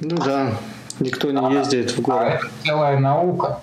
Ну 0.00 0.16
да, 0.16 0.52
никто 1.00 1.30
не 1.30 1.54
ездит 1.54 1.92
в 1.92 2.00
горы. 2.00 2.24
А 2.24 2.28
это 2.30 2.48
целая 2.64 2.98
наука. 2.98 3.60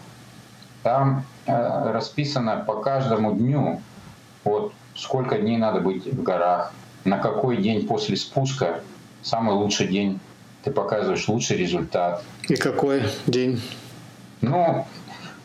Там 0.83 1.25
расписано 1.45 2.63
по 2.65 2.81
каждому 2.81 3.33
дню, 3.33 3.81
вот 4.43 4.73
сколько 4.95 5.37
дней 5.37 5.57
надо 5.57 5.79
быть 5.79 6.05
в 6.05 6.21
горах, 6.21 6.71
на 7.03 7.17
какой 7.17 7.57
день 7.57 7.87
после 7.87 8.15
спуска 8.15 8.81
самый 9.21 9.55
лучший 9.55 9.87
день 9.87 10.19
ты 10.63 10.71
показываешь 10.71 11.27
лучший 11.27 11.57
результат. 11.57 12.23
И 12.47 12.55
какой 12.55 13.03
день? 13.25 13.61
Ну, 14.41 14.85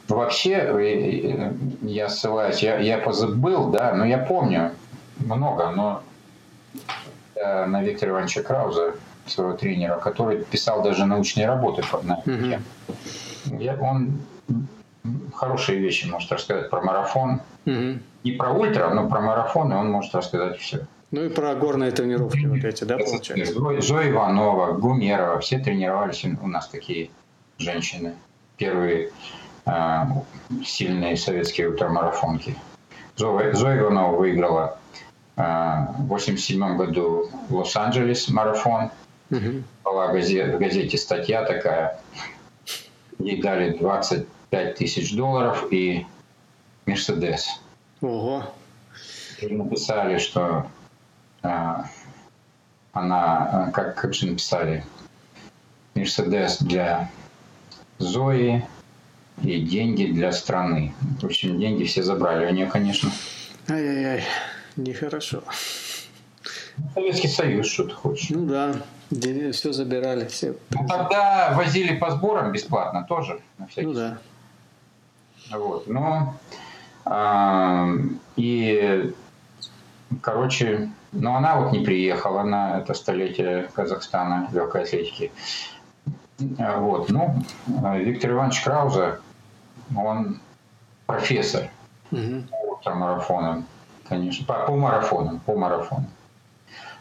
вообще, 0.08 0.52
э, 0.52 0.78
э, 0.78 1.52
я 1.82 2.08
ссылаюсь, 2.08 2.62
я, 2.62 2.78
я 2.78 2.98
позабыл, 2.98 3.70
да, 3.70 3.92
но 3.94 4.04
я 4.04 4.18
помню 4.18 4.72
много, 5.18 5.70
но 5.70 6.02
на 7.36 7.82
Виктора 7.82 8.12
Ивановича 8.12 8.42
Крауза, 8.42 8.94
своего 9.26 9.54
тренера, 9.54 9.96
который 9.96 10.44
писал 10.44 10.82
даже 10.82 11.04
научные 11.04 11.46
работы 11.46 11.82
на 12.02 12.18
угу. 12.18 13.58
я, 13.58 13.76
Он 13.80 14.20
хорошие 15.34 15.78
вещи 15.78 16.06
может 16.06 16.30
рассказать 16.32 16.70
про 16.70 16.80
марафон. 16.82 17.40
Угу. 17.66 17.98
Не 18.24 18.32
про 18.32 18.52
ультра, 18.52 18.90
но 18.90 19.08
про 19.08 19.20
марафон, 19.20 19.72
и 19.72 19.76
он 19.76 19.90
может 19.90 20.14
рассказать 20.14 20.58
все. 20.58 20.86
Ну 21.12 21.24
и 21.24 21.28
про 21.28 21.54
горные 21.54 21.92
тренировки 21.92 22.46
вот 22.46 22.64
эти, 22.64 22.84
да, 22.84 22.98
получается? 22.98 23.54
Зоя 23.80 24.10
Иванова, 24.10 24.72
Гумерова, 24.72 25.38
все 25.38 25.58
тренировались 25.58 26.24
у 26.24 26.46
нас 26.48 26.68
такие 26.68 27.10
женщины. 27.58 28.14
Первые 28.56 29.10
э, 29.66 30.02
сильные 30.64 31.16
советские 31.16 31.68
ультрамарафонки. 31.68 32.56
Зоя, 33.16 33.54
Зоя 33.54 33.78
Иванова 33.78 34.16
выиграла 34.16 34.78
э, 35.36 35.42
в 35.98 36.08
87 36.08 36.76
году 36.76 37.30
Лос-Анджелес 37.50 38.28
марафон. 38.28 38.90
Угу. 39.30 39.62
Была 39.84 40.08
газет, 40.08 40.54
в 40.54 40.58
газете 40.58 40.98
статья 40.98 41.44
такая. 41.44 42.00
Ей 43.18 43.40
дали 43.40 43.78
25 44.50 44.74
тысяч 44.76 45.14
долларов 45.14 45.66
и 45.70 46.06
Мерседес. 46.86 47.60
Ого. 48.00 48.44
И 49.40 49.46
написали, 49.48 50.18
что 50.18 50.66
а, 51.42 51.86
она, 52.92 53.70
как, 53.74 53.96
как 53.96 54.14
же 54.14 54.26
написали, 54.26 54.84
Мерседес 55.94 56.58
для 56.60 57.10
Зои 57.98 58.64
и 59.42 59.60
деньги 59.60 60.06
для 60.06 60.32
страны. 60.32 60.94
В 61.20 61.24
общем, 61.24 61.58
деньги 61.58 61.84
все 61.84 62.02
забрали 62.02 62.46
у 62.46 62.50
нее, 62.50 62.66
конечно. 62.66 63.10
Ай-яй-яй, 63.68 64.22
нехорошо. 64.76 65.42
Советский 66.94 67.28
Союз, 67.28 67.66
что 67.66 67.84
ты 67.84 67.94
хочешь. 67.94 68.30
Ну 68.30 68.46
да, 68.46 68.74
все 69.52 69.72
забирали. 69.72 70.26
Все. 70.26 70.54
Ну, 70.70 70.86
тогда 70.86 71.52
возили 71.56 71.96
по 71.96 72.10
сборам 72.10 72.52
бесплатно 72.52 73.04
тоже. 73.08 73.40
На 73.58 73.66
всякий 73.66 73.86
ну 73.86 73.94
да. 73.94 74.18
Вот, 75.50 75.86
ну, 75.86 76.34
а, 77.04 77.88
и, 78.36 79.12
короче, 80.20 80.90
но 81.12 81.36
она 81.36 81.56
вот 81.60 81.72
не 81.72 81.80
приехала 81.80 82.42
на 82.42 82.78
это 82.80 82.94
столетие 82.94 83.70
Казахстана 83.74 84.48
легкой 84.52 84.82
атлетики. 84.82 85.32
Вот. 86.38 87.08
Ну, 87.08 87.42
Виктор 87.94 88.32
Иванович 88.32 88.62
Крауза, 88.62 89.20
он 89.96 90.40
профессор 91.06 91.70
угу. 92.10 92.44
ультрамарафона, 92.68 93.64
конечно, 94.08 94.44
по, 94.44 94.66
по 94.66 94.76
марафонам, 94.76 95.40
по 95.40 95.56
марафонам. 95.56 96.10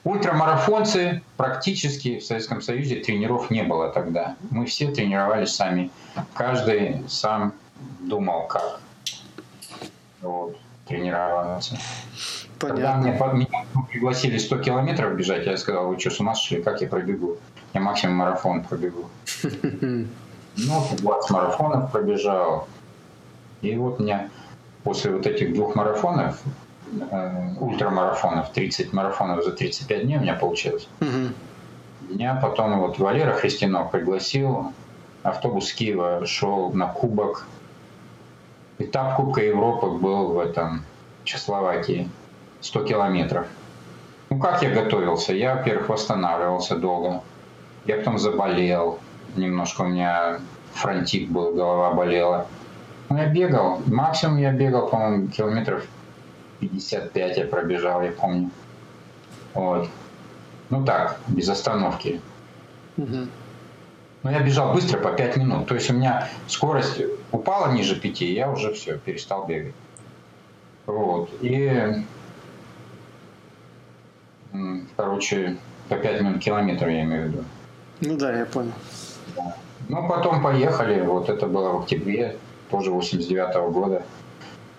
Ультрамарафонцы 0.06 1.24
практически 1.36 2.20
в 2.20 2.24
Советском 2.24 2.62
Союзе 2.62 2.98
тренеров 2.98 3.50
не 3.50 3.64
было 3.64 3.90
тогда. 3.90 4.36
Мы 4.52 4.68
все 4.68 4.92
тренировались 4.92 5.56
сами. 5.56 5.90
Каждый 6.36 7.04
сам 7.08 7.54
думал, 8.00 8.48
как 8.48 8.80
вот, 10.22 10.58
тренироваться. 10.88 11.78
Понятно. 12.60 13.14
Когда 13.14 13.34
мне, 13.34 13.48
меня 13.48 13.66
пригласили 13.92 14.38
100 14.38 14.58
километров 14.60 15.16
бежать, 15.16 15.46
я 15.46 15.58
сказал, 15.58 15.88
вы 15.88 16.00
что, 16.00 16.10
с 16.10 16.20
ума 16.20 16.36
сошли, 16.36 16.62
как 16.62 16.82
я 16.82 16.88
пробегу? 16.88 17.38
Я 17.74 17.82
максимум 17.82 18.18
марафон 18.18 18.64
пробегу. 18.64 19.10
Ну, 20.58 20.82
20 21.00 21.32
марафонов 21.32 21.92
пробежал. 21.92 22.70
И 23.62 23.76
вот 23.76 24.00
меня 24.00 24.30
после 24.86 25.12
вот 25.12 25.28
этих 25.28 25.54
двух 25.54 25.76
марафонов, 25.76 26.40
э, 27.12 27.56
ультрамарафонов, 27.60 28.54
30 28.54 28.94
марафонов 28.94 29.44
за 29.44 29.52
35 29.52 30.04
дней 30.04 30.18
у 30.18 30.22
меня 30.22 30.36
получилось. 30.36 30.88
Меня 32.08 32.36
потом 32.36 32.80
вот 32.80 33.00
Валера 33.00 33.34
Христинов 33.34 33.92
пригласил, 33.92 34.72
автобус 35.24 35.74
Киева 35.74 36.26
шел 36.26 36.72
на 36.72 36.88
кубок. 36.88 37.48
Этап 38.78 39.16
Кубка 39.16 39.42
Европы 39.42 39.88
был 39.88 40.34
в 40.34 40.40
этом 40.40 40.84
Чехословакии. 41.24 42.10
100 42.62 42.84
километров. 42.84 43.48
Ну, 44.30 44.40
как 44.40 44.62
я 44.64 44.72
готовился? 44.72 45.34
Я, 45.34 45.56
во-первых, 45.56 45.90
восстанавливался 45.90 46.76
долго. 46.76 47.22
Я 47.86 47.98
потом 47.98 48.18
заболел. 48.18 49.00
Немножко 49.36 49.82
у 49.82 49.88
меня 49.88 50.40
фронтит 50.74 51.30
был, 51.30 51.54
голова 51.54 51.94
болела. 51.94 52.48
Ну, 53.10 53.18
я 53.18 53.28
бегал. 53.28 53.82
Максимум 53.86 54.38
я 54.38 54.52
бегал, 54.52 54.90
по-моему, 54.90 55.28
километров 55.28 55.86
55 56.60 57.38
я 57.38 57.46
пробежал, 57.46 58.02
я 58.02 58.12
помню. 58.12 58.50
Вот. 59.54 59.88
Ну 60.70 60.84
так, 60.84 61.20
без 61.28 61.48
остановки. 61.48 62.22
Угу. 62.98 63.28
Но 64.26 64.32
я 64.32 64.40
бежал 64.40 64.74
быстро, 64.74 64.98
по 64.98 65.12
5 65.12 65.38
минут. 65.38 65.68
То 65.68 65.76
есть 65.76 65.92
у 65.92 65.94
меня 65.94 66.28
скорость 66.48 67.00
упала 67.32 67.72
ниже 67.72 67.96
5, 67.96 68.24
и 68.24 68.34
я 68.34 68.50
уже 68.50 68.74
все, 68.74 68.98
перестал 68.98 69.46
бегать. 69.46 69.76
Вот. 70.88 71.30
И 71.42 72.04
Короче, 74.98 75.58
по 75.90 75.98
5 75.98 76.22
минут 76.22 76.42
километров, 76.42 76.90
я 76.90 77.04
имею 77.04 77.24
в 77.24 77.28
виду. 77.28 77.44
Ну 78.02 78.18
да, 78.18 78.36
я 78.36 78.46
понял. 78.48 78.72
Ну, 79.90 80.08
потом 80.08 80.42
поехали, 80.42 81.02
вот 81.02 81.30
это 81.30 81.46
было 81.46 81.74
в 81.74 81.84
октябре, 81.84 82.36
тоже 82.72 82.90
89 82.90 83.56
-го 83.56 83.70
года. 83.70 84.02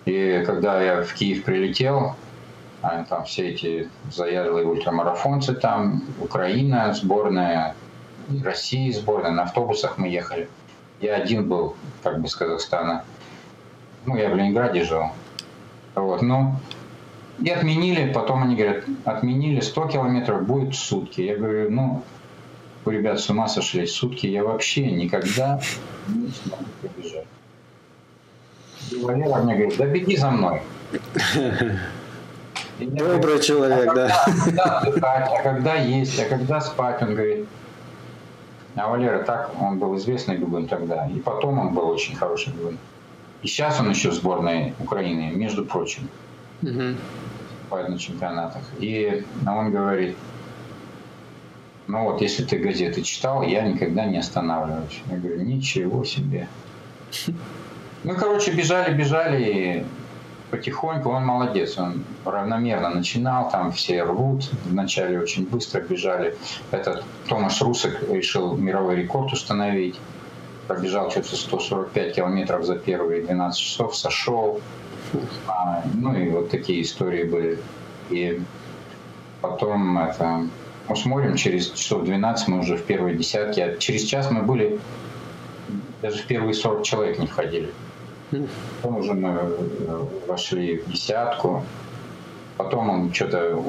И 0.03 0.43
когда 0.45 0.81
я 0.81 1.03
в 1.03 1.13
Киев 1.13 1.45
прилетел, 1.45 2.15
а 2.81 3.05
там 3.05 3.23
все 3.23 3.51
эти 3.51 3.89
заядлые 4.11 4.65
ультрамарафонцы, 4.65 5.53
там 5.53 6.03
Украина 6.19 6.93
сборная, 6.93 7.75
Россия 8.43 8.91
сборная, 8.93 9.31
на 9.31 9.43
автобусах 9.43 9.97
мы 9.97 10.07
ехали. 10.07 10.49
Я 10.99 11.15
один 11.15 11.47
был, 11.47 11.75
как 12.03 12.21
бы, 12.21 12.27
с 12.27 12.35
Казахстана. 12.35 13.03
Ну, 14.05 14.17
я 14.17 14.29
в 14.29 14.35
Ленинграде 14.35 14.83
жил. 14.83 15.05
Вот, 15.95 16.21
ну, 16.21 16.55
и 17.39 17.49
отменили, 17.49 18.11
потом 18.11 18.43
они 18.43 18.55
говорят, 18.55 18.83
отменили 19.05 19.59
100 19.59 19.87
километров, 19.87 20.45
будет 20.45 20.75
сутки. 20.75 21.21
Я 21.21 21.37
говорю, 21.37 21.69
ну, 21.71 22.03
у 22.85 22.89
ребят 22.89 23.19
с 23.19 23.29
ума 23.29 23.47
сошли, 23.47 23.85
сутки 23.85 24.27
я 24.27 24.43
вообще 24.43 24.91
никогда 24.91 25.59
не 26.07 26.29
смогу 26.31 26.65
побежать. 26.81 27.27
И 28.91 28.95
Валера 29.03 29.43
мне 29.43 29.55
говорит, 29.55 29.77
да 29.77 29.85
беги 29.85 30.15
за 30.17 30.31
мной. 30.31 30.61
Добрый 32.79 33.41
человек, 33.41 33.87
а 33.87 33.93
да. 33.93 34.25
Когда 34.45 34.79
отдыхать, 34.79 35.29
а 35.31 35.41
когда 35.43 35.75
есть, 35.75 36.19
а 36.19 36.25
когда 36.25 36.61
спать, 36.61 37.01
он 37.01 37.15
говорит. 37.15 37.47
А 38.77 38.87
Валера 38.87 39.23
так, 39.23 39.51
он 39.59 39.79
был 39.79 39.97
известный 39.97 40.37
бегун 40.37 40.67
тогда, 40.67 41.07
и 41.07 41.19
потом 41.19 41.57
он 41.57 41.73
был 41.73 41.89
очень 41.89 42.15
хороший 42.15 42.53
бегун. 42.53 42.77
И 43.41 43.47
сейчас 43.47 43.79
он 43.79 43.89
еще 43.89 44.09
в 44.11 44.13
сборной 44.13 44.73
Украины, 44.79 45.31
между 45.35 45.65
прочим, 45.65 46.09
угу. 46.61 46.95
на 47.71 47.97
чемпионатах. 47.97 48.61
И 48.79 49.25
он 49.47 49.71
говорит, 49.71 50.15
ну 51.87 52.03
вот, 52.03 52.21
если 52.21 52.43
ты 52.43 52.57
газеты 52.59 53.01
читал, 53.01 53.41
я 53.41 53.61
никогда 53.61 54.05
не 54.05 54.17
останавливаюсь. 54.17 55.01
Я 55.09 55.17
говорю, 55.17 55.41
ничего 55.41 56.03
себе. 56.03 56.47
Ну, 58.03 58.15
короче, 58.15 58.51
бежали, 58.51 58.93
бежали, 58.93 59.83
потихоньку 60.51 61.09
он 61.09 61.25
молодец, 61.25 61.77
он 61.77 62.03
равномерно 62.25 62.89
начинал, 62.89 63.49
там 63.49 63.71
все 63.71 64.03
рвут, 64.03 64.49
вначале 64.65 65.19
очень 65.19 65.45
быстро 65.45 65.81
бежали. 65.81 66.35
Этот 66.71 67.03
Томаш 67.27 67.61
Русик 67.61 68.01
решил 68.09 68.55
мировой 68.55 68.95
рекорд 68.95 69.33
установить, 69.33 69.99
пробежал 70.67 71.11
что-то 71.11 71.35
145 71.35 72.15
километров 72.15 72.65
за 72.65 72.75
первые 72.75 73.23
12 73.23 73.59
часов, 73.59 73.95
сошел. 73.95 74.61
А, 75.47 75.83
ну 75.93 76.15
и 76.15 76.29
вот 76.29 76.49
такие 76.49 76.81
истории 76.81 77.23
были. 77.23 77.59
И 78.09 78.41
потом 79.41 79.97
это, 79.97 80.47
ну, 80.87 80.95
смотрим, 80.95 81.35
через 81.35 81.71
часов 81.71 82.03
12 82.03 82.47
мы 82.47 82.59
уже 82.59 82.77
в 82.77 82.83
первой 82.83 83.15
десятке, 83.15 83.65
а 83.65 83.77
через 83.77 84.03
час 84.03 84.31
мы 84.31 84.43
были, 84.43 84.79
даже 86.01 86.19
в 86.19 86.25
первые 86.25 86.53
40 86.53 86.83
человек 86.83 87.19
не 87.19 87.27
входили. 87.27 87.71
Потом 88.31 88.97
уже 88.97 89.13
мы 89.13 89.29
э, 89.29 90.05
вошли 90.27 90.79
в 90.79 90.91
десятку. 90.91 91.63
Потом 92.57 92.89
он 92.89 93.13
что-то 93.13 93.63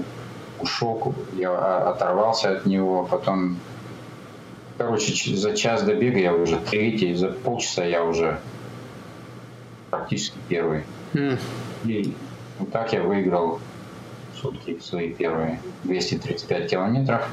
ушел, 0.60 1.14
я 1.36 1.90
оторвался 1.90 2.56
от 2.56 2.66
него. 2.66 3.04
Потом, 3.04 3.58
короче, 4.76 5.36
за 5.36 5.56
час 5.56 5.82
до 5.82 5.94
бега 5.94 6.18
я 6.18 6.34
уже 6.34 6.58
третий, 6.58 7.14
за 7.14 7.28
полчаса 7.28 7.84
я 7.84 8.04
уже 8.04 8.40
практически 9.90 10.38
первый. 10.48 10.84
Mm. 11.12 11.38
И 11.84 12.14
вот 12.58 12.72
так 12.72 12.92
я 12.92 13.02
выиграл 13.02 13.60
сутки 14.34 14.78
свои 14.80 15.12
первые 15.12 15.60
235 15.84 16.70
километров. 16.70 17.28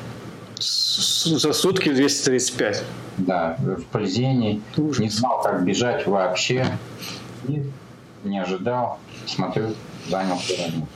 За 0.60 1.54
сутки 1.54 1.92
235? 1.92 2.84
Да, 3.18 3.58
в 3.60 3.84
Плезении. 3.86 4.62
Не 4.78 5.10
знал, 5.10 5.42
как 5.42 5.64
бежать 5.64 6.08
вообще. 6.08 6.66
И 7.48 7.64
не 8.24 8.40
ожидал. 8.40 9.00
Смотрю, 9.26 9.74
занял 10.08 10.38
первое 10.48 10.88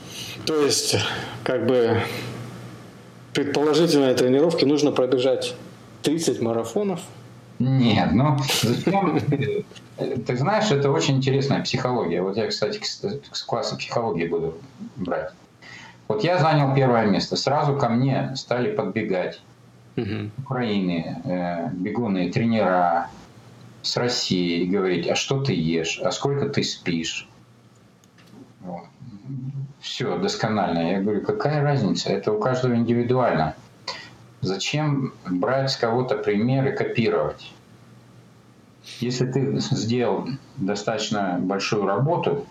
То 0.46 0.62
есть, 0.64 0.96
как 1.42 1.66
бы, 1.66 2.02
предположительно, 3.34 4.14
тренировки 4.14 4.64
нужно 4.64 4.92
пробежать 4.92 5.54
30 6.02 6.40
марафонов? 6.40 7.00
Нет, 7.58 8.12
ну 8.12 8.38
зачем? 8.62 9.20
Ты 9.98 10.36
знаешь, 10.36 10.70
это 10.70 10.90
очень 10.90 11.18
интересная 11.18 11.62
психология. 11.62 12.22
Вот 12.22 12.36
я, 12.38 12.46
кстати, 12.46 12.80
с 13.32 13.42
класса 13.42 13.76
психологии 13.76 14.26
буду 14.26 14.54
брать. 14.96 15.32
Вот 16.08 16.24
я 16.24 16.38
занял 16.38 16.74
первое 16.74 17.06
место. 17.06 17.36
Сразу 17.36 17.76
ко 17.76 17.90
мне 17.90 18.32
стали 18.34 18.72
подбегать 18.74 19.40
угу. 19.96 20.30
Украины, 20.38 21.22
э, 21.24 21.68
бегуны, 21.72 22.30
тренера 22.30 23.10
с 23.82 23.96
России 23.96 24.62
и 24.62 24.66
говорить, 24.66 25.08
а 25.08 25.14
что 25.14 25.42
ты 25.42 25.54
ешь, 25.54 26.00
а 26.02 26.10
сколько 26.10 26.48
ты 26.48 26.62
спишь. 26.62 27.28
Вот. 28.60 28.84
Все 29.80 30.18
досконально. 30.18 30.92
Я 30.92 31.00
говорю, 31.00 31.22
какая 31.22 31.62
разница? 31.62 32.10
Это 32.10 32.32
у 32.32 32.40
каждого 32.40 32.74
индивидуально. 32.74 33.54
Зачем 34.42 35.14
брать 35.26 35.70
с 35.70 35.76
кого-то 35.76 36.16
пример 36.16 36.66
и 36.68 36.76
копировать? 36.76 37.52
Если 39.00 39.30
ты 39.30 39.58
сделал 39.60 40.28
достаточно 40.56 41.38
большую 41.40 41.86
работу, 41.86 42.46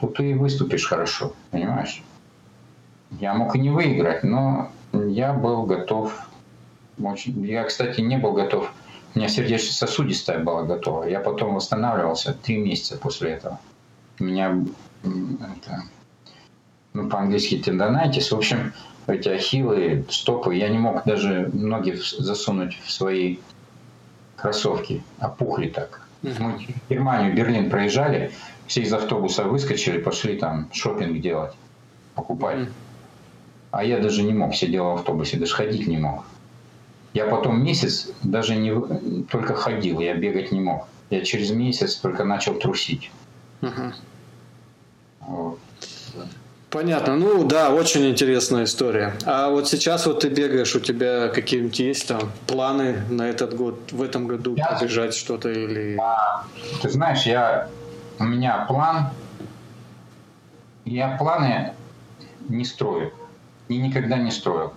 то 0.00 0.08
ты 0.08 0.30
и 0.30 0.34
выступишь 0.34 0.86
хорошо, 0.86 1.32
понимаешь? 1.50 2.02
Я 3.20 3.34
мог 3.34 3.54
и 3.54 3.58
не 3.58 3.70
выиграть, 3.70 4.24
но 4.24 4.70
я 4.92 5.32
был 5.32 5.64
готов 5.64 6.28
очень... 7.02 7.44
Я, 7.44 7.64
кстати, 7.64 8.00
не 8.00 8.18
был 8.18 8.32
готов. 8.32 8.72
У 9.14 9.18
меня 9.18 9.28
сердечно-сосудистая 9.28 10.38
была 10.38 10.64
готова. 10.64 11.04
Я 11.04 11.20
потом 11.20 11.54
восстанавливался 11.54 12.34
три 12.34 12.58
месяца 12.58 12.98
после 12.98 13.30
этого. 13.30 13.58
У 14.18 14.24
меня 14.24 14.64
это, 15.04 15.82
ну, 16.92 17.08
по-английски 17.08 17.58
тендонайтис. 17.58 18.30
В 18.30 18.36
общем, 18.36 18.72
эти 19.06 19.28
ахиллы, 19.28 20.04
стопы, 20.10 20.54
я 20.54 20.68
не 20.68 20.78
мог 20.78 21.04
даже 21.04 21.50
ноги 21.52 21.92
засунуть 21.92 22.78
в 22.84 22.90
свои 22.90 23.38
кроссовки. 24.36 25.02
Опухли 25.18 25.68
так. 25.68 26.02
Мы 26.22 26.30
в 26.30 26.90
Германию, 26.90 27.34
Берлин 27.34 27.70
проезжали, 27.70 28.32
все 28.66 28.82
из 28.82 28.92
автобуса 28.92 29.44
выскочили, 29.44 29.98
пошли 29.98 30.36
там 30.36 30.68
шопинг 30.72 31.20
делать, 31.20 31.52
покупать. 32.14 32.68
А 33.70 33.84
я 33.84 33.98
даже 33.98 34.22
не 34.22 34.32
мог, 34.32 34.54
сидел 34.54 34.86
в 34.86 34.94
автобусе, 34.94 35.36
даже 35.36 35.54
ходить 35.54 35.86
не 35.86 35.98
мог. 35.98 36.24
Я 37.16 37.24
потом 37.24 37.64
месяц 37.64 38.10
даже 38.22 38.56
не 38.56 39.22
только 39.22 39.54
ходил, 39.54 40.00
я 40.00 40.14
бегать 40.14 40.52
не 40.52 40.60
мог. 40.60 40.86
Я 41.08 41.24
через 41.24 41.50
месяц 41.50 41.94
только 41.94 42.24
начал 42.24 42.56
трусить. 42.56 43.10
Угу. 43.62 43.92
Вот. 45.20 45.58
Понятно. 46.68 47.16
Ну 47.16 47.44
да, 47.44 47.72
очень 47.72 48.06
интересная 48.06 48.64
история. 48.64 49.14
А 49.24 49.48
вот 49.48 49.66
сейчас 49.66 50.04
вот 50.04 50.20
ты 50.20 50.28
бегаешь, 50.28 50.76
у 50.76 50.80
тебя 50.80 51.28
какие-нибудь 51.28 51.78
есть 51.78 52.06
там 52.06 52.20
планы 52.46 53.00
на 53.08 53.30
этот 53.30 53.56
год, 53.56 53.92
в 53.92 54.02
этом 54.02 54.26
году 54.26 54.54
я... 54.54 54.66
побежать 54.66 55.14
что-то 55.14 55.48
или... 55.48 55.96
А, 55.98 56.44
ты 56.82 56.90
знаешь, 56.90 57.22
я 57.22 57.70
у 58.18 58.24
меня 58.24 58.66
план, 58.68 59.08
я 60.84 61.16
планы 61.16 61.72
не 62.50 62.66
строю 62.66 63.10
и 63.68 63.78
никогда 63.78 64.18
не 64.18 64.30
строил. 64.30 64.74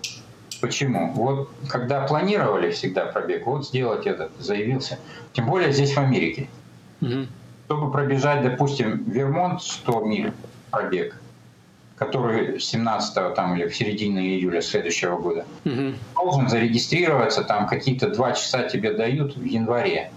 Почему? 0.62 1.12
Вот 1.14 1.50
когда 1.68 2.02
планировали 2.02 2.72
всегда 2.72 3.06
пробег, 3.06 3.46
вот 3.46 3.68
сделать 3.68 4.06
это, 4.06 4.30
заявился. 4.40 5.00
Тем 5.34 5.46
более 5.48 5.72
здесь 5.72 5.94
в 5.94 6.00
Америке. 6.00 6.50
Угу. 7.02 7.28
Чтобы 7.66 7.92
пробежать, 7.92 8.44
допустим, 8.44 9.04
Вермонт 9.06 9.62
100 9.62 10.02
миль 10.02 10.34
пробег, 10.72 11.16
который 11.96 12.60
17 12.60 13.36
там, 13.36 13.56
или 13.56 13.68
в 13.68 13.76
середине 13.76 14.22
июля 14.22 14.62
следующего 14.62 15.18
года, 15.18 15.46
угу. 15.66 15.94
должен 16.16 16.50
зарегистрироваться, 16.50 17.44
там 17.44 17.68
какие-то 17.68 18.10
два 18.10 18.34
часа 18.34 18.64
тебе 18.64 18.94
дают 18.94 19.38
в 19.38 19.44
январе. 19.44 20.12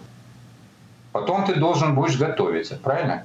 Потом 1.12 1.44
ты 1.44 1.54
должен 1.56 1.94
будешь 1.94 2.18
готовиться, 2.18 2.78
правильно? 2.82 3.24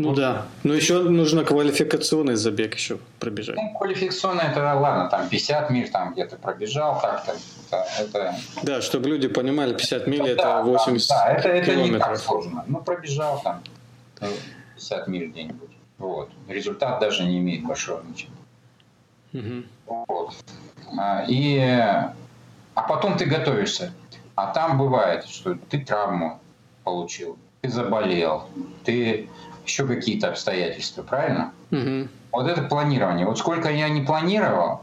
Ну 0.00 0.14
да. 0.14 0.46
Но 0.62 0.72
еще 0.72 1.02
нужно 1.02 1.44
квалификационный 1.44 2.34
забег 2.34 2.74
еще 2.74 2.98
пробежать. 3.18 3.56
Ну, 3.56 3.74
квалификационный 3.76 4.44
это 4.44 4.74
ладно, 4.74 5.08
там 5.10 5.28
50 5.28 5.70
миль 5.70 5.90
там 5.90 6.12
где-то 6.12 6.36
пробежал, 6.36 7.00
так-то. 7.00 7.36
Это, 7.70 7.86
это... 8.00 8.34
Да, 8.62 8.80
чтобы 8.80 9.10
люди 9.10 9.28
понимали, 9.28 9.74
50 9.74 10.06
миль 10.06 10.20
ну, 10.20 10.26
это 10.26 10.42
да, 10.42 10.62
80 10.62 11.08
да, 11.08 11.24
да, 11.24 11.32
это, 11.32 11.48
это 11.48 11.74
не 11.76 11.98
так 11.98 12.16
сложно. 12.16 12.64
Ну, 12.66 12.82
пробежал 12.82 13.40
там 13.42 13.62
50 14.76 15.08
миль 15.08 15.28
где-нибудь. 15.28 15.70
Вот. 15.98 16.30
Результат 16.48 16.98
даже 17.00 17.24
не 17.24 17.38
имеет 17.38 17.64
большого 17.64 18.00
значения. 18.00 18.32
Угу. 19.34 20.06
Вот. 20.08 20.34
А, 20.98 21.24
и, 21.28 21.58
а 21.58 22.82
потом 22.88 23.18
ты 23.18 23.26
готовишься. 23.26 23.92
А 24.34 24.46
там 24.46 24.78
бывает, 24.78 25.26
что 25.26 25.54
ты 25.68 25.80
травму 25.80 26.40
получил, 26.84 27.38
ты 27.60 27.68
заболел, 27.68 28.48
ты 28.84 29.28
еще 29.70 29.86
какие-то 29.86 30.28
обстоятельства, 30.28 31.02
правильно? 31.02 31.52
Угу. 31.70 32.08
Вот 32.32 32.48
это 32.48 32.62
планирование. 32.62 33.26
Вот 33.26 33.38
сколько 33.38 33.70
я 33.70 33.88
не 33.88 34.02
планировал, 34.02 34.82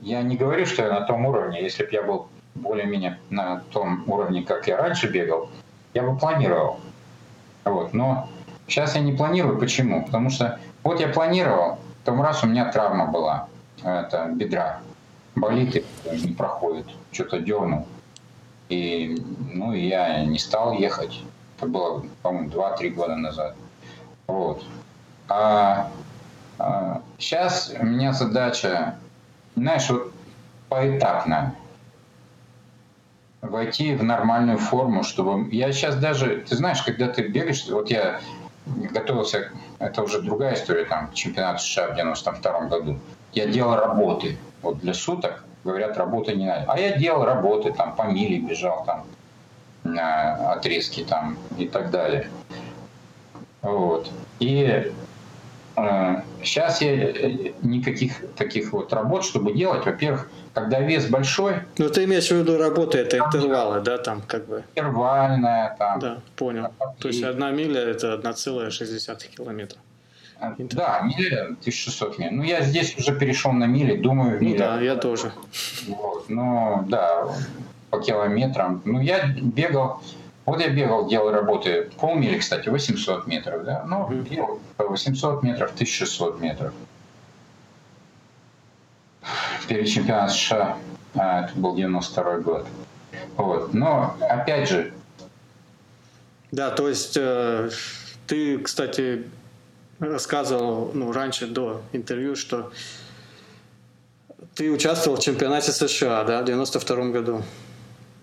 я 0.00 0.22
не 0.22 0.36
говорю, 0.36 0.66
что 0.66 0.82
я 0.82 0.90
на 0.90 1.02
том 1.02 1.26
уровне. 1.26 1.62
Если 1.62 1.84
бы 1.84 1.90
я 1.92 2.02
был 2.02 2.28
более-менее 2.54 3.18
на 3.30 3.60
том 3.70 4.04
уровне, 4.06 4.42
как 4.42 4.66
я 4.66 4.76
раньше 4.76 5.10
бегал, 5.10 5.50
я 5.94 6.02
бы 6.02 6.16
планировал. 6.16 6.80
Вот. 7.64 7.92
Но 7.92 8.28
сейчас 8.66 8.94
я 8.94 9.02
не 9.02 9.12
планирую. 9.12 9.58
Почему? 9.58 10.04
Потому 10.04 10.30
что 10.30 10.58
вот 10.82 11.00
я 11.00 11.08
планировал, 11.08 11.78
в 12.02 12.06
том 12.06 12.20
раз 12.22 12.42
у 12.42 12.46
меня 12.46 12.70
травма 12.72 13.06
была, 13.06 13.48
это 13.82 14.30
бедра. 14.34 14.80
Болит 15.34 15.76
и 15.76 15.84
не 16.26 16.34
проходит, 16.34 16.86
что-то 17.10 17.38
дернул. 17.38 17.86
И, 18.68 19.16
ну, 19.52 19.72
я 19.72 20.24
не 20.24 20.38
стал 20.38 20.72
ехать. 20.72 21.22
Это 21.56 21.66
было, 21.66 22.04
по-моему, 22.22 22.50
2-3 22.50 22.90
года 22.90 23.16
назад. 23.16 23.54
Вот. 24.26 24.64
А, 25.28 25.90
а 26.58 27.02
сейчас 27.18 27.72
у 27.78 27.84
меня 27.84 28.12
задача, 28.12 28.96
знаешь, 29.56 29.88
вот 29.90 30.12
поэтапно 30.68 31.54
войти 33.42 33.94
в 33.94 34.04
нормальную 34.04 34.58
форму, 34.58 35.02
чтобы... 35.02 35.48
Я 35.54 35.72
сейчас 35.72 35.96
даже... 35.96 36.44
Ты 36.48 36.56
знаешь, 36.56 36.82
когда 36.82 37.08
ты 37.08 37.26
бегаешь, 37.26 37.66
вот 37.68 37.90
я 37.90 38.20
готовился, 38.66 39.50
это 39.78 40.02
уже 40.02 40.22
другая 40.22 40.54
история, 40.54 40.84
там, 40.84 41.12
чемпионат 41.12 41.60
США 41.60 41.88
в 41.88 41.96
92 41.96 42.60
году. 42.66 42.98
Я 43.32 43.46
делал 43.46 43.74
работы 43.74 44.38
вот 44.62 44.78
для 44.78 44.94
суток, 44.94 45.44
говорят, 45.64 45.96
работы 45.96 46.34
не 46.34 46.46
надо. 46.46 46.66
А 46.68 46.78
я 46.78 46.96
делал 46.96 47.24
работы, 47.24 47.72
там, 47.72 47.96
по 47.96 48.02
миле 48.02 48.38
бежал, 48.38 48.84
там, 48.84 49.04
на 49.82 50.52
отрезки, 50.52 51.04
там, 51.04 51.36
и 51.58 51.66
так 51.66 51.90
далее. 51.90 52.28
Вот. 53.62 54.10
И 54.40 54.92
э, 55.76 56.22
сейчас 56.42 56.82
я 56.82 56.92
э, 56.92 57.52
никаких 57.62 58.34
таких 58.36 58.72
вот 58.72 58.92
работ, 58.92 59.24
чтобы 59.24 59.52
делать, 59.52 59.86
во-первых, 59.86 60.28
когда 60.52 60.80
вес 60.80 61.06
большой... 61.06 61.54
Ну, 61.78 61.88
ты 61.88 62.04
имеешь 62.04 62.28
в 62.28 62.32
виду 62.32 62.58
работы, 62.58 62.98
это 62.98 63.18
интервалы, 63.18 63.80
да, 63.80 63.98
там 63.98 64.22
как 64.26 64.46
бы? 64.46 64.64
Интервальная, 64.74 65.76
там. 65.78 66.00
Да, 66.00 66.18
понял. 66.36 66.66
И... 66.66 67.02
То 67.02 67.08
есть 67.08 67.22
одна 67.22 67.50
миля– 67.50 67.80
это 67.90 68.20
1,6 68.22 69.34
километра. 69.34 69.78
Да, 70.58 71.00
миля 71.02 71.44
1600 71.60 72.18
миль. 72.18 72.30
Ну, 72.32 72.42
я 72.42 72.62
здесь 72.62 72.96
уже 72.98 73.16
перешел 73.16 73.52
на 73.52 73.64
мили, 73.66 73.96
думаю. 73.96 74.42
Ну, 74.42 74.56
да, 74.56 74.80
я 74.80 74.96
тоже. 74.96 75.32
Вот, 75.86 76.28
ну, 76.28 76.84
да, 76.88 77.28
по 77.90 78.00
километрам. 78.00 78.82
Ну, 78.84 79.00
я 79.00 79.28
бегал, 79.40 80.02
вот 80.44 80.60
я 80.60 80.68
бегал, 80.68 81.08
делал 81.08 81.30
работы 81.30 81.90
полмили, 81.98 82.38
кстати, 82.38 82.68
800 82.68 83.26
метров, 83.26 83.64
да, 83.64 83.84
ну, 83.86 84.08
бегал 84.08 84.60
по 84.76 84.86
800 84.88 85.42
метров, 85.42 85.72
1600 85.72 86.40
метров 86.40 86.72
перед 89.68 89.88
чемпионатом 89.88 90.30
США, 90.30 90.78
а, 91.14 91.44
это 91.44 91.58
был 91.58 91.74
92 91.74 92.38
год. 92.38 92.66
Вот. 93.36 93.74
Но, 93.74 94.16
опять 94.20 94.68
же... 94.68 94.92
Да, 96.50 96.70
то 96.70 96.88
есть 96.88 97.16
э, 97.16 97.70
ты, 98.26 98.58
кстати, 98.58 99.24
рассказывал 99.98 100.90
ну, 100.92 101.12
раньше, 101.12 101.46
до 101.46 101.80
интервью, 101.92 102.36
что 102.36 102.70
ты 104.54 104.70
участвовал 104.70 105.16
в 105.16 105.20
чемпионате 105.20 105.72
США, 105.72 106.24
да, 106.24 106.42
в 106.42 106.44
92 106.44 106.96
году. 107.06 107.42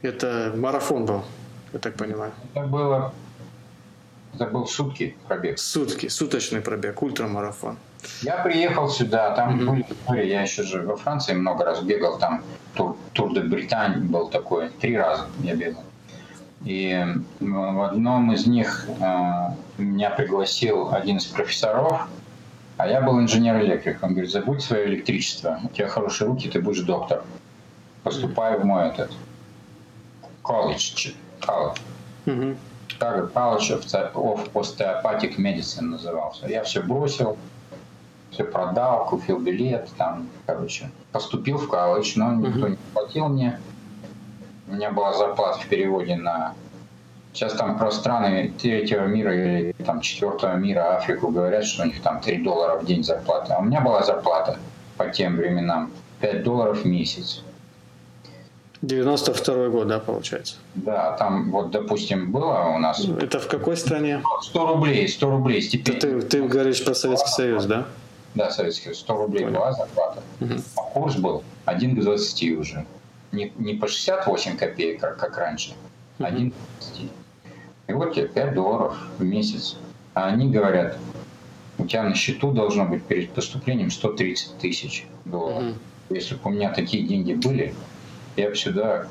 Это 0.01 0.53
марафон 0.55 1.05
был, 1.05 1.25
я 1.73 1.79
так 1.79 1.95
понимаю. 1.95 2.31
Это 2.53 2.65
было... 2.65 3.13
Это 4.33 4.45
был 4.45 4.67
сутки 4.67 5.15
пробег. 5.27 5.57
Сутки, 5.57 6.07
суточный 6.07 6.61
пробег, 6.61 7.01
ультрамарафон. 7.01 7.77
Я 8.21 8.37
приехал 8.37 8.87
сюда, 8.89 9.31
там 9.35 9.59
mm-hmm. 9.59 9.95
были, 10.07 10.25
я 10.25 10.41
еще 10.43 10.63
же 10.63 10.83
во 10.83 10.95
Франции 10.95 11.33
много 11.33 11.65
раз 11.65 11.81
бегал, 11.81 12.17
там 12.19 12.43
тур, 12.75 12.95
тур 13.13 13.33
де 13.33 13.41
Британь 13.41 14.05
был 14.05 14.29
такой, 14.29 14.69
три 14.69 14.95
раза 14.95 15.27
я 15.41 15.55
бегал. 15.55 15.83
И 16.63 17.05
в 17.39 17.85
одном 17.85 18.31
из 18.33 18.45
них 18.45 18.85
э, 18.87 19.45
меня 19.77 20.09
пригласил 20.09 20.93
один 20.93 21.17
из 21.17 21.25
профессоров, 21.25 22.07
а 22.77 22.87
я 22.87 23.01
был 23.01 23.19
инженер-электрик. 23.19 24.03
Он 24.03 24.11
говорит, 24.11 24.31
забудь 24.31 24.61
свое 24.61 24.85
электричество, 24.87 25.59
у 25.63 25.69
тебя 25.69 25.87
хорошие 25.87 26.27
руки, 26.27 26.49
ты 26.49 26.61
будешь 26.61 26.81
доктор. 26.81 27.23
Поступай 28.03 28.57
в 28.57 28.65
мой 28.65 28.87
этот 28.87 29.11
колледж, 30.41 31.11
колледж. 31.45 31.79
Mm-hmm. 32.25 32.57
College 32.99 33.71
of 33.71 34.53
Osteopathic 34.53 35.37
Medicine 35.37 35.83
назывался. 35.83 36.47
Я 36.47 36.63
все 36.63 36.81
бросил, 36.81 37.37
все 38.31 38.43
продал, 38.43 39.05
купил 39.05 39.39
билет, 39.39 39.89
там, 39.97 40.27
короче, 40.45 40.91
поступил 41.11 41.57
в 41.57 41.67
колледж, 41.67 42.13
но 42.17 42.33
никто 42.33 42.67
не 42.67 42.77
платил 42.93 43.29
мне. 43.29 43.59
У 44.67 44.73
меня 44.73 44.91
была 44.91 45.13
зарплата 45.13 45.59
в 45.59 45.67
переводе 45.67 46.15
на... 46.15 46.53
Сейчас 47.33 47.53
там 47.53 47.77
про 47.77 47.91
страны 47.91 48.53
третьего 48.59 49.05
мира 49.05 49.33
или 49.33 49.71
там 49.85 50.01
четвертого 50.01 50.55
мира, 50.55 50.97
Африку, 50.97 51.29
говорят, 51.29 51.63
что 51.63 51.83
у 51.83 51.85
них 51.85 52.01
там 52.01 52.19
3 52.19 52.43
доллара 52.43 52.79
в 52.79 52.85
день 52.85 53.03
зарплата. 53.03 53.55
А 53.55 53.59
у 53.59 53.63
меня 53.63 53.81
была 53.81 54.03
зарплата 54.03 54.57
по 54.97 55.07
тем 55.09 55.37
временам 55.37 55.91
5 56.21 56.43
долларов 56.43 56.81
в 56.81 56.85
месяц. 56.85 57.43
92 58.81 59.69
год, 59.69 59.87
да, 59.87 59.99
получается? 59.99 60.55
Да, 60.75 61.13
там 61.17 61.51
вот, 61.51 61.71
допустим, 61.71 62.31
было 62.31 62.71
у 62.75 62.79
нас... 62.79 63.05
Это 63.05 63.39
в 63.39 63.47
какой 63.47 63.75
стране? 63.75 64.21
100 64.41 64.67
рублей, 64.67 65.07
100 65.07 65.29
рублей 65.29 65.61
стипендия. 65.61 66.21
Ты, 66.21 66.21
ты 66.21 66.47
говоришь 66.47 66.83
про 66.83 66.93
Советский 66.93 67.31
Союз, 67.31 67.65
да? 67.65 67.85
Да, 68.35 68.51
советский 68.51 68.93
100 68.93 69.17
рублей 69.17 69.43
Понял. 69.43 69.59
была 69.59 69.73
зарплата. 69.73 70.23
Угу. 70.39 70.53
А 70.77 70.81
курс 70.81 71.15
был 71.15 71.43
1 71.65 71.95
к 71.95 72.01
20 72.01 72.57
уже. 72.57 72.85
Не, 73.31 73.51
не 73.57 73.73
по 73.73 73.87
68 73.87 74.55
копеек, 74.55 75.01
как, 75.01 75.17
как 75.17 75.37
раньше, 75.37 75.71
угу. 76.19 76.27
1 76.27 76.51
к 76.51 76.53
20. 76.79 77.11
И 77.87 77.93
вот 77.93 78.13
тебе 78.13 78.27
5 78.27 78.53
долларов 78.53 78.97
в 79.17 79.23
месяц. 79.23 79.77
А 80.13 80.27
они 80.27 80.51
говорят, 80.51 80.97
у 81.77 81.85
тебя 81.85 82.03
на 82.03 82.13
счету 82.13 82.51
должно 82.51 82.85
быть 82.85 83.03
перед 83.03 83.31
поступлением 83.31 83.89
130 83.89 84.57
тысяч 84.57 85.07
долларов. 85.25 85.63
Угу. 85.63 86.15
Если 86.15 86.35
бы 86.35 86.41
у 86.45 86.49
меня 86.49 86.71
такие 86.71 87.05
деньги 87.05 87.33
были, 87.33 87.73
я 88.39 88.49
бы 88.49 88.55
сюда 88.55 89.05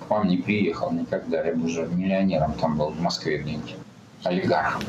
к 0.00 0.10
вам 0.10 0.28
не 0.28 0.38
приехал 0.38 0.90
никогда. 0.90 1.42
Я 1.44 1.54
бы 1.54 1.66
уже 1.66 1.86
миллионером 1.86 2.54
там 2.54 2.76
был 2.76 2.90
в 2.90 3.00
Москве 3.00 3.38
где-нибудь 3.38 3.76
олигархом. 4.24 4.82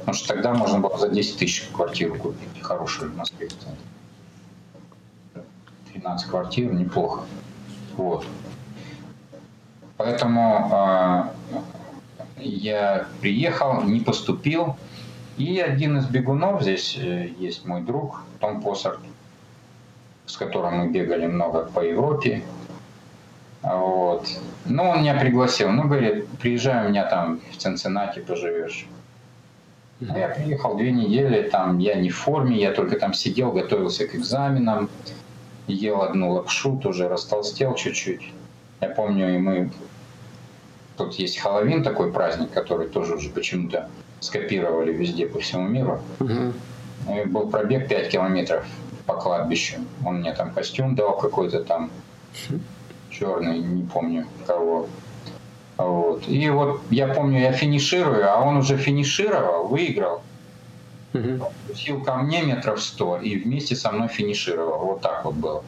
Потому 0.00 0.14
что 0.14 0.28
тогда 0.34 0.54
можно 0.54 0.80
было 0.80 0.98
за 0.98 1.08
10 1.08 1.38
тысяч 1.38 1.68
квартиру 1.72 2.16
купить, 2.16 2.62
хорошую 2.62 3.12
в 3.12 3.16
Москве. 3.16 3.48
13 5.92 6.30
квартир, 6.30 6.72
неплохо. 6.72 7.22
Вот. 7.96 8.24
Поэтому 9.96 10.70
э, 10.70 12.40
я 12.40 13.08
приехал, 13.20 13.82
не 13.82 14.00
поступил. 14.00 14.76
И 15.36 15.58
один 15.58 15.98
из 15.98 16.06
бегунов, 16.06 16.62
здесь 16.62 16.96
э, 16.96 17.30
есть 17.38 17.64
мой 17.64 17.82
друг 17.82 18.22
Том 18.40 18.62
Посарт, 18.62 19.00
с 20.26 20.36
которым 20.36 20.78
мы 20.78 20.90
бегали 20.90 21.26
много 21.26 21.64
по 21.64 21.80
Европе. 21.80 22.44
Вот. 23.62 24.26
Ну, 24.66 24.88
он 24.88 25.00
меня 25.00 25.18
пригласил. 25.18 25.70
Ну, 25.70 25.84
говорит, 25.84 26.28
приезжай 26.40 26.86
у 26.86 26.90
меня 26.90 27.04
там 27.06 27.40
в 27.52 27.56
Цинциннати 27.56 28.20
поживешь. 28.20 28.86
А 30.08 30.16
я 30.16 30.28
приехал 30.28 30.76
две 30.76 30.92
недели, 30.92 31.48
там 31.48 31.78
я 31.78 31.94
не 31.94 32.10
в 32.10 32.16
форме, 32.16 32.56
я 32.56 32.72
только 32.72 32.96
там 32.98 33.14
сидел, 33.14 33.50
готовился 33.50 34.06
к 34.06 34.14
экзаменам, 34.14 34.88
ел 35.66 36.02
одну 36.02 36.30
лапшу, 36.30 36.76
тоже 36.76 37.08
растолстел 37.08 37.74
чуть-чуть. 37.74 38.32
Я 38.80 38.88
помню, 38.90 39.34
и 39.34 39.38
мы... 39.38 39.70
Тут 40.96 41.14
есть 41.14 41.38
Хэллоуин, 41.38 41.82
такой 41.82 42.12
праздник, 42.12 42.50
который 42.52 42.88
тоже 42.88 43.16
уже 43.16 43.30
почему-то 43.30 43.88
скопировали 44.20 44.92
везде 44.92 45.26
по 45.26 45.38
всему 45.40 45.68
миру. 45.68 46.00
Угу. 46.20 46.52
И 47.14 47.24
был 47.26 47.48
пробег 47.50 47.88
5 47.88 48.08
километров 48.08 48.66
по 49.06 49.14
кладбищу. 49.14 49.76
Он 50.04 50.20
мне 50.20 50.32
там 50.32 50.52
костюм 50.52 50.94
дал 50.94 51.16
какой-то 51.16 51.62
там 51.64 51.90
черный, 53.18 53.58
не 53.58 53.86
помню 53.86 54.26
кого. 54.46 54.86
Вот. 55.76 56.28
И 56.28 56.48
вот 56.50 56.82
я 56.90 57.08
помню, 57.08 57.40
я 57.40 57.52
финиширую, 57.52 58.30
а 58.30 58.40
он 58.40 58.56
уже 58.56 58.76
финишировал, 58.76 59.68
выиграл. 59.68 60.22
Угу. 61.14 61.74
Сил 61.74 62.02
ко 62.02 62.16
мне 62.16 62.42
метров 62.42 62.82
сто 62.82 63.18
и 63.18 63.36
вместе 63.36 63.76
со 63.76 63.92
мной 63.92 64.08
финишировал. 64.08 64.86
Вот 64.86 65.00
так 65.00 65.24
вот 65.24 65.34
было. 65.34 65.62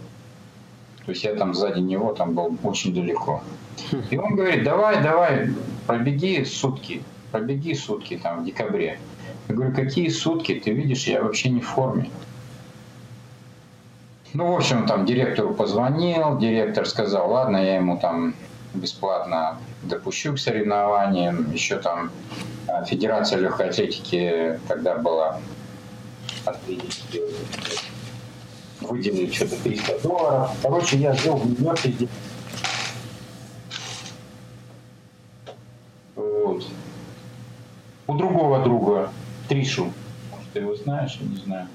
То 1.07 1.13
есть 1.13 1.25
я 1.25 1.35
там 1.35 1.55
сзади 1.55 1.81
него 1.81 2.13
там 2.13 2.35
был 2.35 2.57
очень 2.63 2.95
далеко. 2.95 3.43
И 4.11 4.17
он 4.19 4.37
говорит, 4.37 4.65
давай, 4.65 5.03
давай, 5.03 5.49
пробеги 5.87 6.45
сутки, 6.45 7.03
пробеги 7.33 7.73
сутки 7.73 8.21
там 8.23 8.43
в 8.43 8.45
декабре. 8.45 8.99
Я 9.49 9.55
говорю, 9.55 9.75
какие 9.75 10.09
сутки? 10.09 10.61
Ты 10.63 10.73
видишь, 10.73 11.07
я 11.07 11.23
вообще 11.23 11.49
не 11.49 11.61
в 11.61 11.67
форме. 11.67 12.11
Ну, 14.33 14.53
в 14.53 14.57
общем, 14.57 14.87
там 14.87 15.07
директору 15.07 15.55
позвонил, 15.55 16.39
директор 16.39 16.87
сказал, 16.87 17.31
ладно, 17.33 17.57
я 17.57 17.77
ему 17.77 17.99
там 17.99 18.35
бесплатно 18.75 19.59
допущу 19.83 20.35
к 20.35 20.39
соревнованиям. 20.39 21.51
Еще 21.53 21.79
там 21.79 22.13
а, 22.69 22.85
Федерация 22.85 23.41
легкой 23.41 23.71
атлетики 23.71 24.61
тогда 24.69 24.97
была 24.97 25.41
выделили 28.81 29.31
что-то 29.33 29.57
300 29.63 30.01
долларов. 30.03 30.51
Короче, 30.63 30.97
я 30.97 31.13
жил 31.15 31.37
в 31.37 31.47
Нью-Йорке, 31.47 32.09
вот. 36.15 36.65
У 38.07 38.15
другого 38.15 38.63
друга, 38.63 39.11
Тришу, 39.49 39.93
может, 40.31 40.53
ты 40.53 40.61
его 40.61 40.77
знаешь, 40.77 41.19
я 41.21 41.29
не 41.29 41.37
знаю. 41.37 41.69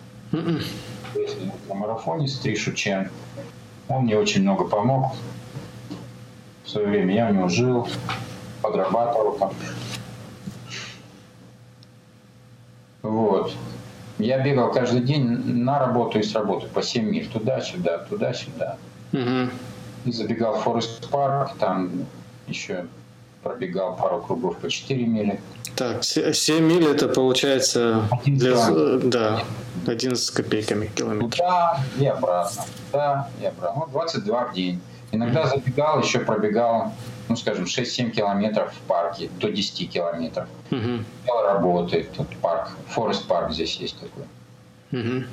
На 1.67 1.75
марафоне 1.75 2.27
с 2.27 2.37
Тришу 2.39 2.73
Чен. 2.73 3.09
Он 3.87 4.03
мне 4.03 4.17
очень 4.17 4.41
много 4.41 4.65
помог. 4.65 5.13
В 6.63 6.69
свое 6.69 6.87
время 6.87 7.13
я 7.13 7.29
у 7.29 7.33
него 7.33 7.47
жил, 7.47 7.87
подрабатывал 8.61 9.33
там. 9.37 9.53
Вот. 13.01 13.53
Я 14.17 14.39
бегал 14.39 14.71
каждый 14.71 15.01
день 15.01 15.23
на 15.63 15.77
работу 15.77 16.19
и 16.19 16.23
с 16.23 16.33
работы 16.33 16.67
по 16.67 16.81
7 16.81 17.05
миль. 17.05 17.27
Туда-сюда, 17.27 17.99
туда-сюда. 18.09 18.77
Угу. 19.13 19.49
И 20.05 20.11
забегал 20.11 20.55
в 20.55 20.63
Форест 20.63 21.09
Парк, 21.09 21.55
там 21.59 22.05
еще 22.47 22.87
пробегал 23.43 23.95
пару 23.95 24.21
кругов 24.21 24.57
по 24.57 24.69
4 24.69 25.05
мили. 25.05 25.39
Так, 25.75 26.03
7 26.03 26.63
миль 26.63 26.87
это 26.87 27.09
получается 27.09 28.07
для, 28.25 28.55
да, 29.03 29.43
11 29.85 30.23
с 30.23 30.31
копейками 30.31 30.87
километров. 30.87 31.37
Да, 31.37 31.79
и 31.99 32.05
обратно. 32.05 32.63
Да, 32.93 33.29
и 33.41 33.45
обратно. 33.45 33.83
Ну, 33.85 33.91
22 33.91 34.45
в 34.45 34.53
день. 34.53 34.81
Иногда 35.11 35.45
забегал, 35.47 36.01
еще 36.01 36.19
пробегал, 36.19 36.93
ну, 37.29 37.35
скажем, 37.35 37.65
6-7 37.65 38.11
километров 38.11 38.73
в 38.73 38.79
парке, 38.87 39.29
до 39.39 39.51
10 39.51 39.89
километров. 39.91 40.47
Угу. 40.71 41.03
Делал 41.25 41.43
работы, 41.43 42.07
тут 42.15 42.35
парк, 42.37 42.71
Форест 42.89 43.27
парк 43.27 43.51
здесь 43.51 43.75
есть 43.75 43.97
такой. 43.99 44.23
Угу. 44.91 45.25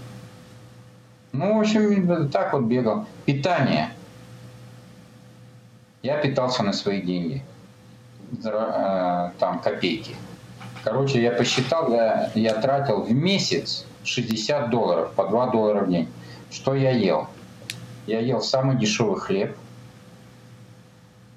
Ну, 1.33 1.57
в 1.57 1.61
общем, 1.61 2.31
так 2.31 2.53
вот 2.53 2.63
бегал. 2.63 3.07
Питание. 3.25 3.93
Я 6.03 6.19
питался 6.19 6.63
на 6.63 6.73
свои 6.73 7.01
деньги. 7.01 7.45
Э, 8.45 9.31
там 9.39 9.61
копейки. 9.61 10.17
Короче, 10.85 11.23
я 11.23 11.31
посчитал, 11.31 11.93
я, 11.93 12.31
я 12.35 12.55
тратил 12.55 13.03
в 13.03 13.13
месяц 13.13 13.87
60 14.05 14.71
долларов, 14.71 15.13
по 15.13 15.27
2 15.27 15.47
доллара 15.51 15.85
в 15.85 15.91
день. 15.91 16.09
Что 16.51 16.75
я 16.75 16.91
ел? 16.91 17.29
Я 18.07 18.19
ел 18.19 18.41
самый 18.43 18.77
дешевый 18.77 19.21
хлеб. 19.21 19.57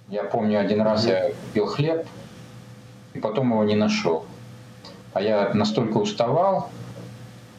Я 0.08 0.24
помню, 0.24 0.60
один 0.60 0.82
раз 0.82 1.06
я 1.06 1.32
купил 1.32 1.68
хлеб, 1.68 2.08
и 3.14 3.20
потом 3.20 3.52
его 3.52 3.64
не 3.64 3.76
нашел. 3.76 4.26
А 5.14 5.22
я 5.22 5.52
настолько 5.54 5.98
уставал, 5.98 6.70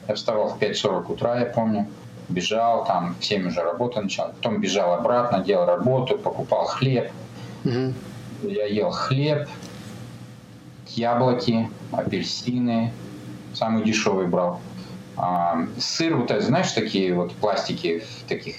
я 0.09 0.14
вставал 0.14 0.49
в 0.49 0.59
5.40 0.59 1.12
утра, 1.12 1.39
я 1.39 1.47
помню, 1.47 1.87
бежал, 2.28 2.84
там 2.84 3.16
в 3.18 3.24
7 3.24 3.47
уже 3.47 3.62
работа 3.62 4.03
начал, 4.03 4.28
потом 4.28 4.61
бежал 4.61 4.95
обратно, 4.95 5.41
делал 5.41 5.66
работу, 5.66 6.18
покупал 6.18 6.66
хлеб. 6.66 7.11
Угу. 7.64 8.49
Я 8.49 8.66
ел 8.66 8.91
хлеб, 8.91 9.49
яблоки, 10.89 11.68
апельсины, 11.93 12.93
самый 13.55 13.84
дешевый 13.84 14.26
брал. 14.26 14.61
А, 15.16 15.66
сыр, 15.78 16.16
вот 16.16 16.30
это, 16.30 16.45
знаешь, 16.45 16.72
такие 16.72 17.14
вот 17.14 17.32
пластики 17.32 18.05
в 18.24 18.28
таких 18.28 18.57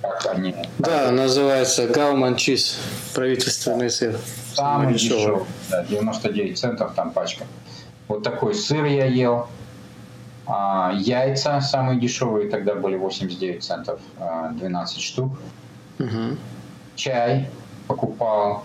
как 0.00 0.34
они? 0.34 0.54
Да, 0.78 1.10
называется 1.10 1.88
Гауман 1.88 2.36
Чиз, 2.36 2.78
правительственный 3.14 3.90
сыр. 3.90 4.16
Самый 4.54 4.94
дешевый. 4.94 5.18
дешевый, 5.18 5.46
да, 5.70 5.84
99 5.84 6.58
центов 6.58 6.94
там 6.94 7.10
пачка. 7.10 7.44
Вот 8.08 8.22
такой 8.22 8.54
сыр 8.54 8.84
я 8.84 9.06
ел. 9.06 9.48
А, 10.46 10.92
яйца 10.94 11.60
самые 11.60 12.00
дешевые 12.00 12.50
тогда 12.50 12.74
были 12.74 12.96
89 12.96 13.62
центов, 13.62 14.00
12 14.18 14.96
а, 14.96 15.00
штук. 15.00 15.32
Угу. 15.98 16.36
Чай 16.96 17.48
покупал. 17.86 18.64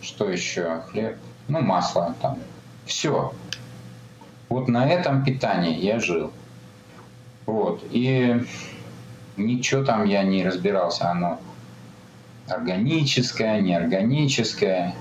Что 0.00 0.28
еще? 0.28 0.82
Хлеб. 0.90 1.16
Ну, 1.48 1.60
масло 1.60 2.14
там. 2.20 2.38
Все. 2.84 3.32
Вот 4.48 4.68
на 4.68 4.88
этом 4.88 5.24
питании 5.24 5.78
я 5.80 5.98
жил. 5.98 6.32
Вот. 7.46 7.82
И 7.90 8.44
ничего 9.36 9.84
там 9.84 10.04
я 10.04 10.22
не 10.22 10.44
разбирался. 10.44 11.10
Оно 11.10 11.40
органическое, 12.48 13.60
неорганическое. 13.60 14.94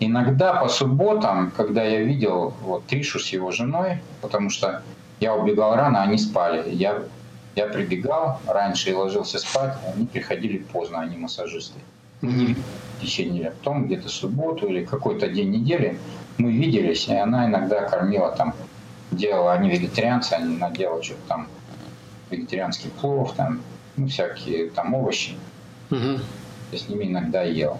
Иногда 0.00 0.54
по 0.54 0.68
субботам, 0.68 1.50
когда 1.50 1.84
я 1.84 2.02
видел 2.02 2.54
вот 2.62 2.86
Тришу 2.86 3.18
с 3.18 3.28
его 3.28 3.50
женой, 3.50 4.02
потому 4.22 4.48
что 4.48 4.82
я 5.20 5.34
убегал 5.34 5.76
рано, 5.76 6.02
они 6.02 6.16
спали. 6.16 6.74
Я, 6.74 7.02
я 7.54 7.66
прибегал 7.66 8.40
раньше 8.46 8.90
и 8.90 8.94
ложился 8.94 9.38
спать, 9.38 9.76
они 9.94 10.06
приходили 10.06 10.58
поздно, 10.58 11.00
они 11.00 11.18
массажисты. 11.18 11.78
Не 12.22 12.54
в 12.54 13.00
течение 13.00 13.50
Потом 13.50 13.86
где-то 13.86 14.08
субботу 14.08 14.66
или 14.66 14.84
какой-то 14.84 15.28
день 15.28 15.50
недели 15.50 15.98
мы 16.38 16.52
виделись, 16.52 17.08
и 17.08 17.14
она 17.14 17.46
иногда 17.46 17.82
кормила 17.82 18.30
там 18.32 18.54
делала, 19.10 19.52
они 19.52 19.70
вегетарианцы, 19.70 20.34
они 20.34 20.56
наделали 20.56 21.02
что-то 21.02 21.20
там, 21.28 21.48
вегетарианский 22.30 22.90
плов, 22.90 23.34
там, 23.34 23.60
ну, 23.96 24.06
всякие 24.06 24.70
там 24.70 24.94
овощи. 24.94 25.32
Угу. 25.90 26.20
Я 26.72 26.78
с 26.78 26.88
ними 26.88 27.04
иногда 27.06 27.42
ел. 27.42 27.78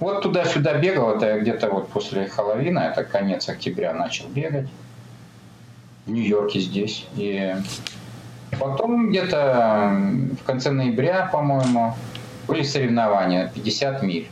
Вот 0.00 0.22
туда-сюда 0.22 0.78
бегал, 0.78 1.16
это 1.16 1.26
я 1.26 1.40
где-то 1.40 1.70
вот 1.70 1.88
после 1.88 2.26
Хэллоуина, 2.26 2.80
это 2.80 3.04
конец 3.04 3.48
октября 3.48 3.92
начал 3.92 4.28
бегать. 4.28 4.68
В 6.06 6.10
Нью-Йорке 6.10 6.60
здесь. 6.60 7.06
И 7.16 7.54
потом 8.58 9.10
где-то 9.10 9.92
в 10.40 10.44
конце 10.44 10.70
ноября, 10.70 11.28
по-моему, 11.32 11.94
были 12.48 12.62
соревнования 12.62 13.52
50 13.54 14.02
миль. 14.02 14.28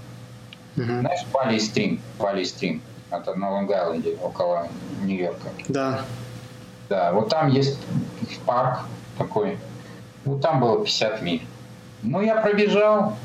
Угу. 0.77 0.85
Знаешь, 0.85 1.25
Бали 1.33 1.59
Стрим, 1.59 2.01
Бали 2.19 2.45
Стрим. 2.45 2.83
Это 3.11 3.35
на 3.35 3.51
Лонг-Айленде, 3.51 4.19
около 4.21 4.69
Нью-Йорка. 5.03 5.49
Да. 5.69 6.01
Да, 6.89 7.13
вот 7.13 7.29
там 7.29 7.49
есть 7.49 7.79
парк 8.45 8.81
такой. 9.19 9.59
Вот 10.25 10.41
там 10.41 10.61
было 10.61 10.85
50 10.85 11.23
миль. 11.23 11.43
Ну, 12.03 12.21
я 12.21 12.37
пробежал 12.37 13.17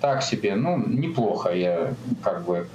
так 0.00 0.22
себе, 0.22 0.56
ну, 0.56 0.78
неплохо. 0.78 1.50
Я 1.50 1.94
как 2.24 2.44
бы 2.44 2.68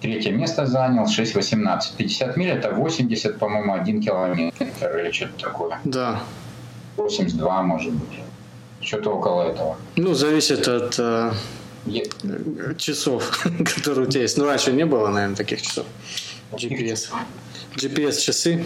третье 0.00 0.32
место 0.32 0.66
занял, 0.66 1.04
6.18. 1.04 1.96
50 1.96 2.36
миль 2.36 2.50
это 2.50 2.72
80, 2.72 3.38
по-моему, 3.38 3.74
1 3.74 4.02
километр 4.02 4.98
или 4.98 5.10
что-то 5.12 5.44
такое. 5.44 5.78
Да. 5.84 6.20
82, 6.96 7.62
может 7.62 7.92
быть. 7.92 8.20
Что-то 8.82 9.10
около 9.10 9.42
этого. 9.42 9.76
Ну, 9.96 10.14
зависит 10.14 10.66
от 10.68 10.98
э, 10.98 11.32
часов, 12.76 13.46
которые 13.76 14.08
у 14.08 14.10
тебя 14.10 14.22
есть. 14.22 14.36
Ну, 14.36 14.44
раньше 14.44 14.72
не 14.72 14.84
было, 14.84 15.08
наверное, 15.08 15.36
таких 15.36 15.62
часов. 15.62 15.86
GPS. 16.52 17.10
GPS-часы. 17.76 18.64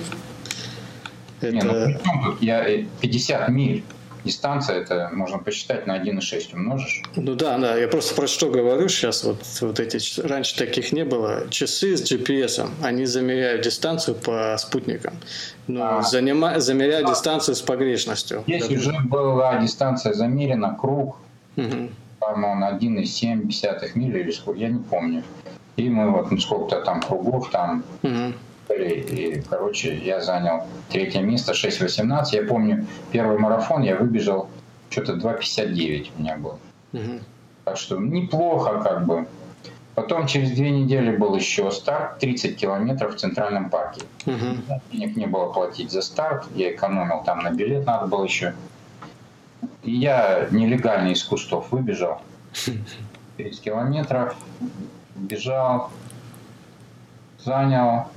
Это... 1.41 1.53
Не, 1.53 1.63
ну? 1.63 2.37
Я 2.41 2.67
50 3.01 3.49
э, 3.49 3.53
миль 3.53 3.85
дистанция, 4.27 4.81
это 4.83 5.11
можно 5.13 5.39
посчитать 5.39 5.87
на 5.87 5.97
1,6 5.99 6.55
умножишь. 6.55 7.03
Ну 7.17 7.35
да, 7.35 7.59
да, 7.59 7.77
я 7.77 7.89
просто 7.89 8.15
про 8.15 8.27
что 8.27 8.51
говорю 8.51 8.89
сейчас, 8.89 9.25
вот, 9.25 9.39
вот 9.61 9.81
эти, 9.81 9.99
раньше 10.21 10.57
таких 10.57 10.93
не 10.93 11.05
было. 11.05 11.49
Часы 11.51 11.97
с 11.97 12.03
GPS, 12.03 12.69
они 12.83 13.07
замеряют 13.07 13.63
дистанцию 13.63 14.17
по 14.17 14.57
спутникам, 14.59 15.15
но 15.67 15.99
а, 15.99 16.03
занима, 16.03 16.61
замеряют 16.61 17.09
а, 17.09 17.11
дистанцию 17.11 17.55
с 17.55 17.63
погрешностью. 17.63 18.45
Здесь 18.47 18.69
уже 18.71 18.99
была 19.01 19.59
дистанция 19.59 20.13
замерена, 20.13 20.77
круг, 20.79 21.19
угу 21.57 21.89
по-моему, 22.19 22.61
на 22.61 22.71
1,7 22.73 23.91
мили 23.95 24.21
или 24.21 24.31
сколько, 24.31 24.59
я 24.59 24.69
не 24.69 24.83
помню. 24.83 25.23
И 25.77 25.89
мы 25.91 26.11
вот 26.11 26.31
ну, 26.31 26.39
сколько-то 26.39 26.83
там 26.83 27.03
кругов 27.03 27.51
там 27.51 27.85
угу. 28.03 28.33
И, 28.75 29.43
короче, 29.49 29.97
я 29.97 30.21
занял 30.21 30.67
третье 30.91 31.21
место, 31.21 31.53
6.18. 31.53 32.25
Я 32.33 32.43
помню, 32.45 32.87
первый 33.13 33.39
марафон 33.39 33.83
я 33.83 33.97
выбежал, 33.97 34.49
что-то 34.91 35.15
2.59 35.15 36.11
у 36.17 36.21
меня 36.21 36.37
был. 36.37 36.59
Угу. 36.93 37.21
Так 37.65 37.77
что 37.77 37.99
неплохо 37.99 38.81
как 38.83 39.07
бы. 39.07 39.27
Потом 39.95 40.27
через 40.27 40.51
две 40.51 40.71
недели 40.71 41.17
был 41.17 41.35
еще 41.35 41.71
старт, 41.71 42.19
30 42.19 42.57
километров 42.57 43.15
в 43.15 43.19
Центральном 43.19 43.71
парке. 43.71 44.03
Угу. 44.27 44.79
Денег 44.93 45.17
не 45.17 45.27
было 45.27 45.53
платить 45.53 45.91
за 45.91 46.03
старт, 46.03 46.45
я 46.55 46.73
экономил 46.73 47.23
там 47.25 47.39
на 47.39 47.51
билет, 47.51 47.87
надо 47.87 48.07
было 48.07 48.25
еще 48.25 48.53
я 49.87 50.49
нелегально 50.51 51.09
из 51.09 51.23
кустов 51.23 51.71
выбежал. 51.71 52.21
30 53.37 53.63
километров. 53.63 54.37
Бежал. 55.15 55.91
Занял. 57.39 58.09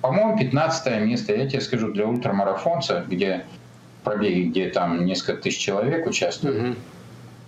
По-моему, 0.00 0.38
15 0.38 1.02
место. 1.02 1.34
Я 1.34 1.48
тебе 1.48 1.60
скажу, 1.60 1.92
для 1.92 2.06
ультрамарафонца, 2.06 3.04
где 3.06 3.44
пробеги, 4.04 4.48
где 4.48 4.70
там 4.70 5.04
несколько 5.04 5.42
тысяч 5.42 5.58
человек 5.58 6.06
участвуют, 6.06 6.78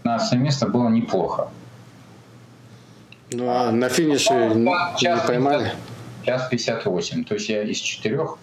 15 0.03 0.39
место 0.39 0.67
было 0.67 0.89
неплохо. 0.89 1.49
Ну 3.33 3.49
а 3.49 3.73
на 3.73 3.89
финише 3.89 4.35
а, 4.35 4.55
не, 4.55 4.99
час, 4.99 5.23
не 5.23 5.27
поймали? 5.27 5.73
Час 6.25 6.49
58. 6.51 7.25
То 7.25 7.35
есть 7.35 7.49
я 7.49 7.63
из 7.63 7.79
четырех 7.79 8.37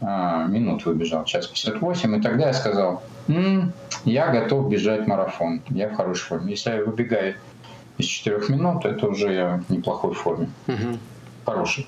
а, 0.00 0.46
минут 0.46 0.84
выбежал, 0.84 1.24
час 1.24 1.48
58, 1.48 2.16
и 2.16 2.20
тогда 2.20 2.46
я 2.46 2.52
сказал, 2.52 3.02
М, 3.30 3.72
я 4.04 4.28
готов 4.28 4.68
бежать 4.68 5.06
марафон, 5.06 5.62
я 5.70 5.88
в 5.88 5.94
хорошей 5.94 6.26
форме. 6.26 6.50
Если 6.50 6.70
я 6.70 6.84
выбегаю 6.84 7.34
из 7.98 8.06
4 8.06 8.48
минут, 8.48 8.84
это 8.84 9.06
уже 9.06 9.32
я 9.32 9.62
в 9.68 9.70
неплохой 9.72 10.14
форме, 10.14 10.50
угу. 10.66 10.98
хороший. 11.44 11.86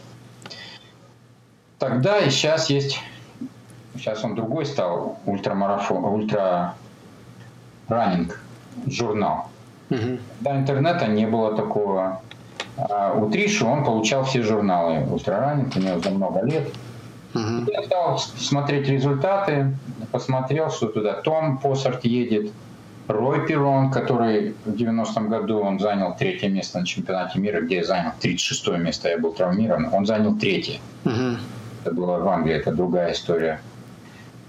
Тогда 1.82 2.20
и 2.20 2.30
сейчас 2.30 2.70
есть, 2.70 3.00
сейчас 3.96 4.22
он 4.22 4.36
другой 4.36 4.66
стал, 4.66 5.18
ультрамарафон, 5.26 6.04
ультра 6.04 6.76
раннинг, 7.88 8.40
журнал. 8.86 9.48
Угу. 9.90 10.18
До 10.42 10.56
интернета 10.56 11.08
не 11.08 11.26
было 11.26 11.56
такого. 11.56 12.20
А 12.76 13.14
у 13.14 13.28
Триши 13.30 13.64
он 13.64 13.84
получал 13.84 14.22
все 14.22 14.42
журналы 14.42 15.04
ультрараннинг, 15.10 15.74
у 15.74 15.80
него 15.80 15.98
за 15.98 16.10
много 16.10 16.42
лет. 16.42 16.68
Угу. 17.34 17.72
Я 17.72 17.82
стал 17.82 18.16
смотреть 18.16 18.86
результаты, 18.86 19.76
посмотрел, 20.12 20.70
что 20.70 20.86
туда 20.86 21.14
Том 21.14 21.58
Посарт 21.58 22.04
едет, 22.04 22.52
Рой 23.08 23.44
Перрон, 23.44 23.90
который 23.90 24.54
в 24.64 24.70
90-м 24.70 25.28
году 25.28 25.58
он 25.58 25.80
занял 25.80 26.14
третье 26.14 26.48
место 26.48 26.78
на 26.78 26.86
чемпионате 26.86 27.40
мира, 27.40 27.60
где 27.60 27.78
я 27.78 27.84
занял 27.84 28.12
36 28.20 28.68
место, 28.78 29.08
я 29.08 29.18
был 29.18 29.32
травмирован, 29.32 29.88
он 29.92 30.06
занял 30.06 30.36
третье. 30.36 30.78
Угу. 31.04 31.38
Это 31.82 31.94
было 31.94 32.18
в 32.18 32.28
Англии, 32.28 32.54
это 32.54 32.72
другая 32.72 33.12
история. 33.12 33.60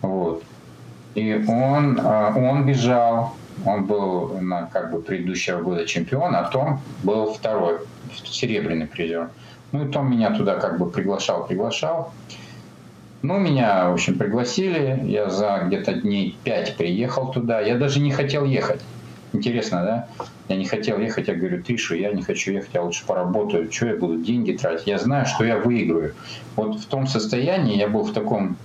Вот. 0.02 0.44
И 1.16 1.46
он, 1.48 2.00
а, 2.02 2.34
он 2.36 2.66
бежал, 2.66 3.34
он 3.66 3.86
был 3.86 4.40
на 4.40 4.68
как 4.68 4.92
бы 4.92 5.02
предыдущего 5.02 5.62
года 5.62 5.86
чемпион, 5.86 6.36
а 6.36 6.44
Том 6.44 6.82
был 7.04 7.34
второй, 7.34 7.80
серебряный 8.24 8.88
призер. 8.88 9.30
Ну 9.72 9.88
и 9.88 9.92
Том 9.92 10.12
меня 10.12 10.36
туда 10.36 10.56
как 10.56 10.78
бы 10.78 10.90
приглашал, 10.90 11.48
приглашал. 11.48 12.14
Ну, 13.24 13.40
меня, 13.40 13.90
в 13.90 13.94
общем, 13.94 14.18
пригласили. 14.18 15.02
Я 15.06 15.30
за 15.30 15.62
где-то 15.66 15.94
дней 15.94 16.38
пять 16.44 16.76
приехал 16.76 17.32
туда. 17.32 17.62
Я 17.62 17.78
даже 17.78 18.02
не 18.02 18.12
хотел 18.12 18.44
ехать. 18.44 18.82
Интересно, 19.34 19.84
да? 19.84 20.08
Я 20.48 20.58
не 20.58 20.66
хотел 20.66 21.00
ехать. 21.00 21.28
Я 21.28 21.34
говорю, 21.34 21.64
Тришу, 21.64 21.96
я 21.96 22.12
не 22.12 22.22
хочу 22.22 22.52
ехать, 22.52 22.70
я 22.74 22.84
лучше 22.84 23.04
поработаю. 23.06 23.72
Что 23.72 23.88
я 23.88 23.96
буду 23.96 24.20
деньги 24.20 24.52
тратить? 24.52 24.88
Я 24.88 25.00
знаю, 25.00 25.26
что 25.26 25.44
я 25.44 25.58
выиграю. 25.58 26.14
Вот 26.56 26.80
в 26.80 26.86
том 26.86 27.08
состоянии 27.08 27.78
я 27.78 27.88
был 27.88 28.04
в 28.04 28.14
таком 28.14 28.58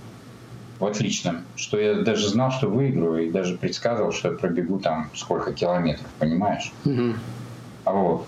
в 0.79 0.85
отличном, 0.85 1.43
что 1.57 1.77
я 1.77 1.95
даже 1.95 2.29
знал, 2.29 2.51
что 2.51 2.67
выиграю, 2.67 3.27
и 3.27 3.31
даже 3.31 3.57
предсказывал, 3.57 4.13
что 4.13 4.31
я 4.31 4.37
пробегу 4.37 4.79
там 4.79 5.09
сколько 5.13 5.51
километров, 5.51 6.07
понимаешь? 6.19 6.71
Угу. 6.85 7.15
А 7.83 7.91
вот. 7.91 8.27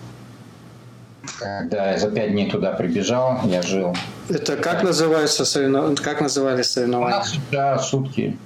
Когда 1.38 1.92
я 1.92 1.98
за 1.98 2.10
пять 2.10 2.32
дней 2.32 2.50
туда 2.50 2.72
прибежал, 2.72 3.40
я 3.44 3.62
жил. 3.62 3.96
Это 4.28 4.56
как 4.56 4.82
называется 4.82 5.44
соревнования? 5.44 5.96
Как 5.96 6.20
назывались 6.20 6.66
соревнования? 6.66 7.16
У 7.16 7.20
нас 7.20 7.34
да, 7.50 7.78
сутки. 7.78 8.36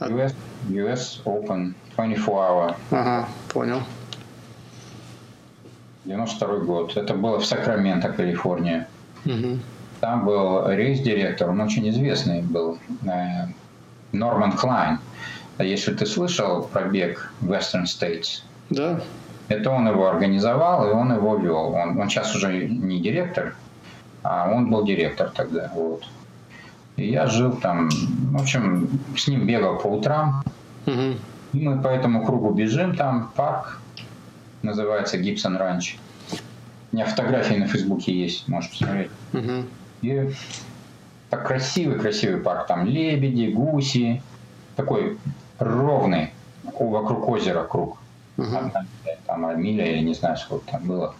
US, 0.00 0.34
US 0.68 1.22
Open 1.24 1.74
24 1.96 2.36
hour. 2.36 2.74
Ага, 2.90 3.28
понял. 3.52 3.82
92 6.04 6.58
год. 6.58 6.96
Это 6.96 7.14
было 7.14 7.38
в 7.38 7.46
Сакраменто, 7.46 8.12
Калифорния. 8.12 8.88
Угу. 9.24 9.58
Там 10.00 10.24
был 10.24 10.68
рейс-директор, 10.68 11.50
он 11.50 11.60
очень 11.60 11.88
известный 11.88 12.42
был, 12.42 12.78
э, 13.04 13.46
Норман 14.12 14.52
Клайн. 14.52 14.98
Если 15.58 15.94
ты 15.94 16.04
слышал 16.06 16.64
про 16.64 16.82
бег 16.82 17.32
Western 17.40 17.84
States. 17.84 18.42
Да. 18.70 19.00
Это 19.48 19.70
он 19.70 19.88
его 19.88 20.08
организовал, 20.08 20.88
и 20.88 20.92
он 20.92 21.12
его 21.12 21.36
вел. 21.36 21.72
Он, 21.72 21.98
он 21.98 22.10
сейчас 22.10 22.34
уже 22.34 22.68
не 22.68 23.00
директор, 23.00 23.54
а 24.22 24.50
он 24.52 24.70
был 24.70 24.84
директор 24.84 25.30
тогда. 25.34 25.70
Вот. 25.74 26.02
И 26.96 27.10
я 27.10 27.26
жил 27.26 27.52
там, 27.52 27.88
в 28.32 28.40
общем, 28.40 28.88
с 29.16 29.28
ним 29.28 29.46
бегал 29.46 29.78
по 29.78 29.86
утрам. 29.86 30.42
Угу. 30.86 31.14
И 31.52 31.66
мы 31.66 31.80
по 31.80 31.88
этому 31.88 32.24
кругу 32.24 32.50
бежим, 32.50 32.96
там 32.96 33.32
парк, 33.34 33.80
называется 34.62 35.18
Гибсон 35.18 35.56
Ранч. 35.56 35.96
У 36.92 36.96
меня 36.96 37.06
фотографии 37.06 37.54
на 37.54 37.66
Фейсбуке 37.66 38.12
есть, 38.12 38.48
можешь 38.48 38.70
посмотреть. 38.70 39.10
Угу. 39.32 39.52
И 40.02 40.30
так 41.30 41.46
красивый-красивый 41.46 42.40
парк. 42.40 42.66
Там 42.66 42.86
лебеди, 42.86 43.52
гуси. 43.52 44.22
Такой 44.76 45.18
ровный 45.58 46.30
вокруг 46.62 47.28
озера 47.28 47.64
круг. 47.64 47.98
Угу. 48.36 48.56
Одна, 48.56 48.86
там 49.26 49.62
миля, 49.62 49.96
я 49.96 50.02
не 50.02 50.14
знаю, 50.14 50.36
сколько 50.36 50.70
там 50.70 50.84
было. 50.84 51.14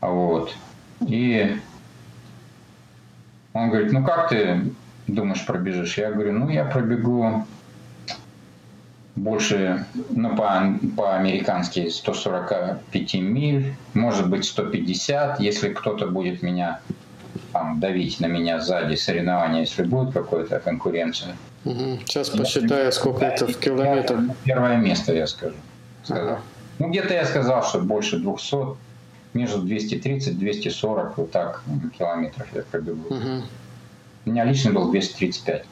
Вот. 0.00 0.54
И 1.00 1.58
он 3.52 3.70
говорит, 3.70 3.92
ну 3.92 4.04
как 4.04 4.28
ты 4.28 4.72
думаешь 5.06 5.44
пробежишь? 5.44 5.98
Я 5.98 6.12
говорю, 6.12 6.32
ну 6.32 6.48
я 6.48 6.64
пробегу 6.64 7.46
больше, 9.16 9.86
ну 10.10 10.36
по, 10.36 10.78
по-американски 10.96 11.88
145 11.88 13.14
миль, 13.14 13.74
может 13.94 14.28
быть 14.28 14.44
150, 14.44 15.40
если 15.40 15.70
кто-то 15.70 16.06
будет 16.06 16.42
меня 16.42 16.80
там, 17.52 17.80
давить 17.80 18.20
на 18.20 18.26
меня 18.26 18.60
сзади 18.60 18.94
соревнования, 18.94 19.60
если 19.60 19.82
будет 19.82 20.12
какая-то 20.12 20.60
конкуренция. 20.60 21.34
Угу. 21.64 22.00
Сейчас 22.06 22.30
посчитаю, 22.30 22.92
сколько 22.92 23.24
это 23.24 23.46
в 23.46 23.58
километрах. 23.58 24.20
Первое 24.44 24.76
место, 24.76 25.12
я 25.14 25.26
скажу. 25.26 25.56
Сказал. 26.04 26.24
Ага. 26.24 26.40
Ну, 26.78 26.90
где-то 26.90 27.14
я 27.14 27.24
сказал, 27.24 27.64
что 27.64 27.80
больше 27.80 28.18
200, 28.18 28.56
между 29.32 29.66
230-240 29.66 31.12
вот 31.16 31.30
так 31.30 31.62
километров 31.98 32.46
я 32.54 32.62
пробегу. 32.62 33.08
Угу. 33.08 33.42
У 34.26 34.30
меня 34.30 34.44
лично 34.44 34.72
был 34.72 34.90
235. 34.90 35.64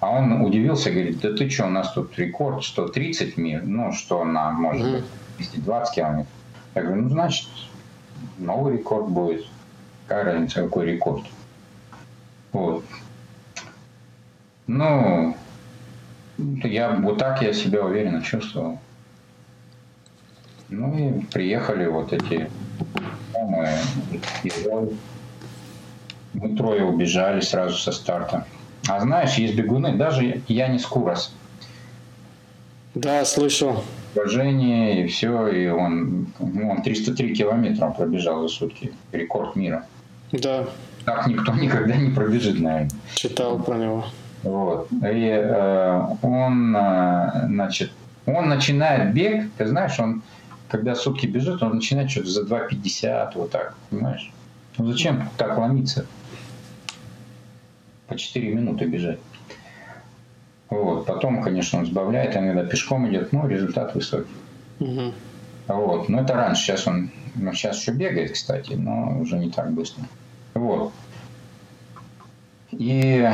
А 0.00 0.10
он 0.10 0.42
удивился, 0.42 0.90
говорит, 0.90 1.20
да 1.20 1.34
ты 1.34 1.50
что, 1.50 1.66
у 1.66 1.70
нас 1.70 1.92
тут 1.92 2.16
рекорд 2.18 2.64
130 2.64 3.36
миль, 3.36 3.64
ну, 3.64 3.92
что 3.92 4.24
на, 4.24 4.52
может 4.52 4.90
быть, 4.90 5.04
220 5.38 5.94
километров. 5.94 6.32
Я 6.74 6.82
говорю, 6.82 7.02
ну, 7.02 7.08
значит, 7.08 7.48
новый 8.38 8.78
рекорд 8.78 9.08
будет. 9.08 9.44
Какая 10.06 10.32
разница, 10.32 10.62
какой 10.62 10.86
рекорд? 10.86 11.24
Вот. 12.52 12.84
Ну, 14.68 15.36
я 16.38 16.92
вот 16.92 17.18
так 17.18 17.42
я 17.42 17.52
себя 17.52 17.84
уверенно 17.84 18.22
чувствовал. 18.22 18.78
Ну 20.68 20.96
и 20.96 21.22
приехали 21.24 21.86
вот 21.86 22.12
эти 22.12 22.50
мы 23.34 23.68
Мы 26.34 26.56
трое 26.56 26.84
убежали 26.84 27.40
сразу 27.40 27.76
со 27.76 27.90
старта. 27.90 28.46
А 28.86 29.00
знаешь, 29.00 29.34
есть 29.34 29.54
бегуны, 29.54 29.96
даже 29.96 30.42
я 30.48 30.68
не 30.68 30.78
Скурос. 30.78 31.34
Да, 32.94 33.24
слышал. 33.24 33.84
Положение 34.14 35.04
и 35.04 35.08
все, 35.08 35.48
и 35.48 35.68
он, 35.68 36.28
ну, 36.38 36.70
он 36.70 36.82
303 36.82 37.34
километра 37.34 37.90
пробежал 37.90 38.42
за 38.42 38.48
сутки. 38.48 38.92
Рекорд 39.12 39.56
мира. 39.56 39.86
Да. 40.32 40.66
Так 41.04 41.26
никто 41.26 41.54
никогда 41.54 41.96
не 41.96 42.10
пробежит, 42.10 42.58
наверное. 42.58 42.90
Читал 43.14 43.58
про 43.58 43.76
него. 43.76 44.04
Вот. 44.42 44.88
И 44.92 45.28
э, 45.30 46.02
он, 46.22 46.76
э, 46.76 47.46
значит, 47.46 47.92
он 48.26 48.48
начинает 48.48 49.14
бег, 49.14 49.50
ты 49.56 49.66
знаешь, 49.66 49.98
он, 49.98 50.22
когда 50.68 50.94
сутки 50.94 51.26
бежит, 51.26 51.62
он 51.62 51.76
начинает 51.76 52.10
что-то 52.10 52.28
за 52.28 52.44
2,50, 52.44 53.32
вот 53.34 53.50
так, 53.50 53.74
понимаешь? 53.90 54.30
Ну 54.76 54.90
зачем 54.90 55.28
так 55.36 55.58
ломиться? 55.58 56.06
По 58.08 58.16
4 58.16 58.54
минуты 58.54 58.86
бежать. 58.86 59.18
Вот. 60.70 61.06
Потом, 61.06 61.42
конечно, 61.42 61.78
он 61.78 61.86
сбавляет, 61.86 62.36
иногда 62.36 62.64
пешком 62.64 63.08
идет, 63.08 63.32
но 63.32 63.46
результат 63.46 63.94
высокий. 63.94 64.28
Угу. 64.80 65.12
Вот. 65.68 66.08
Но 66.08 66.20
это 66.20 66.34
раньше. 66.34 66.62
Сейчас 66.62 66.86
он 66.86 67.10
ну, 67.34 67.52
сейчас 67.52 67.80
еще 67.80 67.92
бегает, 67.92 68.32
кстати, 68.32 68.72
но 68.72 69.20
уже 69.20 69.38
не 69.38 69.50
так 69.50 69.70
быстро. 69.72 70.04
Вот. 70.54 70.92
И 72.70 73.28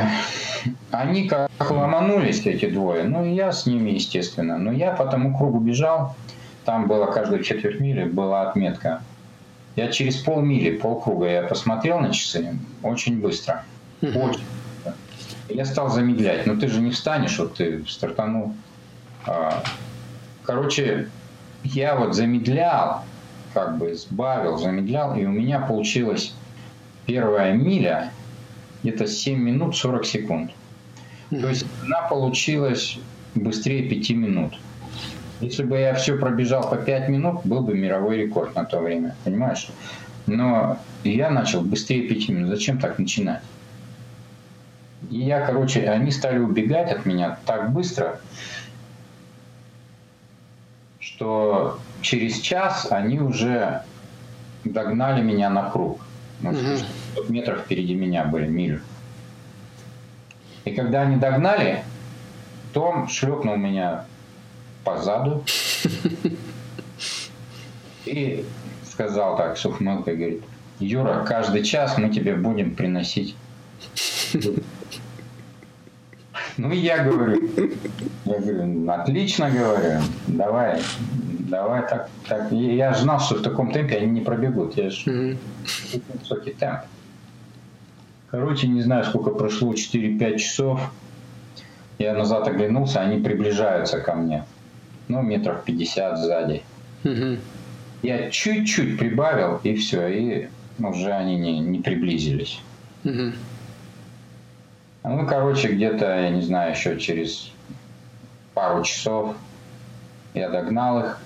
они 0.91 1.27
как 1.27 1.49
ломанулись, 1.59 2.45
эти 2.45 2.69
двое. 2.69 3.03
Ну, 3.03 3.25
и 3.25 3.33
я 3.33 3.51
с 3.51 3.65
ними, 3.65 3.91
естественно. 3.91 4.57
Но 4.57 4.71
я 4.71 4.91
по 4.91 5.05
тому 5.05 5.35
кругу 5.37 5.59
бежал. 5.59 6.15
Там 6.63 6.87
была 6.87 7.07
каждую 7.07 7.43
четверть 7.43 7.79
мили 7.79 8.05
была 8.05 8.49
отметка. 8.49 9.01
Я 9.75 9.89
через 9.89 10.15
полмили, 10.15 10.77
полкруга 10.77 11.27
я 11.27 11.43
посмотрел 11.43 11.99
на 11.99 12.13
часы 12.13 12.57
очень 12.81 13.19
быстро. 13.19 13.63
Очень 14.01 14.27
быстро. 14.27 14.45
Я 15.49 15.65
стал 15.65 15.89
замедлять. 15.89 16.45
Но 16.45 16.55
ты 16.55 16.67
же 16.67 16.81
не 16.81 16.91
встанешь, 16.91 17.37
вот 17.37 17.55
ты 17.55 17.83
стартанул. 17.87 18.53
А, 19.27 19.63
короче, 20.43 21.09
я 21.63 21.95
вот 21.95 22.15
замедлял, 22.15 23.03
как 23.53 23.77
бы 23.77 23.95
сбавил, 23.95 24.57
замедлял, 24.57 25.15
и 25.15 25.25
у 25.25 25.31
меня 25.31 25.59
получилась 25.59 26.33
первая 27.05 27.53
миля 27.53 28.11
где-то 28.83 29.07
7 29.07 29.39
минут 29.39 29.75
40 29.75 30.05
секунд. 30.05 30.51
То 31.29 31.47
есть 31.49 31.65
она 31.83 32.07
получилась 32.07 32.97
быстрее 33.33 33.89
5 33.89 34.09
минут. 34.11 34.59
Если 35.41 35.63
бы 35.63 35.77
я 35.77 35.93
все 35.95 36.17
пробежал 36.17 36.69
по 36.69 36.77
5 36.77 37.09
минут, 37.09 37.41
был 37.43 37.61
бы 37.61 37.75
мировой 37.75 38.17
рекорд 38.17 38.55
на 38.55 38.63
то 38.63 38.79
время, 38.79 39.15
понимаешь? 39.23 39.67
Но 40.27 40.79
я 41.03 41.29
начал 41.29 41.61
быстрее 41.61 42.07
5 42.07 42.29
минут. 42.29 42.49
Зачем 42.49 42.79
так 42.79 42.99
начинать? 42.99 43.41
И 45.09 45.19
я, 45.19 45.45
короче, 45.45 45.89
они 45.89 46.11
стали 46.11 46.39
убегать 46.39 46.91
от 46.91 47.05
меня 47.05 47.37
так 47.45 47.71
быстро, 47.71 48.19
что 50.99 51.79
через 52.01 52.39
час 52.39 52.91
они 52.91 53.19
уже 53.19 53.83
догнали 54.63 55.21
меня 55.21 55.49
на 55.49 55.69
круг. 55.69 56.01
Угу. 56.41 57.29
метров 57.29 57.61
впереди 57.61 57.95
меня 57.95 58.25
были, 58.25 58.47
милю. 58.47 58.81
И 60.65 60.71
когда 60.71 61.01
они 61.01 61.15
догнали, 61.15 61.83
Том 62.73 63.07
шлепнул 63.07 63.55
меня 63.55 64.05
по 64.83 64.97
заду 64.97 65.45
и 68.05 68.45
сказал 68.83 69.37
так 69.37 69.57
с 69.57 69.65
ухмылкой, 69.65 70.17
говорит, 70.17 70.43
Юра, 70.79 71.23
каждый 71.25 71.63
час 71.63 71.97
мы 71.97 72.09
тебе 72.09 72.35
будем 72.35 72.75
приносить. 72.75 73.35
Ну, 76.57 76.71
я 76.71 77.03
говорю, 77.03 77.49
я 78.25 78.39
говорю, 78.39 78.91
отлично 78.91 79.49
говорю, 79.51 79.99
давай, 80.27 80.81
давай 81.49 81.81
так, 81.81 82.09
так. 82.27 82.51
Я 82.51 82.93
знал, 82.93 83.19
что 83.19 83.35
в 83.35 83.41
таком 83.41 83.71
темпе 83.71 83.97
они 83.97 84.07
не 84.07 84.21
пробегут, 84.21 84.77
я 84.77 84.89
же 84.89 85.37
высокий 86.19 86.51
темп. 86.51 86.81
Короче, 88.31 88.67
не 88.67 88.81
знаю, 88.81 89.03
сколько 89.05 89.31
прошло, 89.31 89.73
4-5 89.73 90.37
часов. 90.37 90.81
Я 91.99 92.13
назад 92.13 92.47
оглянулся, 92.47 93.01
они 93.01 93.21
приближаются 93.21 93.99
ко 93.99 94.15
мне. 94.15 94.45
Ну, 95.07 95.21
метров 95.21 95.63
50 95.63 96.17
сзади. 96.17 96.63
Я 98.01 98.29
чуть-чуть 98.29 98.97
прибавил, 98.97 99.59
и 99.63 99.75
все, 99.75 100.07
и 100.07 100.47
уже 100.79 101.11
они 101.11 101.37
не, 101.37 101.59
не 101.59 101.79
приблизились. 101.79 102.59
Ну, 105.07 105.27
короче, 105.27 105.69
где-то, 105.71 106.05
я 106.05 106.29
не 106.29 106.41
знаю, 106.41 106.71
еще 106.71 106.99
через 106.99 107.51
пару 108.53 108.83
часов 108.83 109.35
я 110.33 110.49
догнал 110.49 110.99
их. 110.99 111.19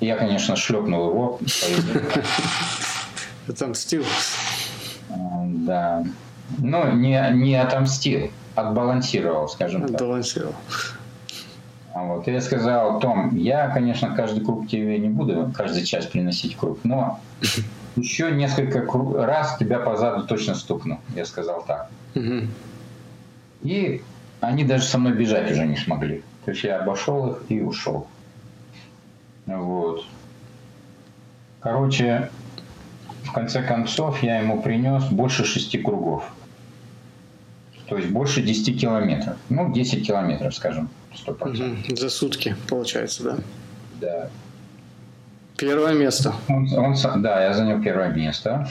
Я, 0.00 0.16
конечно, 0.16 0.54
шлепнул 0.54 1.10
его. 1.10 1.40
Отомстил. 3.48 4.04
Да. 5.08 6.04
Ну, 6.58 6.92
не, 6.92 7.30
не 7.32 7.56
отомстил, 7.56 8.30
отбалансировал, 8.54 9.48
скажем 9.48 9.82
так. 9.82 9.96
Отбалансировал. 9.96 10.54
А 11.94 12.04
вот. 12.04 12.26
Я 12.28 12.40
сказал, 12.40 13.00
Том, 13.00 13.36
я, 13.36 13.68
конечно, 13.68 14.14
каждый 14.14 14.44
круг 14.44 14.68
тебе 14.68 14.98
не 14.98 15.08
буду 15.08 15.52
каждый 15.54 15.84
час 15.84 16.06
приносить 16.06 16.56
круг, 16.56 16.78
но 16.84 17.18
еще 17.96 18.30
несколько 18.30 18.86
раз 19.26 19.56
тебя 19.58 19.80
по 19.80 19.96
заду 19.96 20.26
точно 20.26 20.54
стукну. 20.54 21.00
Я 21.16 21.24
сказал 21.24 21.64
так. 21.66 21.90
И 23.62 24.02
они 24.40 24.64
даже 24.64 24.84
со 24.84 24.98
мной 24.98 25.12
бежать 25.12 25.50
уже 25.50 25.66
не 25.66 25.76
смогли. 25.76 26.22
То 26.44 26.52
есть 26.52 26.64
я 26.64 26.78
обошел 26.80 27.32
их 27.32 27.42
и 27.48 27.60
ушел. 27.60 28.06
Вот. 29.46 30.04
Короче, 31.60 32.30
в 33.24 33.32
конце 33.32 33.62
концов 33.62 34.22
я 34.22 34.38
ему 34.40 34.62
принес 34.62 35.04
больше 35.04 35.44
шести 35.44 35.78
кругов. 35.78 36.24
То 37.88 37.96
есть 37.96 38.10
больше 38.10 38.42
10 38.42 38.80
километров. 38.80 39.36
Ну, 39.48 39.72
10 39.72 40.06
километров, 40.06 40.54
скажем, 40.54 40.90
100%. 41.26 41.88
Угу. 41.88 41.96
За 41.96 42.10
сутки, 42.10 42.54
получается, 42.68 43.22
да? 43.22 43.36
Да. 44.00 44.30
Первое 45.56 45.94
место. 45.94 46.34
Он, 46.48 46.72
он, 46.72 46.94
да, 47.22 47.42
я 47.42 47.54
занял 47.54 47.82
первое 47.82 48.10
место. 48.10 48.68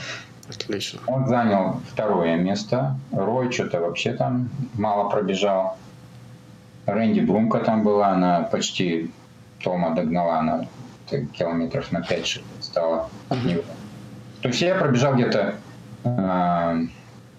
Отлично. 0.48 1.00
Он 1.06 1.26
занял 1.26 1.80
второе 1.92 2.36
место. 2.36 2.96
Рой 3.12 3.52
что-то 3.52 3.80
вообще 3.80 4.12
там 4.12 4.48
мало 4.74 5.10
пробежал. 5.10 5.76
Рэнди 6.86 7.20
Брумка 7.20 7.58
там 7.58 7.82
была, 7.82 8.08
она 8.08 8.42
почти 8.42 9.10
Тома 9.62 9.94
догнала, 9.94 10.38
она 10.38 10.66
километров 11.08 11.92
на 11.92 12.02
5 12.02 12.40
стала 12.60 13.08
от 13.28 13.44
него. 13.44 13.62
То 14.42 14.48
есть 14.48 14.60
я 14.60 14.74
пробежал 14.74 15.14
где-то 15.14 15.54
э, 16.04 16.86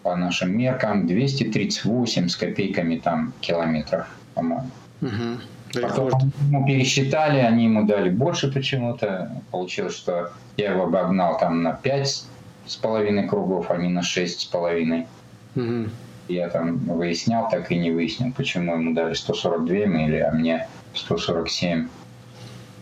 по 0.03 0.15
нашим 0.15 0.57
меркам 0.57 1.07
238 1.07 2.27
с 2.27 2.35
копейками 2.35 2.97
там 2.97 3.33
километров, 3.41 4.07
по-моему. 4.33 4.69
Угу. 5.01 5.81
Потом 5.81 6.31
ему 6.47 6.65
пересчитали, 6.65 7.39
они 7.39 7.65
ему 7.65 7.85
дали 7.85 8.09
больше 8.09 8.51
почему-то. 8.51 9.31
Получилось, 9.51 9.95
что 9.95 10.31
я 10.57 10.71
его 10.71 10.83
обогнал 10.83 11.37
там 11.37 11.61
на 11.61 11.73
5 11.73 12.25
с 12.69 12.75
половиной 12.75 13.27
кругов, 13.27 13.71
а 13.71 13.77
на 13.77 14.03
6 14.03 14.41
с 14.41 14.45
половиной. 14.45 15.07
Угу. 15.55 15.89
Я 16.27 16.49
там 16.49 16.77
выяснял, 16.77 17.49
так 17.49 17.71
и 17.71 17.77
не 17.77 17.89
выяснил, 17.89 18.31
почему 18.31 18.75
ему 18.75 18.93
дали 18.93 19.15
142 19.15 19.85
мили, 19.87 20.17
а 20.17 20.31
мне 20.31 20.67
147 20.93 21.87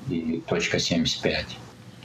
и 0.09 0.43
точка 0.45 0.79
75. 0.79 1.57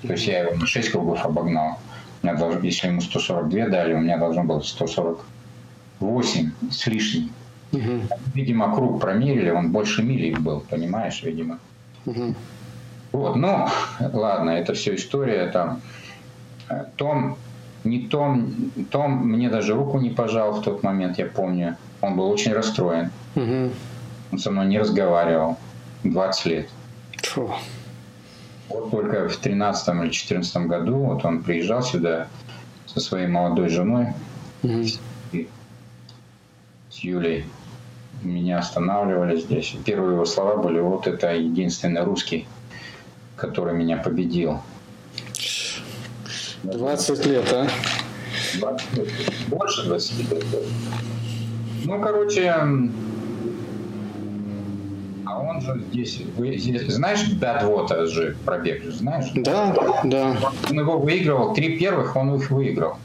То 0.03 0.13
есть 0.13 0.27
я 0.29 0.45
его 0.45 0.55
на 0.55 0.67
6 0.67 0.91
кругов 0.91 1.27
обогнал. 1.27 1.81
У 2.23 2.27
меня 2.27 2.37
должно, 2.37 2.61
если 2.61 2.87
ему 2.87 3.01
142 3.01 3.69
дали, 3.69 3.95
у 3.95 3.99
меня 4.01 4.17
должно 4.19 4.45
было 4.45 4.61
148 4.61 6.51
с 6.71 6.87
лишним. 6.87 7.33
Угу. 7.73 8.03
Видимо, 8.35 8.73
круг 8.73 9.01
промерили, 9.01 9.51
он 9.51 9.73
больше 9.73 10.05
мили 10.05 10.33
был, 10.35 10.61
понимаешь, 10.61 11.21
видимо. 11.25 11.59
Угу. 12.07 12.35
Вот, 13.11 13.35
ну, 13.35 13.67
ладно, 14.13 14.51
это 14.51 14.75
все 14.75 14.95
история 14.95 15.49
там. 15.49 15.81
Том, 16.97 17.37
не 17.85 18.07
Том, 18.07 18.71
Том 18.91 19.29
мне 19.29 19.49
даже 19.49 19.75
руку 19.75 19.99
не 19.99 20.11
пожал 20.11 20.53
в 20.53 20.63
тот 20.63 20.83
момент, 20.83 21.19
я 21.19 21.27
помню. 21.27 21.77
Он 22.01 22.17
был 22.17 22.31
очень 22.31 22.53
расстроен. 22.53 23.11
Угу. 23.35 23.71
Он 24.33 24.39
со 24.39 24.51
мной 24.51 24.67
не 24.67 24.79
разговаривал 24.79 25.59
20 26.05 26.47
лет. 26.47 26.69
Фу. 27.23 27.51
Вот 28.69 28.91
только 28.91 29.29
в 29.29 29.37
13 29.37 30.03
или 30.03 30.11
14 30.11 30.57
году 30.67 30.97
вот 30.97 31.25
он 31.25 31.43
приезжал 31.43 31.83
сюда 31.83 32.29
со 32.87 33.01
своей 33.01 33.27
молодой 33.27 33.69
женой 33.69 34.09
угу. 34.63 34.83
и 35.33 35.49
с 36.91 36.99
Юлей. 36.99 37.47
Меня 38.23 38.59
останавливали 38.59 39.41
здесь. 39.41 39.75
Первые 39.85 40.15
его 40.15 40.25
слова 40.25 40.57
были, 40.57 40.79
вот 40.79 41.09
это 41.09 41.35
единственный 41.35 42.05
русский, 42.05 42.47
который 43.37 43.75
меня 43.75 43.97
победил. 43.97 44.61
20 46.63 47.27
лет, 47.27 47.53
а? 47.53 47.69
20 48.59 48.97
лет. 48.97 49.09
Больше 49.49 49.85
20 49.85 50.31
лет. 50.31 50.45
Ну, 51.85 52.01
короче, 52.01 52.49
а 55.27 55.41
он 55.41 55.61
же 55.61 55.83
здесь, 55.91 56.23
вы 56.37 56.57
здесь 56.57 56.83
знаешь, 56.93 57.29
Бэдвота 57.33 58.07
же 58.07 58.37
пробег, 58.45 58.85
знаешь? 58.85 59.31
Да, 59.35 59.75
да. 60.05 60.37
Он 60.71 60.79
его 60.79 60.99
выигрывал, 60.99 61.55
три 61.55 61.79
первых 61.79 62.17
он 62.17 62.35
их 62.37 62.51
выиграл. 62.51 62.97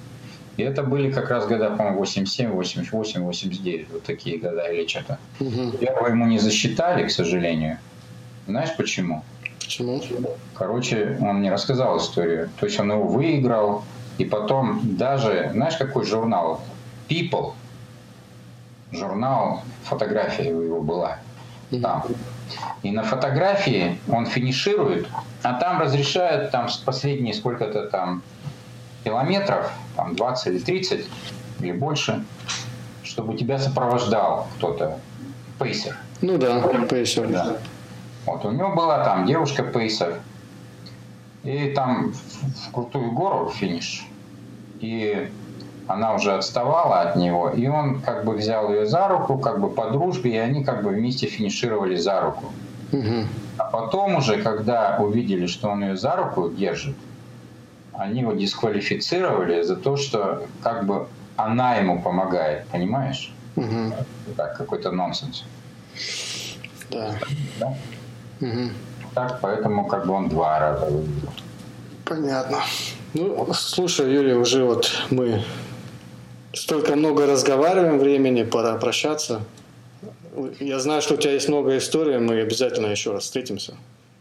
И 0.58 0.64
это 0.64 0.82
были 0.82 1.12
как 1.12 1.30
раз 1.30 1.46
года, 1.46 1.70
по-моему, 1.70 2.00
87, 2.00 2.50
88, 2.52 3.24
89, 3.24 3.88
вот 3.92 4.04
такие 4.04 4.40
года 4.40 4.64
или 4.72 4.88
что-то. 4.88 5.20
Угу. 5.40 5.78
Первого 5.78 6.08
ему 6.08 6.26
не 6.26 6.40
засчитали, 6.40 7.08
к 7.08 7.12
сожалению. 7.12 7.78
Знаешь 8.48 8.76
почему? 8.76 9.24
Почему? 9.68 10.02
Короче, 10.54 11.18
он 11.22 11.40
мне 11.40 11.52
рассказал 11.52 11.98
историю. 11.98 12.50
То 12.58 12.66
есть 12.68 12.80
он 12.80 12.90
его 12.90 13.04
выиграл, 13.04 13.84
и 14.18 14.24
потом 14.24 14.80
даже, 14.96 15.52
знаешь, 15.54 15.76
какой 15.76 16.06
журнал? 16.06 16.62
People. 17.10 17.52
Журнал, 18.94 19.64
фотография 19.84 20.48
его 20.48 20.80
была 20.80 21.20
там. 21.82 22.06
И 22.82 22.92
на 22.92 23.04
фотографии 23.04 24.00
он 24.08 24.26
финиширует, 24.26 25.06
а 25.44 25.54
там 25.60 25.82
разрешают 25.82 26.52
там 26.52 26.70
последние 26.86 27.34
сколько-то 27.34 27.88
там 27.88 28.24
километров, 29.04 29.70
там 29.98 30.16
20 30.16 30.48
или 30.48 30.60
30 30.60 31.06
или 31.60 31.72
больше, 31.74 32.24
чтобы 33.04 33.36
тебя 33.36 33.60
сопровождал 33.60 34.48
кто-то, 34.56 35.00
пейсер. 35.60 35.98
Ну 36.22 36.38
да, 36.38 36.62
пейсер. 36.90 37.28
Да. 37.28 37.58
Вот 38.28 38.44
у 38.46 38.52
него 38.52 38.76
была 38.76 39.04
там 39.06 39.26
девушка 39.26 39.64
пейсер, 39.64 40.20
и 41.44 41.70
там 41.70 42.12
в 42.12 42.72
крутую 42.74 43.12
гору 43.12 43.50
финиш. 43.50 44.06
И 44.82 45.32
она 45.88 46.14
уже 46.14 46.34
отставала 46.34 47.02
от 47.02 47.16
него, 47.16 47.50
и 47.50 47.68
он 47.68 48.02
как 48.02 48.26
бы 48.26 48.34
взял 48.36 48.70
ее 48.70 48.86
за 48.86 49.08
руку, 49.08 49.38
как 49.38 49.62
бы 49.62 49.70
по 49.70 49.90
дружбе, 49.90 50.36
и 50.36 50.38
они 50.38 50.64
как 50.64 50.84
бы 50.84 50.90
вместе 50.90 51.28
финишировали 51.28 51.96
за 51.96 52.20
руку. 52.20 52.52
Угу. 52.92 53.28
А 53.60 53.64
потом 53.64 54.16
уже, 54.16 54.42
когда 54.44 54.98
увидели, 55.00 55.48
что 55.48 55.70
он 55.70 55.84
ее 55.84 55.96
за 55.96 56.18
руку 56.18 56.50
держит, 56.50 56.98
они 57.94 58.20
его 58.22 58.34
дисквалифицировали 58.34 59.64
за 59.64 59.78
то, 59.78 59.96
что 59.96 60.46
как 60.62 60.86
бы 60.86 61.08
она 61.38 61.76
ему 61.76 62.02
помогает, 62.02 62.68
понимаешь? 62.68 63.34
Угу. 63.56 63.94
Так, 64.36 64.58
какой-то 64.58 64.92
нонсенс. 64.92 65.46
Да. 66.92 67.16
да? 67.60 67.74
Угу. 68.42 68.70
Так, 69.16 69.40
поэтому 69.42 69.88
как 69.88 70.06
бы 70.06 70.14
он 70.14 70.30
два 70.30 70.60
раза 70.60 70.86
выиграл. 70.86 71.34
Понятно. 72.06 72.60
Ну, 73.14 73.48
слушай, 73.54 74.12
Юрий, 74.14 74.34
уже 74.34 74.64
вот 74.64 74.92
мы 75.10 75.44
столько 76.54 76.96
много 76.96 77.26
разговариваем 77.26 78.00
времени, 78.00 78.44
пора 78.44 78.76
прощаться. 78.76 79.42
Я 80.60 80.80
знаю, 80.80 81.02
что 81.02 81.16
у 81.16 81.18
тебя 81.18 81.34
есть 81.34 81.50
много 81.50 81.78
историй, 81.78 82.20
мы 82.20 82.40
обязательно 82.40 82.88
еще 82.88 83.12
раз 83.12 83.24
встретимся. 83.24 83.74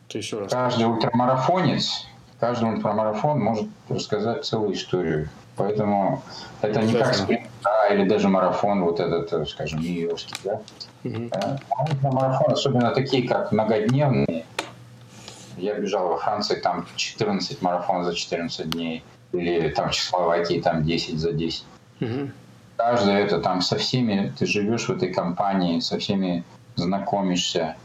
Ты 0.08 0.18
еще 0.18 0.38
раз. 0.38 0.50
Каждый 0.50 0.86
ультрамарафонец, 0.86 2.06
каждый 2.40 2.70
ультрамарафон 2.70 3.40
может 3.40 3.66
рассказать 3.88 4.44
целую 4.44 4.74
историю. 4.74 5.28
Поэтому 5.56 6.22
это 6.62 6.82
не 6.82 6.92
как 6.92 7.14
спринт, 7.14 7.48
да, 7.88 7.94
или 7.94 8.08
даже 8.08 8.28
марафон, 8.28 8.84
вот 8.84 9.00
этот, 9.00 9.32
э, 9.32 9.46
скажем, 9.46 9.80
нью-йоркский, 9.80 10.36
да. 10.44 10.60
Угу. 11.04 11.30
А 11.32 11.56
марафон, 12.02 12.52
особенно 12.52 12.90
такие, 12.90 13.28
как 13.28 13.52
многодневные. 13.52 14.44
Я 15.56 15.74
бежал 15.74 16.08
во 16.08 16.16
Франции, 16.18 16.56
там 16.56 16.86
14 16.96 17.62
марафонов 17.62 18.06
за 18.06 18.14
14 18.14 18.70
дней. 18.70 19.04
Или 19.32 19.68
там 19.70 19.90
в 19.90 19.92
Чехословакии, 19.92 20.60
там 20.60 20.84
10 20.84 21.18
за 21.18 21.32
10. 21.32 21.64
Угу. 22.00 22.30
Каждое 22.76 23.24
это 23.24 23.40
там 23.40 23.62
со 23.62 23.76
всеми, 23.76 24.32
ты 24.38 24.46
живешь 24.46 24.88
в 24.88 24.90
этой 24.90 25.12
компании, 25.12 25.80
со 25.80 25.98
всеми 25.98 26.44
знакомишься, 26.74 27.76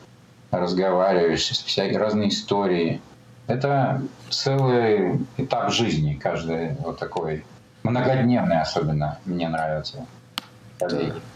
разговариваешь, 0.51 1.47
всякие 1.47 1.97
разные 1.97 2.29
истории. 2.29 3.01
Это 3.47 4.01
целый 4.29 5.25
этап 5.37 5.71
жизни, 5.71 6.13
каждый 6.13 6.75
вот 6.81 6.99
такой 6.99 7.43
многодневный 7.83 8.61
особенно 8.61 9.19
мне 9.25 9.47
нравится. 9.49 10.05
Да, 10.79 10.89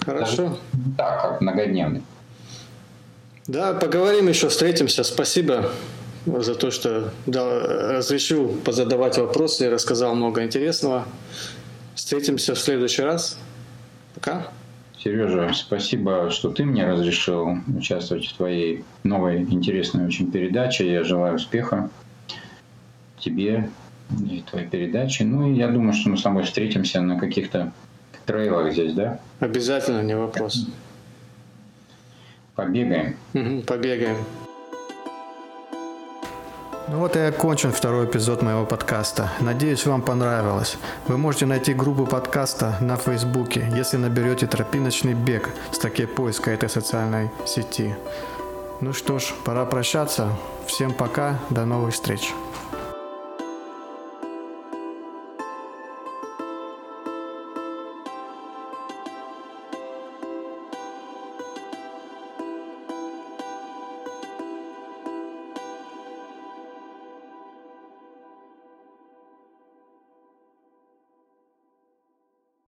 хорошо. 0.04 0.58
Да, 0.74 1.18
как 1.18 1.42
многодневный. 1.42 2.04
Да, 3.48 3.74
поговорим 3.74 4.28
еще, 4.28 4.50
встретимся. 4.50 5.04
Спасибо 5.04 5.70
за 6.26 6.56
то, 6.56 6.72
что 6.72 7.12
дал, 7.28 7.48
разрешил 7.60 8.50
позадавать 8.66 9.18
вопросы 9.18 9.66
и 9.66 9.70
рассказал 9.70 10.16
много 10.16 10.44
интересного. 10.44 11.06
Встретимся 11.94 12.56
в 12.56 12.60
следующий 12.60 13.04
раз. 13.04 13.38
Пока. 14.16 14.48
Сережа, 14.98 15.54
спасибо, 15.54 16.32
что 16.32 16.50
ты 16.50 16.66
мне 16.66 16.84
разрешил 16.84 17.60
участвовать 17.78 18.26
в 18.26 18.36
твоей 18.36 18.84
новой 19.04 19.42
интересной 19.42 20.08
очень 20.08 20.32
передаче. 20.32 20.92
Я 20.92 21.04
желаю 21.04 21.36
успеха 21.36 21.92
тебе 23.20 23.70
и 24.10 24.44
твоей 24.50 24.68
передаче. 24.68 25.24
Ну 25.24 25.50
и 25.50 25.54
я 25.54 25.68
думаю, 25.68 25.94
что 25.94 26.10
мы 26.10 26.18
с 26.18 26.22
тобой 26.22 26.44
встретимся 26.44 27.02
на 27.02 27.20
каких-то 27.20 27.72
трейлах 28.26 28.74
здесь, 28.74 28.94
да? 28.94 29.20
Обязательно, 29.40 30.02
не 30.02 30.16
вопрос. 30.16 30.68
Побегаем. 32.56 33.18
Угу, 33.34 33.62
побегаем. 33.68 34.18
Ну 36.88 37.00
вот 37.00 37.16
и 37.16 37.20
окончен 37.20 37.72
второй 37.72 38.06
эпизод 38.06 38.44
моего 38.44 38.64
подкаста. 38.64 39.32
Надеюсь, 39.42 39.88
вам 39.88 40.04
понравилось. 40.04 40.78
Вы 41.08 41.18
можете 41.18 41.48
найти 41.48 41.74
группу 41.74 42.06
подкаста 42.06 42.78
на 42.80 42.96
Фейсбуке, 42.96 43.68
если 43.76 43.98
наберете 43.98 44.46
«Тропиночный 44.46 45.16
бег» 45.16 45.50
с 45.72 45.80
таки 45.80 46.06
поиска 46.06 46.52
этой 46.52 46.70
социальной 46.70 47.32
сети. 47.48 47.96
Ну 48.82 48.94
что 48.94 49.18
ж, 49.18 49.34
пора 49.44 49.66
прощаться. 49.66 50.30
Всем 50.68 50.94
пока, 50.94 51.40
до 51.50 51.66
новых 51.66 51.94
встреч. 51.94 52.34